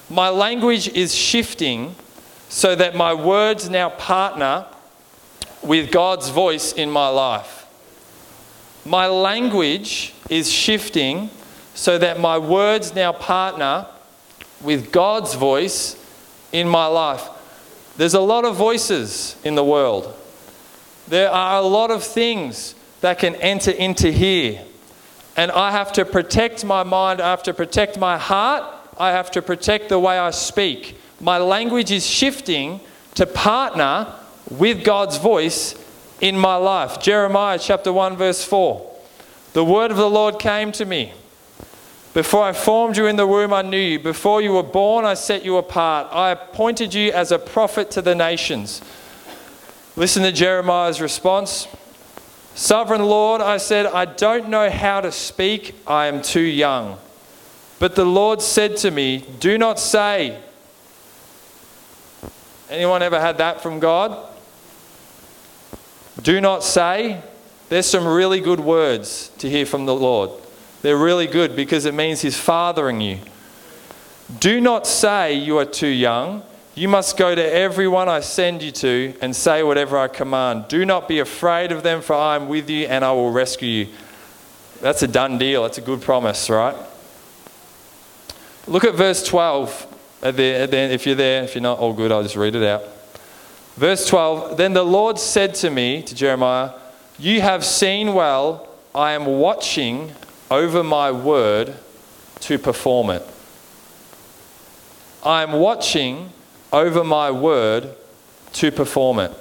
My 0.10 0.30
language 0.30 0.88
is 0.88 1.13
shifting 1.13 1.96
so 2.48 2.74
that 2.76 2.96
my 2.96 3.13
words 3.13 3.70
now 3.70 3.89
partner 3.89 4.65
with 5.62 5.91
God's 5.91 6.30
voice 6.30 6.72
in 6.72 6.89
my 6.89 7.10
life. 7.10 7.65
My 8.86 9.08
language 9.08 10.13
is 10.30 10.52
shifting 10.52 11.30
so 11.74 11.98
that 11.98 12.20
my 12.20 12.38
words 12.38 12.96
now 12.96 13.12
partner 13.12 13.86
with 14.62 14.92
God's 14.92 15.36
voice 15.36 16.02
in 16.52 16.68
my 16.68 16.86
life. 16.86 17.28
There's 17.98 18.14
a 18.14 18.22
lot 18.22 18.46
of 18.46 18.56
voices 18.56 19.36
in 19.44 19.56
the 19.56 19.64
world. 19.64 20.14
There 21.08 21.30
are 21.30 21.60
a 21.60 21.66
lot 21.66 21.92
of 21.92 22.04
things 22.04 22.76
that 23.02 23.20
can 23.20 23.36
enter 23.36 23.72
into 23.72 24.12
here. 24.12 24.62
And 25.38 25.52
I 25.52 25.72
have 25.72 25.92
to 25.94 26.06
protect 26.06 26.64
my 26.64 26.84
mind, 26.84 27.22
I 27.22 27.30
have 27.30 27.44
to 27.44 27.54
protect 27.54 28.00
my 28.00 28.18
heart, 28.18 28.64
I 28.98 29.12
have 29.12 29.30
to 29.32 29.42
protect 29.42 29.90
the 29.90 30.00
way 30.00 30.18
I 30.18 30.32
speak. 30.32 30.98
My 31.20 31.38
language 31.38 31.92
is 31.92 32.06
shifting 32.06 32.80
to 33.16 33.26
partner 33.26 34.14
with 34.50 34.84
God's 34.84 35.18
voice 35.18 35.76
in 36.22 36.38
my 36.38 36.56
life. 36.56 37.02
Jeremiah 37.02 37.60
chapter 37.60 37.92
1, 37.92 38.16
verse 38.16 38.44
4. 38.44 38.95
The 39.56 39.63
word 39.63 39.89
of 39.89 39.96
the 39.96 40.10
Lord 40.10 40.38
came 40.38 40.74
to 40.74 40.84
me. 40.84 41.13
Before 42.13 42.44
I 42.44 42.52
formed 42.52 42.98
you 42.98 43.06
in 43.06 43.15
the 43.15 43.26
womb, 43.26 43.54
I 43.54 43.62
knew 43.62 43.80
you. 43.80 44.00
Before 44.00 44.41
you 44.41 44.52
were 44.52 44.63
born, 44.63 45.06
I 45.06 45.13
set 45.13 45.46
you 45.46 45.56
apart. 45.56 46.10
I 46.12 46.32
appointed 46.32 46.94
you 46.94 47.13
as 47.13 47.32
a 47.32 47.39
prophet 47.39 47.89
to 47.91 48.02
the 48.02 48.13
nations. 48.15 48.82
Listen 49.96 50.24
to 50.24 50.34
Jeremiah's 50.34 51.00
response. 51.00 51.70
Sovereign 52.54 53.06
Lord, 53.06 53.39
I 53.39 53.56
said, 53.56 53.86
I 53.86 54.04
don't 54.04 54.50
know 54.50 54.70
how 54.70 55.00
to 55.00 55.10
speak. 55.10 55.74
I 55.88 56.08
am 56.08 56.22
too 56.22 56.41
young. 56.41 56.98
But 57.80 57.96
the 57.96 58.04
Lord 58.04 58.41
said 58.41 58.76
to 58.80 58.91
me, 58.91 59.26
Do 59.39 59.58
not 59.58 59.80
say. 59.80 60.38
Anyone 62.70 63.02
ever 63.02 63.22
had 63.22 63.38
that 63.38 63.62
from 63.62 63.80
God? 63.80 64.18
Do 66.22 66.41
not 66.41 66.62
say. 66.62 67.22
There's 67.69 67.86
some 67.86 68.08
really 68.08 68.39
good 68.39 68.60
words 68.60 69.32
to 69.39 69.49
hear 69.49 69.65
from 69.65 69.86
the 69.86 69.95
Lord. 69.95 70.30
They're 70.82 70.97
really 70.97 71.28
good 71.28 71.56
because 71.56 71.86
it 71.86 71.93
means 71.93 72.21
He's 72.21 72.38
fathering 72.38 73.01
you. 73.01 73.19
Do 74.39 74.62
not 74.62 74.86
say 74.88 75.34
you 75.34 75.58
are 75.58 75.65
too 75.65 75.88
young. 75.88 76.43
You 76.75 76.88
must 76.89 77.17
go 77.17 77.34
to 77.34 77.54
everyone 77.54 78.10
I 78.10 78.19
send 78.19 78.62
you 78.62 78.71
to 78.71 79.13
and 79.21 79.36
say 79.36 79.63
whatever 79.63 79.97
I 79.97 80.08
command. 80.08 80.67
Do 80.67 80.86
not 80.86 81.08
be 81.08 81.19
afraid 81.19 81.71
of 81.71 81.84
them, 81.84 82.01
for 82.01 82.13
I 82.13 82.36
am 82.36 82.47
with 82.47 82.69
you 82.69 82.86
and 82.88 83.06
I 83.06 83.12
will 83.13 83.32
rescue 83.32 83.69
you. 83.69 83.88
That's 84.82 85.01
a 85.01 85.08
done 85.08 85.38
deal. 85.38 85.63
That's 85.63 85.78
a 85.78 85.82
good 85.82 86.01
promise, 86.01 86.49
right? 86.49 86.75
Look 88.67 88.84
at 88.84 88.95
verse 88.95 89.23
12. 89.25 89.93
At 90.21 90.38
the, 90.38 90.54
at 90.54 90.71
the, 90.71 90.78
if 90.78 91.06
you're 91.06 91.15
there, 91.15 91.43
if 91.43 91.56
you're 91.56 91.62
not, 91.62 91.80
all 91.80 91.93
good, 91.93 92.12
I'll 92.12 92.23
just 92.23 92.36
read 92.36 92.56
it 92.56 92.63
out. 92.63 92.84
Verse 93.75 94.08
12 94.08 94.58
Then 94.58 94.73
the 94.73 94.84
Lord 94.84 95.17
said 95.19 95.56
to 95.56 95.69
me, 95.69 96.01
to 96.01 96.15
Jeremiah, 96.15 96.71
You 97.17 97.39
have 97.39 97.63
seen 97.63 98.13
well, 98.13 98.67
I 98.93 99.13
am 99.13 99.25
watching 99.25 100.12
over 100.51 100.84
my 100.84 101.12
word 101.12 101.75
to 102.41 102.60
perform 102.60 103.10
it. 103.10 103.23
I 105.23 105.41
am 105.41 105.54
watching 105.54 106.32
over 106.73 107.04
my 107.04 107.32
word 107.32 107.95
to 108.54 108.71
perform 108.71 109.19
it. 109.19 109.32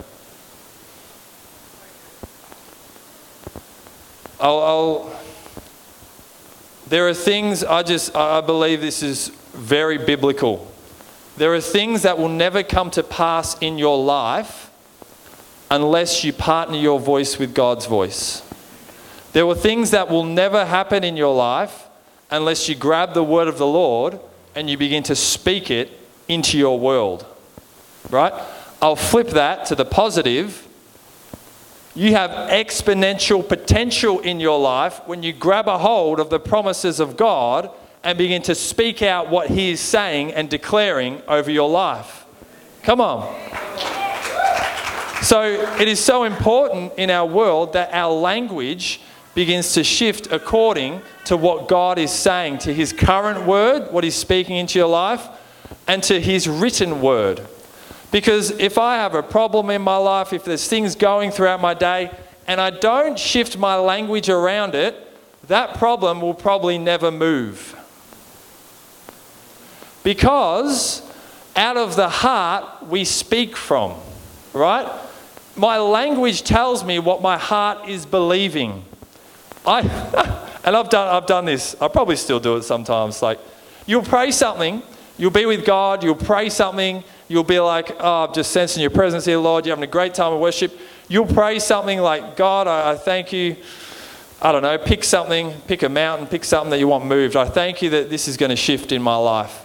I'll, 4.40 4.58
I'll, 4.60 5.20
there 6.86 7.08
are 7.08 7.14
things 7.14 7.64
I 7.64 7.82
just, 7.82 8.14
I 8.14 8.40
believe 8.40 8.80
this 8.80 9.02
is 9.02 9.28
very 9.52 9.98
biblical. 9.98 10.70
There 11.36 11.52
are 11.54 11.60
things 11.60 12.02
that 12.02 12.18
will 12.18 12.28
never 12.28 12.62
come 12.62 12.90
to 12.92 13.02
pass 13.02 13.58
in 13.58 13.78
your 13.78 13.98
life 14.02 14.70
unless 15.70 16.24
you 16.24 16.32
partner 16.32 16.76
your 16.76 17.00
voice 17.00 17.38
with 17.38 17.54
God's 17.54 17.86
voice. 17.86 18.42
There 19.32 19.46
were 19.46 19.54
things 19.54 19.90
that 19.90 20.08
will 20.08 20.24
never 20.24 20.64
happen 20.64 21.02
in 21.02 21.16
your 21.16 21.34
life 21.34 21.88
unless 22.30 22.68
you 22.68 22.74
grab 22.74 23.14
the 23.14 23.24
word 23.24 23.48
of 23.48 23.58
the 23.58 23.66
Lord 23.66 24.20
and 24.54 24.70
you 24.70 24.78
begin 24.78 25.02
to 25.04 25.16
speak 25.16 25.70
it 25.70 25.90
into 26.28 26.56
your 26.56 26.78
world. 26.78 27.26
Right? 28.10 28.32
I'll 28.80 28.96
flip 28.96 29.28
that 29.30 29.66
to 29.66 29.74
the 29.74 29.84
positive. 29.84 30.68
You 31.94 32.12
have 32.12 32.30
exponential 32.50 33.46
potential 33.48 34.20
in 34.20 34.40
your 34.40 34.58
life 34.58 35.00
when 35.06 35.22
you 35.22 35.32
grab 35.32 35.68
a 35.68 35.78
hold 35.78 36.20
of 36.20 36.30
the 36.30 36.40
promises 36.40 37.00
of 37.00 37.16
God 37.16 37.70
and 38.02 38.18
begin 38.18 38.42
to 38.42 38.54
speak 38.54 39.00
out 39.00 39.30
what 39.30 39.48
He 39.48 39.70
is 39.70 39.80
saying 39.80 40.32
and 40.32 40.50
declaring 40.50 41.22
over 41.26 41.50
your 41.50 41.70
life. 41.70 42.26
Come 42.82 43.00
on. 43.00 43.93
So, 45.24 45.42
it 45.80 45.88
is 45.88 46.04
so 46.04 46.24
important 46.24 46.92
in 46.98 47.08
our 47.08 47.24
world 47.24 47.72
that 47.72 47.94
our 47.94 48.12
language 48.12 49.00
begins 49.34 49.72
to 49.72 49.82
shift 49.82 50.30
according 50.30 51.00
to 51.24 51.38
what 51.38 51.66
God 51.66 51.98
is 51.98 52.12
saying 52.12 52.58
to 52.58 52.74
His 52.74 52.92
current 52.92 53.46
word, 53.46 53.90
what 53.90 54.04
He's 54.04 54.16
speaking 54.16 54.56
into 54.56 54.78
your 54.78 54.88
life, 54.88 55.26
and 55.88 56.02
to 56.02 56.20
His 56.20 56.46
written 56.46 57.00
word. 57.00 57.40
Because 58.12 58.50
if 58.50 58.76
I 58.76 58.96
have 58.96 59.14
a 59.14 59.22
problem 59.22 59.70
in 59.70 59.80
my 59.80 59.96
life, 59.96 60.34
if 60.34 60.44
there's 60.44 60.68
things 60.68 60.94
going 60.94 61.30
throughout 61.30 61.62
my 61.62 61.72
day, 61.72 62.10
and 62.46 62.60
I 62.60 62.68
don't 62.68 63.18
shift 63.18 63.56
my 63.56 63.76
language 63.76 64.28
around 64.28 64.74
it, 64.74 64.94
that 65.48 65.78
problem 65.78 66.20
will 66.20 66.34
probably 66.34 66.76
never 66.76 67.10
move. 67.10 67.74
Because 70.02 71.00
out 71.56 71.78
of 71.78 71.96
the 71.96 72.10
heart 72.10 72.88
we 72.88 73.06
speak 73.06 73.56
from, 73.56 73.94
right? 74.52 75.00
My 75.56 75.78
language 75.78 76.42
tells 76.42 76.84
me 76.84 76.98
what 76.98 77.22
my 77.22 77.38
heart 77.38 77.88
is 77.88 78.04
believing. 78.06 78.84
I, 79.64 79.80
and 80.64 80.76
I've 80.76 80.90
done, 80.90 81.14
I've 81.14 81.26
done 81.26 81.44
this. 81.44 81.76
I 81.80 81.88
probably 81.88 82.16
still 82.16 82.40
do 82.40 82.56
it 82.56 82.62
sometimes. 82.64 83.22
Like, 83.22 83.38
you'll 83.86 84.02
pray 84.02 84.32
something, 84.32 84.82
you'll 85.16 85.30
be 85.30 85.46
with 85.46 85.64
God, 85.64 86.02
you'll 86.02 86.16
pray 86.16 86.48
something, 86.48 87.04
you'll 87.28 87.44
be 87.44 87.60
like, 87.60 87.94
oh, 88.00 88.24
I'm 88.24 88.34
just 88.34 88.50
sensing 88.50 88.80
your 88.80 88.90
presence 88.90 89.24
here, 89.24 89.38
Lord. 89.38 89.64
You're 89.64 89.76
having 89.76 89.88
a 89.88 89.92
great 89.92 90.14
time 90.14 90.32
of 90.32 90.40
worship. 90.40 90.76
You'll 91.08 91.26
pray 91.26 91.60
something 91.60 92.00
like, 92.00 92.36
God, 92.36 92.66
I, 92.66 92.92
I 92.92 92.96
thank 92.96 93.32
you. 93.32 93.56
I 94.42 94.52
don't 94.52 94.62
know, 94.62 94.76
pick 94.76 95.04
something, 95.04 95.52
pick 95.68 95.84
a 95.84 95.88
mountain, 95.88 96.26
pick 96.26 96.44
something 96.44 96.70
that 96.70 96.78
you 96.78 96.88
want 96.88 97.06
moved. 97.06 97.36
I 97.36 97.46
thank 97.46 97.80
you 97.80 97.90
that 97.90 98.10
this 98.10 98.28
is 98.28 98.36
going 98.36 98.50
to 98.50 98.56
shift 98.56 98.92
in 98.92 99.00
my 99.00 99.16
life. 99.16 99.64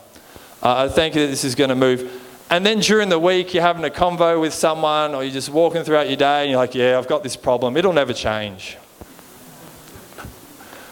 Uh, 0.62 0.86
I 0.86 0.90
thank 0.90 1.16
you 1.16 1.22
that 1.22 1.28
this 1.28 1.44
is 1.44 1.56
going 1.56 1.70
to 1.70 1.76
move. 1.76 2.19
And 2.52 2.66
then 2.66 2.80
during 2.80 3.10
the 3.10 3.20
week, 3.20 3.54
you're 3.54 3.62
having 3.62 3.86
a 3.86 3.92
convo 3.92 4.42
with 4.42 4.56
someone, 4.56 5.14
or 5.14 5.24
you're 5.24 5.32
just 5.32 5.50
walking 5.50 5.84
throughout 5.84 6.08
your 6.08 6.18
day, 6.18 6.42
and 6.42 6.50
you're 6.50 6.60
like, 6.60 6.74
yeah, 6.74 6.98
I've 6.98 7.08
got 7.08 7.22
this 7.22 7.36
problem. 7.36 7.78
It'll 7.78 7.94
never 7.94 8.12
change 8.12 8.76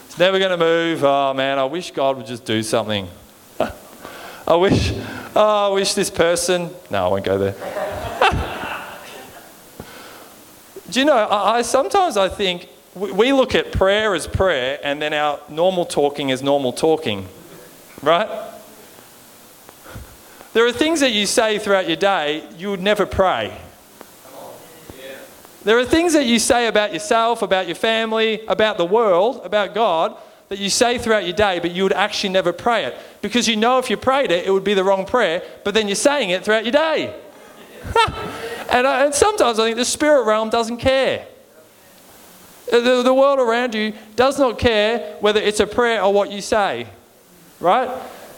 It's 0.06 0.20
never 0.20 0.38
going 0.38 0.52
to 0.52 0.58
move. 0.58 1.04
Oh 1.04 1.34
man, 1.34 1.58
I 1.58 1.66
wish 1.66 1.90
God 1.92 2.18
would 2.18 2.28
just 2.28 2.46
do 2.46 2.62
something. 2.62 3.08
I 4.48 4.56
wish, 4.56 4.94
oh, 5.36 5.72
I 5.72 5.74
wish 5.74 5.96
this 5.96 6.12
person. 6.12 6.70
No, 6.92 7.06
I 7.06 7.08
won't 7.08 7.26
go 7.26 7.40
there. 7.40 7.56
do 10.92 11.00
you 11.00 11.06
know? 11.08 11.18
I, 11.18 11.58
I 11.58 11.62
sometimes 11.64 12.18
I 12.18 12.30
think 12.30 12.70
we, 12.94 13.12
we 13.12 13.34
look 13.34 13.56
at 13.56 13.72
prayer 13.72 14.14
as 14.14 14.28
prayer, 14.28 14.80
and 14.84 15.02
then 15.02 15.12
our 15.12 15.40
normal 15.50 15.86
talking 15.86 16.32
as 16.32 16.44
normal 16.44 16.72
talking, 16.72 17.28
right? 18.04 18.30
There 20.58 20.66
are 20.66 20.72
things 20.72 21.02
that 21.02 21.12
you 21.12 21.28
say 21.28 21.60
throughout 21.60 21.88
your 21.88 21.98
day 21.98 22.44
you 22.58 22.72
would 22.72 22.82
never 22.82 23.06
pray. 23.06 23.56
There 25.64 25.78
are 25.78 25.86
things 25.86 26.14
that 26.14 26.26
you 26.26 26.40
say 26.40 26.66
about 26.66 26.94
yourself, 26.94 27.44
about 27.44 27.68
your 27.68 27.76
family, 27.76 28.44
about 28.48 28.80
the 28.80 28.86
world, 28.86 29.42
about 29.44 29.76
God, 29.76 30.18
that 30.50 30.58
you 30.58 30.72
say 30.72 30.98
throughout 30.98 31.26
your 31.26 31.36
day, 31.36 31.60
but 31.60 31.70
you 31.70 31.84
would 31.84 31.94
actually 31.94 32.32
never 32.32 32.52
pray 32.52 32.86
it. 32.86 32.98
Because 33.22 33.48
you 33.48 33.56
know 33.56 33.78
if 33.78 33.92
you 33.92 33.98
prayed 33.98 34.32
it, 34.32 34.48
it 34.48 34.52
would 34.52 34.64
be 34.64 34.74
the 34.74 34.84
wrong 34.84 35.06
prayer, 35.06 35.44
but 35.64 35.76
then 35.76 35.88
you're 35.88 35.96
saying 35.96 36.32
it 36.32 36.44
throughout 36.44 36.66
your 36.66 36.72
day. 36.72 37.16
and, 38.72 38.88
I, 38.88 39.06
and 39.06 39.14
sometimes 39.14 39.60
I 39.60 39.66
think 39.66 39.78
the 39.78 39.86
spirit 39.86 40.24
realm 40.24 40.50
doesn't 40.50 40.78
care. 40.78 41.28
The, 42.72 43.04
the 43.04 43.14
world 43.14 43.38
around 43.38 43.76
you 43.76 43.94
does 44.16 44.40
not 44.40 44.58
care 44.58 45.18
whether 45.20 45.40
it's 45.40 45.60
a 45.60 45.68
prayer 45.68 46.02
or 46.02 46.12
what 46.12 46.32
you 46.32 46.42
say, 46.42 46.88
right? 47.60 47.92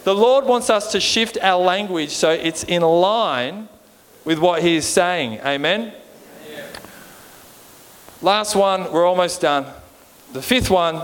The 0.04 0.16
Lord 0.16 0.46
wants 0.46 0.70
us 0.70 0.92
to 0.94 1.00
shift 1.00 1.38
our 1.42 1.62
language 1.62 2.12
so 2.12 2.30
it's 2.30 2.64
in 2.64 2.82
line 2.82 3.68
with 4.26 4.40
what 4.40 4.62
He 4.62 4.76
is 4.76 4.86
saying. 4.86 5.40
Amen? 5.46 5.94
Last 8.22 8.56
one, 8.56 8.92
we're 8.92 9.08
almost 9.08 9.42
done. 9.42 9.66
The 10.34 10.42
fifth 10.42 10.70
one, 10.70 11.02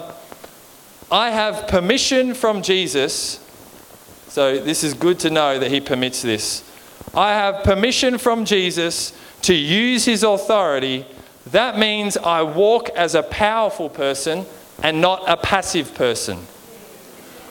I 1.09 1.29
have 1.29 1.67
permission 1.67 2.33
from 2.33 2.61
Jesus. 2.61 3.39
So 4.27 4.59
this 4.59 4.83
is 4.83 4.93
good 4.93 5.19
to 5.19 5.29
know 5.29 5.57
that 5.57 5.71
he 5.71 5.79
permits 5.79 6.21
this. 6.21 6.69
I 7.13 7.31
have 7.31 7.63
permission 7.63 8.17
from 8.17 8.43
Jesus 8.43 9.17
to 9.43 9.53
use 9.53 10.03
his 10.03 10.23
authority. 10.23 11.05
That 11.47 11.77
means 11.79 12.17
I 12.17 12.41
walk 12.41 12.89
as 12.89 13.15
a 13.15 13.23
powerful 13.23 13.89
person 13.89 14.45
and 14.83 14.99
not 14.99 15.23
a 15.25 15.37
passive 15.37 15.95
person. 15.95 16.39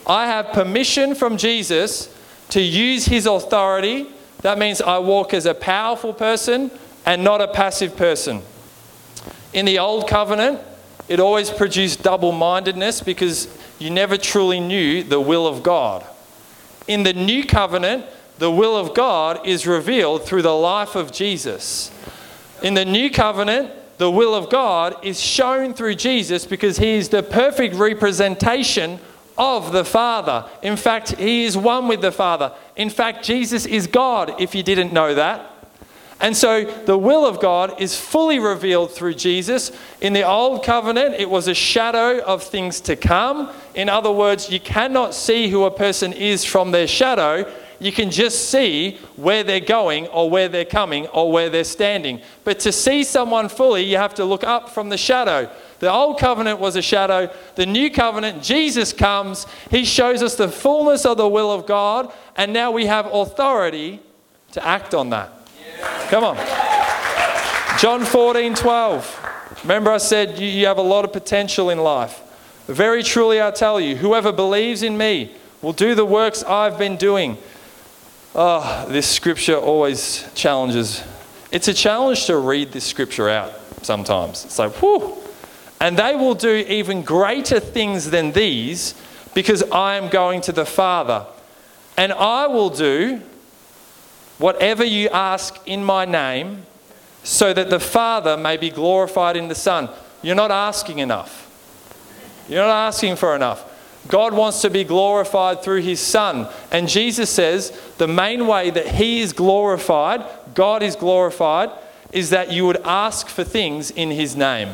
I 0.06 0.26
have 0.26 0.48
permission 0.52 1.14
from 1.14 1.36
Jesus 1.36 2.14
to 2.50 2.60
use 2.60 3.06
his 3.06 3.26
authority. 3.26 4.06
That 4.42 4.58
means 4.58 4.82
I 4.82 4.98
walk 4.98 5.32
as 5.32 5.46
a 5.46 5.54
powerful 5.54 6.12
person 6.12 6.70
and 7.06 7.24
not 7.24 7.40
a 7.40 7.48
passive 7.48 7.96
person. 7.96 8.42
In 9.52 9.64
the 9.64 9.78
old 9.78 10.08
covenant, 10.08 10.60
it 11.08 11.20
always 11.20 11.50
produced 11.50 12.02
double 12.02 12.32
mindedness 12.32 13.00
because 13.00 13.48
you 13.78 13.90
never 13.90 14.16
truly 14.16 14.60
knew 14.60 15.02
the 15.02 15.20
will 15.20 15.46
of 15.46 15.62
God. 15.62 16.04
In 16.86 17.02
the 17.02 17.12
new 17.12 17.44
covenant, 17.44 18.04
the 18.38 18.50
will 18.50 18.76
of 18.76 18.94
God 18.94 19.46
is 19.46 19.66
revealed 19.66 20.24
through 20.24 20.42
the 20.42 20.54
life 20.54 20.96
of 20.96 21.12
Jesus. 21.12 21.90
In 22.62 22.74
the 22.74 22.84
new 22.84 23.10
covenant, 23.10 23.70
the 23.98 24.10
will 24.10 24.34
of 24.34 24.50
God 24.50 24.96
is 25.02 25.20
shown 25.20 25.72
through 25.72 25.94
Jesus 25.94 26.46
because 26.46 26.78
he 26.78 26.92
is 26.94 27.08
the 27.08 27.22
perfect 27.22 27.74
representation 27.76 28.98
of 29.36 29.72
the 29.72 29.84
Father. 29.84 30.48
In 30.62 30.76
fact, 30.76 31.16
he 31.16 31.44
is 31.44 31.56
one 31.56 31.88
with 31.88 32.00
the 32.00 32.12
Father. 32.12 32.52
In 32.76 32.90
fact, 32.90 33.24
Jesus 33.24 33.66
is 33.66 33.86
God, 33.86 34.40
if 34.40 34.54
you 34.54 34.62
didn't 34.62 34.92
know 34.92 35.14
that. 35.14 35.50
And 36.20 36.36
so 36.36 36.64
the 36.64 36.96
will 36.96 37.26
of 37.26 37.40
God 37.40 37.80
is 37.80 37.98
fully 37.98 38.38
revealed 38.38 38.92
through 38.92 39.14
Jesus. 39.14 39.72
In 40.00 40.12
the 40.12 40.22
Old 40.22 40.64
Covenant, 40.64 41.16
it 41.16 41.28
was 41.28 41.48
a 41.48 41.54
shadow 41.54 42.20
of 42.20 42.42
things 42.42 42.80
to 42.82 42.96
come. 42.96 43.50
In 43.74 43.88
other 43.88 44.12
words, 44.12 44.50
you 44.50 44.60
cannot 44.60 45.14
see 45.14 45.48
who 45.48 45.64
a 45.64 45.70
person 45.70 46.12
is 46.12 46.44
from 46.44 46.70
their 46.70 46.86
shadow. 46.86 47.52
You 47.80 47.92
can 47.92 48.10
just 48.10 48.48
see 48.48 48.98
where 49.16 49.42
they're 49.42 49.60
going 49.60 50.06
or 50.06 50.30
where 50.30 50.48
they're 50.48 50.64
coming 50.64 51.08
or 51.08 51.30
where 51.30 51.50
they're 51.50 51.64
standing. 51.64 52.22
But 52.44 52.60
to 52.60 52.72
see 52.72 53.04
someone 53.04 53.48
fully, 53.48 53.82
you 53.82 53.96
have 53.96 54.14
to 54.14 54.24
look 54.24 54.44
up 54.44 54.70
from 54.70 54.88
the 54.88 54.96
shadow. 54.96 55.50
The 55.84 55.92
old 55.92 56.18
covenant 56.18 56.60
was 56.60 56.76
a 56.76 56.82
shadow. 56.82 57.30
The 57.56 57.66
new 57.66 57.90
covenant, 57.90 58.42
Jesus 58.42 58.94
comes. 58.94 59.46
He 59.70 59.84
shows 59.84 60.22
us 60.22 60.34
the 60.34 60.48
fullness 60.48 61.04
of 61.04 61.18
the 61.18 61.28
will 61.28 61.52
of 61.52 61.66
God. 61.66 62.10
And 62.36 62.54
now 62.54 62.70
we 62.70 62.86
have 62.86 63.04
authority 63.12 64.00
to 64.52 64.66
act 64.66 64.94
on 64.94 65.10
that. 65.10 65.30
Come 66.08 66.24
on. 66.24 66.36
John 67.78 68.02
14, 68.02 68.54
12. 68.54 69.60
Remember, 69.64 69.90
I 69.90 69.98
said 69.98 70.38
you, 70.38 70.48
you 70.48 70.64
have 70.64 70.78
a 70.78 70.82
lot 70.82 71.04
of 71.04 71.12
potential 71.12 71.68
in 71.68 71.76
life. 71.76 72.22
Very 72.66 73.02
truly, 73.02 73.42
I 73.42 73.50
tell 73.50 73.78
you, 73.78 73.94
whoever 73.94 74.32
believes 74.32 74.82
in 74.82 74.96
me 74.96 75.34
will 75.60 75.74
do 75.74 75.94
the 75.94 76.06
works 76.06 76.42
I've 76.44 76.78
been 76.78 76.96
doing. 76.96 77.36
Oh, 78.34 78.86
this 78.88 79.06
scripture 79.06 79.56
always 79.56 80.26
challenges. 80.34 81.04
It's 81.52 81.68
a 81.68 81.74
challenge 81.74 82.24
to 82.24 82.38
read 82.38 82.72
this 82.72 82.84
scripture 82.84 83.28
out 83.28 83.52
sometimes. 83.82 84.46
It's 84.46 84.58
like, 84.58 84.72
whew. 84.80 85.18
And 85.84 85.98
they 85.98 86.16
will 86.16 86.34
do 86.34 86.64
even 86.66 87.02
greater 87.02 87.60
things 87.60 88.08
than 88.08 88.32
these 88.32 88.94
because 89.34 89.62
I 89.64 89.96
am 89.96 90.08
going 90.08 90.40
to 90.40 90.52
the 90.52 90.64
Father. 90.64 91.26
And 91.98 92.10
I 92.10 92.46
will 92.46 92.70
do 92.70 93.20
whatever 94.38 94.82
you 94.82 95.10
ask 95.10 95.60
in 95.66 95.84
my 95.84 96.06
name, 96.06 96.64
so 97.22 97.52
that 97.52 97.68
the 97.68 97.78
Father 97.78 98.34
may 98.34 98.56
be 98.56 98.70
glorified 98.70 99.36
in 99.36 99.48
the 99.48 99.54
Son. 99.54 99.90
You're 100.22 100.34
not 100.34 100.50
asking 100.50 101.00
enough. 101.00 101.50
You're 102.48 102.62
not 102.62 102.88
asking 102.88 103.16
for 103.16 103.36
enough. 103.36 103.62
God 104.08 104.32
wants 104.32 104.62
to 104.62 104.70
be 104.70 104.84
glorified 104.84 105.62
through 105.62 105.82
his 105.82 106.00
Son. 106.00 106.48
And 106.70 106.88
Jesus 106.88 107.28
says 107.28 107.78
the 107.98 108.08
main 108.08 108.46
way 108.46 108.70
that 108.70 108.88
he 108.88 109.20
is 109.20 109.34
glorified, 109.34 110.24
God 110.54 110.82
is 110.82 110.96
glorified, 110.96 111.68
is 112.10 112.30
that 112.30 112.50
you 112.50 112.64
would 112.64 112.80
ask 112.86 113.28
for 113.28 113.44
things 113.44 113.90
in 113.90 114.10
his 114.10 114.34
name. 114.34 114.70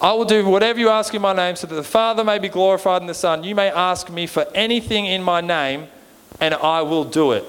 I 0.00 0.12
will 0.12 0.26
do 0.26 0.46
whatever 0.46 0.78
you 0.78 0.90
ask 0.90 1.14
in 1.14 1.22
my 1.22 1.32
name 1.32 1.56
so 1.56 1.66
that 1.66 1.74
the 1.74 1.82
Father 1.82 2.22
may 2.22 2.38
be 2.38 2.50
glorified 2.50 3.00
in 3.00 3.08
the 3.08 3.14
Son. 3.14 3.44
You 3.44 3.54
may 3.54 3.70
ask 3.70 4.10
me 4.10 4.26
for 4.26 4.46
anything 4.54 5.06
in 5.06 5.22
my 5.22 5.40
name, 5.40 5.88
and 6.38 6.52
I 6.52 6.82
will 6.82 7.04
do 7.04 7.32
it. 7.32 7.44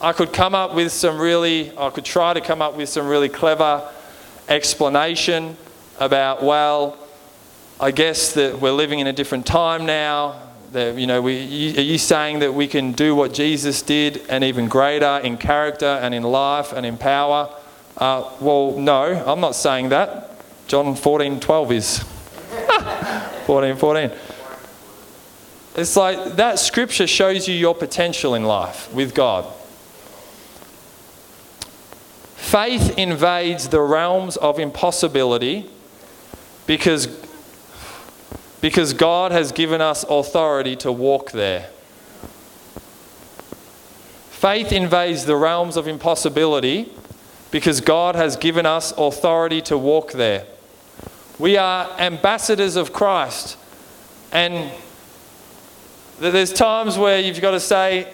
I 0.00 0.12
could 0.12 0.32
come 0.32 0.54
up 0.54 0.74
with 0.74 0.92
some 0.92 1.18
really, 1.18 1.76
I 1.76 1.90
could 1.90 2.04
try 2.04 2.32
to 2.32 2.40
come 2.40 2.62
up 2.62 2.76
with 2.76 2.88
some 2.88 3.08
really 3.08 3.28
clever 3.28 3.90
explanation 4.48 5.56
about, 5.98 6.44
well, 6.44 6.96
I 7.80 7.90
guess 7.90 8.34
that 8.34 8.60
we're 8.60 8.70
living 8.70 9.00
in 9.00 9.08
a 9.08 9.12
different 9.12 9.46
time 9.46 9.84
now. 9.84 10.40
That, 10.70 10.96
you 10.96 11.08
know, 11.08 11.20
we, 11.20 11.76
are 11.76 11.80
you 11.80 11.98
saying 11.98 12.38
that 12.40 12.54
we 12.54 12.68
can 12.68 12.92
do 12.92 13.16
what 13.16 13.34
Jesus 13.34 13.82
did 13.82 14.24
and 14.28 14.44
even 14.44 14.68
greater 14.68 15.18
in 15.24 15.38
character 15.38 15.86
and 15.86 16.14
in 16.14 16.22
life 16.22 16.72
and 16.72 16.86
in 16.86 16.98
power? 16.98 17.52
Uh, 17.96 18.30
well, 18.38 18.78
no, 18.78 19.24
I'm 19.26 19.40
not 19.40 19.56
saying 19.56 19.88
that. 19.88 20.37
John 20.68 20.94
14, 20.94 21.40
12 21.40 21.72
is. 21.72 21.98
14, 23.46 23.76
14. 23.76 24.10
It's 25.76 25.96
like 25.96 26.36
that 26.36 26.58
scripture 26.58 27.06
shows 27.06 27.48
you 27.48 27.54
your 27.54 27.74
potential 27.74 28.34
in 28.34 28.44
life 28.44 28.92
with 28.92 29.14
God. 29.14 29.46
Faith 32.36 32.98
invades 32.98 33.68
the 33.68 33.80
realms 33.80 34.36
of 34.36 34.58
impossibility 34.58 35.70
because, 36.66 37.06
because 38.60 38.92
God 38.92 39.32
has 39.32 39.52
given 39.52 39.80
us 39.80 40.04
authority 40.04 40.76
to 40.76 40.92
walk 40.92 41.32
there. 41.32 41.70
Faith 44.30 44.70
invades 44.70 45.24
the 45.24 45.36
realms 45.36 45.76
of 45.76 45.88
impossibility 45.88 46.92
because 47.50 47.80
God 47.80 48.14
has 48.14 48.36
given 48.36 48.66
us 48.66 48.92
authority 48.98 49.62
to 49.62 49.78
walk 49.78 50.12
there. 50.12 50.44
We 51.38 51.56
are 51.56 51.88
ambassadors 52.00 52.74
of 52.74 52.92
Christ. 52.92 53.56
And 54.32 54.72
there's 56.18 56.52
times 56.52 56.98
where 56.98 57.20
you've 57.20 57.40
got 57.40 57.52
to 57.52 57.60
say, 57.60 58.12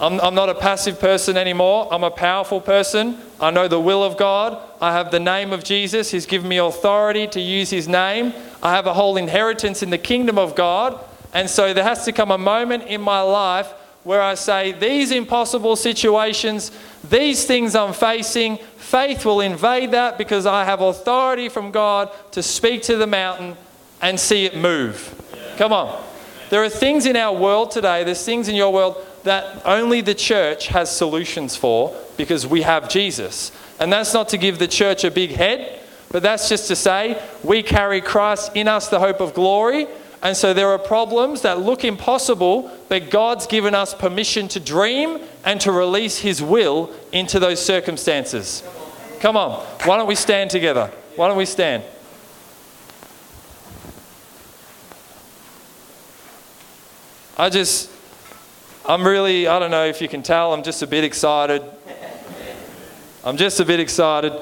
I'm, 0.00 0.18
I'm 0.20 0.34
not 0.34 0.48
a 0.48 0.54
passive 0.54 0.98
person 0.98 1.36
anymore. 1.36 1.86
I'm 1.92 2.02
a 2.02 2.10
powerful 2.10 2.60
person. 2.60 3.18
I 3.38 3.50
know 3.50 3.68
the 3.68 3.78
will 3.78 4.02
of 4.02 4.16
God. 4.16 4.58
I 4.80 4.92
have 4.92 5.12
the 5.12 5.20
name 5.20 5.52
of 5.52 5.62
Jesus. 5.62 6.10
He's 6.10 6.26
given 6.26 6.48
me 6.48 6.56
authority 6.56 7.28
to 7.28 7.40
use 7.40 7.70
His 7.70 7.86
name. 7.86 8.34
I 8.62 8.74
have 8.74 8.86
a 8.86 8.94
whole 8.94 9.16
inheritance 9.16 9.82
in 9.82 9.90
the 9.90 9.98
kingdom 9.98 10.36
of 10.36 10.56
God. 10.56 10.98
And 11.32 11.48
so 11.48 11.72
there 11.72 11.84
has 11.84 12.04
to 12.06 12.12
come 12.12 12.32
a 12.32 12.38
moment 12.38 12.84
in 12.84 13.00
my 13.00 13.20
life 13.20 13.72
where 14.04 14.22
I 14.22 14.34
say, 14.34 14.72
These 14.72 15.12
impossible 15.12 15.76
situations, 15.76 16.72
these 17.08 17.44
things 17.44 17.74
I'm 17.74 17.92
facing, 17.92 18.58
faith 18.76 19.24
will 19.24 19.40
invade 19.40 19.92
that 19.92 20.18
because 20.18 20.46
I 20.46 20.64
have 20.64 20.80
authority 20.80 21.48
from 21.48 21.70
God 21.70 22.10
to 22.32 22.42
speak 22.42 22.82
to 22.82 22.96
the 22.96 23.06
mountain 23.06 23.56
and 24.02 24.18
see 24.18 24.44
it 24.44 24.56
move. 24.56 25.14
Come 25.56 25.72
on. 25.72 26.02
There 26.48 26.64
are 26.64 26.68
things 26.68 27.06
in 27.06 27.16
our 27.16 27.36
world 27.36 27.70
today, 27.70 28.02
there's 28.02 28.24
things 28.24 28.48
in 28.48 28.56
your 28.56 28.72
world 28.72 28.96
that 29.22 29.62
only 29.64 30.00
the 30.00 30.14
church 30.14 30.68
has 30.68 30.94
solutions 30.94 31.54
for 31.54 31.94
because 32.16 32.46
we 32.46 32.62
have 32.62 32.88
Jesus. 32.88 33.52
And 33.78 33.92
that's 33.92 34.12
not 34.12 34.28
to 34.30 34.38
give 34.38 34.58
the 34.58 34.66
church 34.66 35.04
a 35.04 35.10
big 35.10 35.30
head, 35.30 35.80
but 36.10 36.22
that's 36.22 36.48
just 36.48 36.68
to 36.68 36.76
say 36.76 37.22
we 37.44 37.62
carry 37.62 38.00
Christ 38.00 38.52
in 38.54 38.66
us, 38.66 38.88
the 38.88 38.98
hope 38.98 39.20
of 39.20 39.34
glory. 39.34 39.86
And 40.22 40.36
so 40.36 40.52
there 40.52 40.68
are 40.68 40.78
problems 40.78 41.42
that 41.42 41.60
look 41.60 41.84
impossible, 41.84 42.70
but 42.88 43.10
God's 43.10 43.46
given 43.46 43.74
us 43.74 43.94
permission 43.94 44.48
to 44.48 44.60
dream 44.60 45.20
and 45.44 45.60
to 45.62 45.72
release 45.72 46.18
His 46.18 46.42
will 46.42 46.90
into 47.10 47.38
those 47.38 47.64
circumstances. 47.64 48.62
Come 49.20 49.36
on, 49.36 49.64
why 49.84 49.96
don't 49.96 50.06
we 50.06 50.14
stand 50.14 50.50
together? 50.50 50.90
Why 51.16 51.28
don't 51.28 51.38
we 51.38 51.46
stand? 51.46 51.82
I 57.38 57.48
just, 57.48 57.90
I'm 58.86 59.06
really, 59.06 59.46
I 59.46 59.58
don't 59.58 59.70
know 59.70 59.86
if 59.86 60.02
you 60.02 60.08
can 60.08 60.22
tell, 60.22 60.52
I'm 60.52 60.62
just 60.62 60.82
a 60.82 60.86
bit 60.86 61.04
excited. 61.04 61.62
I'm 63.24 63.38
just 63.38 63.60
a 63.60 63.64
bit 63.64 63.80
excited. 63.80 64.32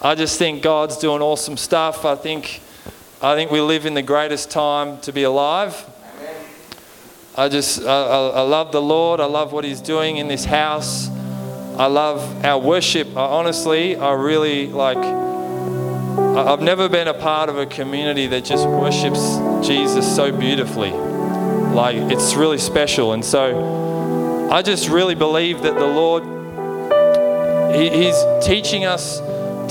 I 0.00 0.16
just 0.16 0.38
think 0.38 0.62
God's 0.62 0.96
doing 0.96 1.22
awesome 1.22 1.56
stuff. 1.56 2.04
I 2.04 2.16
think, 2.16 2.60
I 3.24 3.36
think 3.36 3.52
we 3.52 3.60
live 3.60 3.86
in 3.86 3.94
the 3.94 4.02
greatest 4.02 4.50
time 4.50 5.00
to 5.02 5.12
be 5.12 5.22
alive. 5.22 5.88
I 7.36 7.48
just, 7.48 7.80
I, 7.80 7.84
I 7.84 8.40
love 8.40 8.72
the 8.72 8.82
Lord. 8.82 9.20
I 9.20 9.26
love 9.26 9.52
what 9.52 9.62
He's 9.62 9.80
doing 9.80 10.16
in 10.16 10.26
this 10.26 10.44
house. 10.44 11.08
I 11.78 11.86
love 11.86 12.44
our 12.44 12.58
worship. 12.58 13.16
I, 13.16 13.20
honestly, 13.20 13.94
I 13.94 14.14
really 14.14 14.66
like, 14.66 14.96
I've 14.98 16.62
never 16.62 16.88
been 16.88 17.06
a 17.06 17.14
part 17.14 17.48
of 17.48 17.58
a 17.58 17.66
community 17.66 18.26
that 18.26 18.44
just 18.44 18.66
worships 18.66 19.36
Jesus 19.64 20.16
so 20.16 20.36
beautifully. 20.36 20.90
Like, 20.90 21.98
it's 22.10 22.34
really 22.34 22.58
special. 22.58 23.12
And 23.12 23.24
so 23.24 24.50
I 24.50 24.62
just 24.62 24.88
really 24.88 25.14
believe 25.14 25.62
that 25.62 25.76
the 25.76 25.86
Lord, 25.86 26.24
he, 27.76 27.88
He's 27.88 28.20
teaching 28.44 28.84
us 28.84 29.20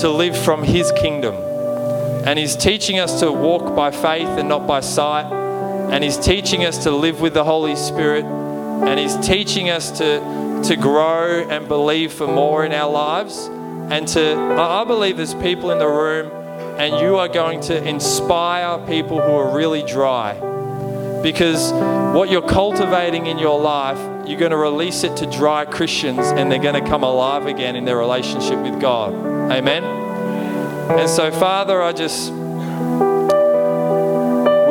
to 0.01 0.09
live 0.09 0.37
from 0.37 0.63
His 0.63 0.89
kingdom. 0.93 1.50
And 2.25 2.37
He's 2.37 2.55
teaching 2.55 2.99
us 2.99 3.19
to 3.21 3.31
walk 3.31 3.75
by 3.75 3.91
faith 3.91 4.27
and 4.27 4.47
not 4.47 4.67
by 4.67 4.79
sight. 4.81 5.31
and 5.91 6.03
He's 6.03 6.17
teaching 6.17 6.63
us 6.63 6.83
to 6.83 6.91
live 6.91 7.19
with 7.19 7.33
the 7.33 7.43
Holy 7.43 7.75
Spirit, 7.75 8.23
and 8.23 8.99
He's 8.99 9.17
teaching 9.17 9.69
us 9.69 9.91
to, 9.97 10.61
to 10.63 10.75
grow 10.75 11.45
and 11.49 11.67
believe 11.67 12.13
for 12.13 12.27
more 12.27 12.65
in 12.65 12.71
our 12.71 12.89
lives. 12.89 13.49
And 13.91 14.07
to, 14.09 14.35
I 14.35 14.85
believe 14.85 15.17
there's 15.17 15.33
people 15.33 15.71
in 15.71 15.79
the 15.79 15.87
room, 15.87 16.31
and 16.79 17.01
you 17.01 17.17
are 17.17 17.27
going 17.27 17.59
to 17.61 17.83
inspire 17.85 18.77
people 18.87 19.19
who 19.19 19.31
are 19.31 19.53
really 19.53 19.83
dry. 19.83 20.33
Because 21.21 21.73
what 22.15 22.29
you're 22.29 22.41
cultivating 22.41 23.27
in 23.27 23.37
your 23.37 23.59
life, 23.59 23.97
you're 24.27 24.39
going 24.39 24.51
to 24.51 24.57
release 24.57 25.03
it 25.03 25.17
to 25.17 25.25
dry 25.25 25.65
Christians, 25.65 26.19
and 26.19 26.49
they're 26.49 26.59
going 26.59 26.81
to 26.81 26.89
come 26.89 27.03
alive 27.03 27.47
again 27.47 27.75
in 27.75 27.83
their 27.83 27.97
relationship 27.97 28.57
with 28.59 28.79
God. 28.79 29.13
Amen. 29.51 30.10
And 30.99 31.09
so, 31.09 31.31
Father, 31.31 31.81
I 31.81 31.93
just 31.93 32.31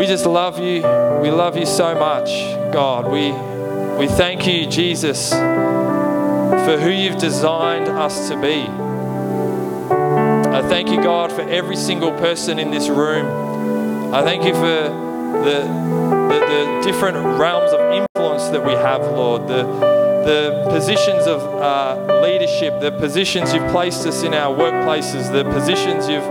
we 0.00 0.06
just 0.06 0.24
love 0.24 0.58
you. 0.58 0.80
We 1.20 1.30
love 1.30 1.58
you 1.58 1.66
so 1.66 1.94
much, 1.94 2.30
God. 2.72 3.12
We, 3.12 3.32
we 3.98 4.10
thank 4.10 4.46
you, 4.46 4.66
Jesus, 4.66 5.28
for 5.28 6.78
who 6.80 6.88
you've 6.88 7.18
designed 7.18 7.86
us 7.86 8.30
to 8.30 8.40
be. 8.40 8.66
I 10.56 10.62
thank 10.62 10.88
you, 10.88 11.02
God, 11.02 11.30
for 11.30 11.42
every 11.42 11.76
single 11.76 12.12
person 12.12 12.58
in 12.58 12.70
this 12.70 12.88
room. 12.88 14.14
I 14.14 14.22
thank 14.22 14.44
you 14.44 14.54
for 14.54 14.60
the, 14.60 15.60
the, 16.30 16.38
the 16.46 16.80
different 16.82 17.18
realms 17.38 17.70
of 17.74 17.80
influence 17.92 18.48
that 18.48 18.64
we 18.64 18.72
have, 18.72 19.02
Lord. 19.02 19.48
The, 19.48 19.99
the 20.24 20.66
positions 20.68 21.26
of 21.26 21.40
uh, 21.42 22.22
leadership, 22.22 22.80
the 22.80 22.92
positions 22.92 23.52
you've 23.54 23.70
placed 23.70 24.06
us 24.06 24.22
in 24.22 24.34
our 24.34 24.54
workplaces, 24.54 25.32
the 25.32 25.44
positions 25.44 26.08
you've 26.08 26.24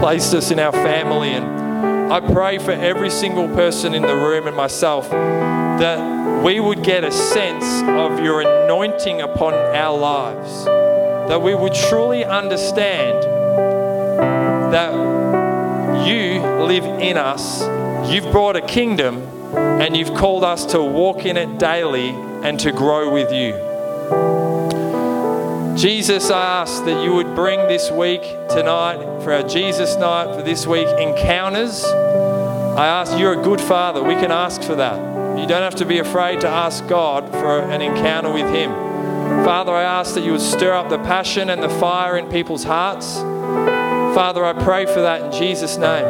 placed 0.00 0.34
us 0.34 0.50
in 0.50 0.58
our 0.58 0.72
family. 0.72 1.30
And 1.30 2.12
I 2.12 2.20
pray 2.20 2.58
for 2.58 2.72
every 2.72 3.10
single 3.10 3.48
person 3.48 3.94
in 3.94 4.02
the 4.02 4.14
room 4.14 4.46
and 4.46 4.56
myself 4.56 5.10
that 5.10 6.42
we 6.44 6.60
would 6.60 6.84
get 6.84 7.04
a 7.04 7.10
sense 7.10 7.64
of 7.82 8.22
your 8.22 8.42
anointing 8.42 9.22
upon 9.22 9.54
our 9.54 9.96
lives, 9.96 10.64
that 10.64 11.40
we 11.40 11.54
would 11.54 11.74
truly 11.74 12.24
understand 12.24 13.24
that 14.72 14.92
you 16.06 16.40
live 16.64 16.84
in 17.00 17.16
us, 17.16 17.62
you've 18.10 18.30
brought 18.30 18.56
a 18.56 18.60
kingdom, 18.60 19.22
and 19.56 19.96
you've 19.96 20.14
called 20.14 20.44
us 20.44 20.66
to 20.66 20.82
walk 20.82 21.24
in 21.24 21.36
it 21.36 21.58
daily 21.58 22.14
and 22.44 22.60
to 22.60 22.70
grow 22.70 23.10
with 23.10 23.32
you. 23.32 23.54
Jesus, 25.76 26.30
I 26.30 26.60
ask 26.60 26.84
that 26.84 27.02
you 27.02 27.14
would 27.14 27.34
bring 27.34 27.58
this 27.66 27.90
week, 27.90 28.20
tonight, 28.50 28.98
for 29.24 29.32
our 29.32 29.42
Jesus 29.42 29.96
night, 29.96 30.36
for 30.36 30.42
this 30.42 30.66
week, 30.66 30.86
encounters. 30.86 31.84
I 31.84 32.86
ask, 32.86 33.18
you're 33.18 33.40
a 33.40 33.42
good 33.42 33.60
father. 33.62 34.02
We 34.02 34.14
can 34.14 34.30
ask 34.30 34.62
for 34.62 34.74
that. 34.74 35.38
You 35.38 35.46
don't 35.46 35.62
have 35.62 35.74
to 35.76 35.86
be 35.86 35.98
afraid 35.98 36.42
to 36.42 36.48
ask 36.48 36.86
God 36.86 37.30
for 37.30 37.60
an 37.60 37.80
encounter 37.80 38.30
with 38.30 38.54
Him. 38.54 38.70
Father, 39.44 39.72
I 39.72 39.82
ask 39.82 40.14
that 40.14 40.22
you 40.22 40.32
would 40.32 40.40
stir 40.40 40.74
up 40.74 40.90
the 40.90 40.98
passion 40.98 41.48
and 41.48 41.62
the 41.62 41.70
fire 41.70 42.18
in 42.18 42.28
people's 42.28 42.64
hearts. 42.64 43.16
Father, 43.16 44.44
I 44.44 44.52
pray 44.52 44.84
for 44.84 45.00
that 45.00 45.22
in 45.22 45.32
Jesus' 45.32 45.76
name. 45.76 46.04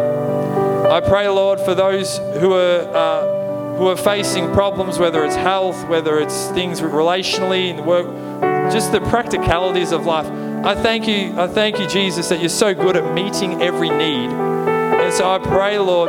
I 0.91 1.01
pray, 1.01 1.29
Lord, 1.29 1.61
for 1.61 1.77
those 1.77 2.19
who 2.19 2.53
are. 2.55 2.81
Uh, 2.81 3.34
who 3.77 3.89
are 3.89 3.97
facing 3.97 4.53
problems, 4.53 4.99
whether 4.99 5.25
it's 5.25 5.35
health, 5.35 5.89
whether 5.89 6.19
it's 6.19 6.49
things 6.49 6.81
relationally 6.81 7.69
in 7.71 7.77
the 7.77 7.83
work, 7.83 8.07
just 8.73 8.93
the 8.93 9.01
practicalities 9.01 9.93
of 9.93 10.07
life. 10.07 10.27
I 10.65 10.75
thank 10.75 11.09
you, 11.09 11.35
I 11.39 11.47
thank 11.49 11.79
you, 11.79 11.87
Jesus, 11.87 12.29
that 12.29 12.41
you're 12.41 12.49
so 12.49 12.73
good 12.73 12.97
at 12.97 13.13
meeting 13.15 13.61
every 13.61 13.91
need. 13.91 14.31
And 14.31 15.13
so 15.13 15.29
I 15.29 15.39
pray, 15.39 15.79
Lord, 15.79 16.09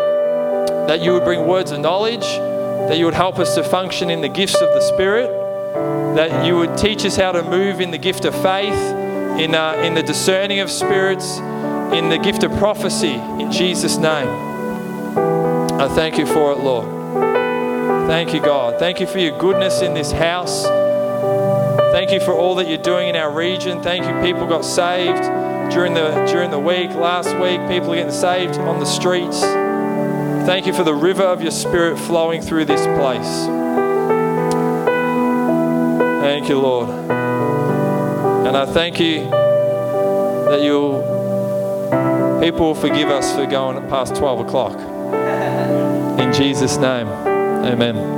that 0.87 1.01
you 1.01 1.13
would 1.13 1.23
bring 1.23 1.47
words 1.47 1.71
of 1.71 1.79
knowledge, 1.79 2.21
that 2.21 2.97
you 2.97 3.05
would 3.05 3.15
help 3.15 3.39
us 3.39 3.55
to 3.55 3.63
function 3.63 4.09
in 4.09 4.21
the 4.21 4.29
gifts 4.29 4.61
of 4.61 4.69
the 4.69 4.81
Spirit, 4.81 5.27
that 6.15 6.45
you 6.45 6.55
would 6.55 6.77
teach 6.77 7.03
us 7.03 7.17
how 7.17 7.31
to 7.31 7.43
move 7.43 7.81
in 7.81 7.91
the 7.91 7.97
gift 7.97 8.23
of 8.25 8.33
faith, 8.41 8.79
in, 9.39 9.53
uh, 9.53 9.73
in 9.83 9.95
the 9.95 10.03
discerning 10.03 10.59
of 10.59 10.69
spirits, 10.71 11.37
in 11.93 12.09
the 12.09 12.17
gift 12.17 12.43
of 12.43 12.51
prophecy, 12.57 13.15
in 13.15 13.51
Jesus' 13.51 13.97
name. 13.97 14.27
I 15.77 15.89
thank 15.89 16.17
you 16.17 16.25
for 16.25 16.53
it, 16.53 16.59
Lord. 16.59 16.94
Thank 18.07 18.33
you, 18.33 18.39
God. 18.39 18.77
Thank 18.77 18.99
you 18.99 19.07
for 19.07 19.17
your 19.17 19.37
goodness 19.39 19.81
in 19.81 19.93
this 19.93 20.11
house. 20.11 20.63
Thank 21.91 22.11
you 22.11 22.19
for 22.19 22.33
all 22.33 22.55
that 22.55 22.67
you're 22.67 22.77
doing 22.77 23.09
in 23.09 23.15
our 23.15 23.31
region. 23.31 23.81
Thank 23.81 24.05
you, 24.05 24.21
people 24.21 24.45
got 24.45 24.63
saved 24.63 25.23
during 25.71 25.93
the 25.95 26.11
during 26.31 26.51
the 26.51 26.59
week. 26.59 26.91
Last 26.91 27.29
week, 27.37 27.59
people 27.67 27.93
are 27.93 27.95
getting 27.95 28.11
saved 28.11 28.59
on 28.59 28.79
the 28.79 28.85
streets. 28.85 29.41
Thank 30.45 30.67
you 30.67 30.73
for 30.73 30.83
the 30.83 30.93
river 30.93 31.23
of 31.23 31.41
your 31.41 31.51
Spirit 31.51 31.97
flowing 31.97 32.41
through 32.41 32.65
this 32.65 32.85
place. 32.99 33.45
Thank 36.21 36.47
you, 36.47 36.59
Lord. 36.59 36.89
And 38.47 38.55
I 38.55 38.65
thank 38.67 38.99
you 38.99 39.29
that 40.49 40.61
you'll 40.61 41.01
people 42.39 42.67
will 42.67 42.75
forgive 42.75 43.09
us 43.09 43.33
for 43.33 43.47
going 43.47 43.81
past 43.89 44.15
12 44.15 44.41
o'clock. 44.41 44.79
In 46.19 46.31
Jesus' 46.31 46.77
name, 46.77 47.07
amen. 47.65 48.14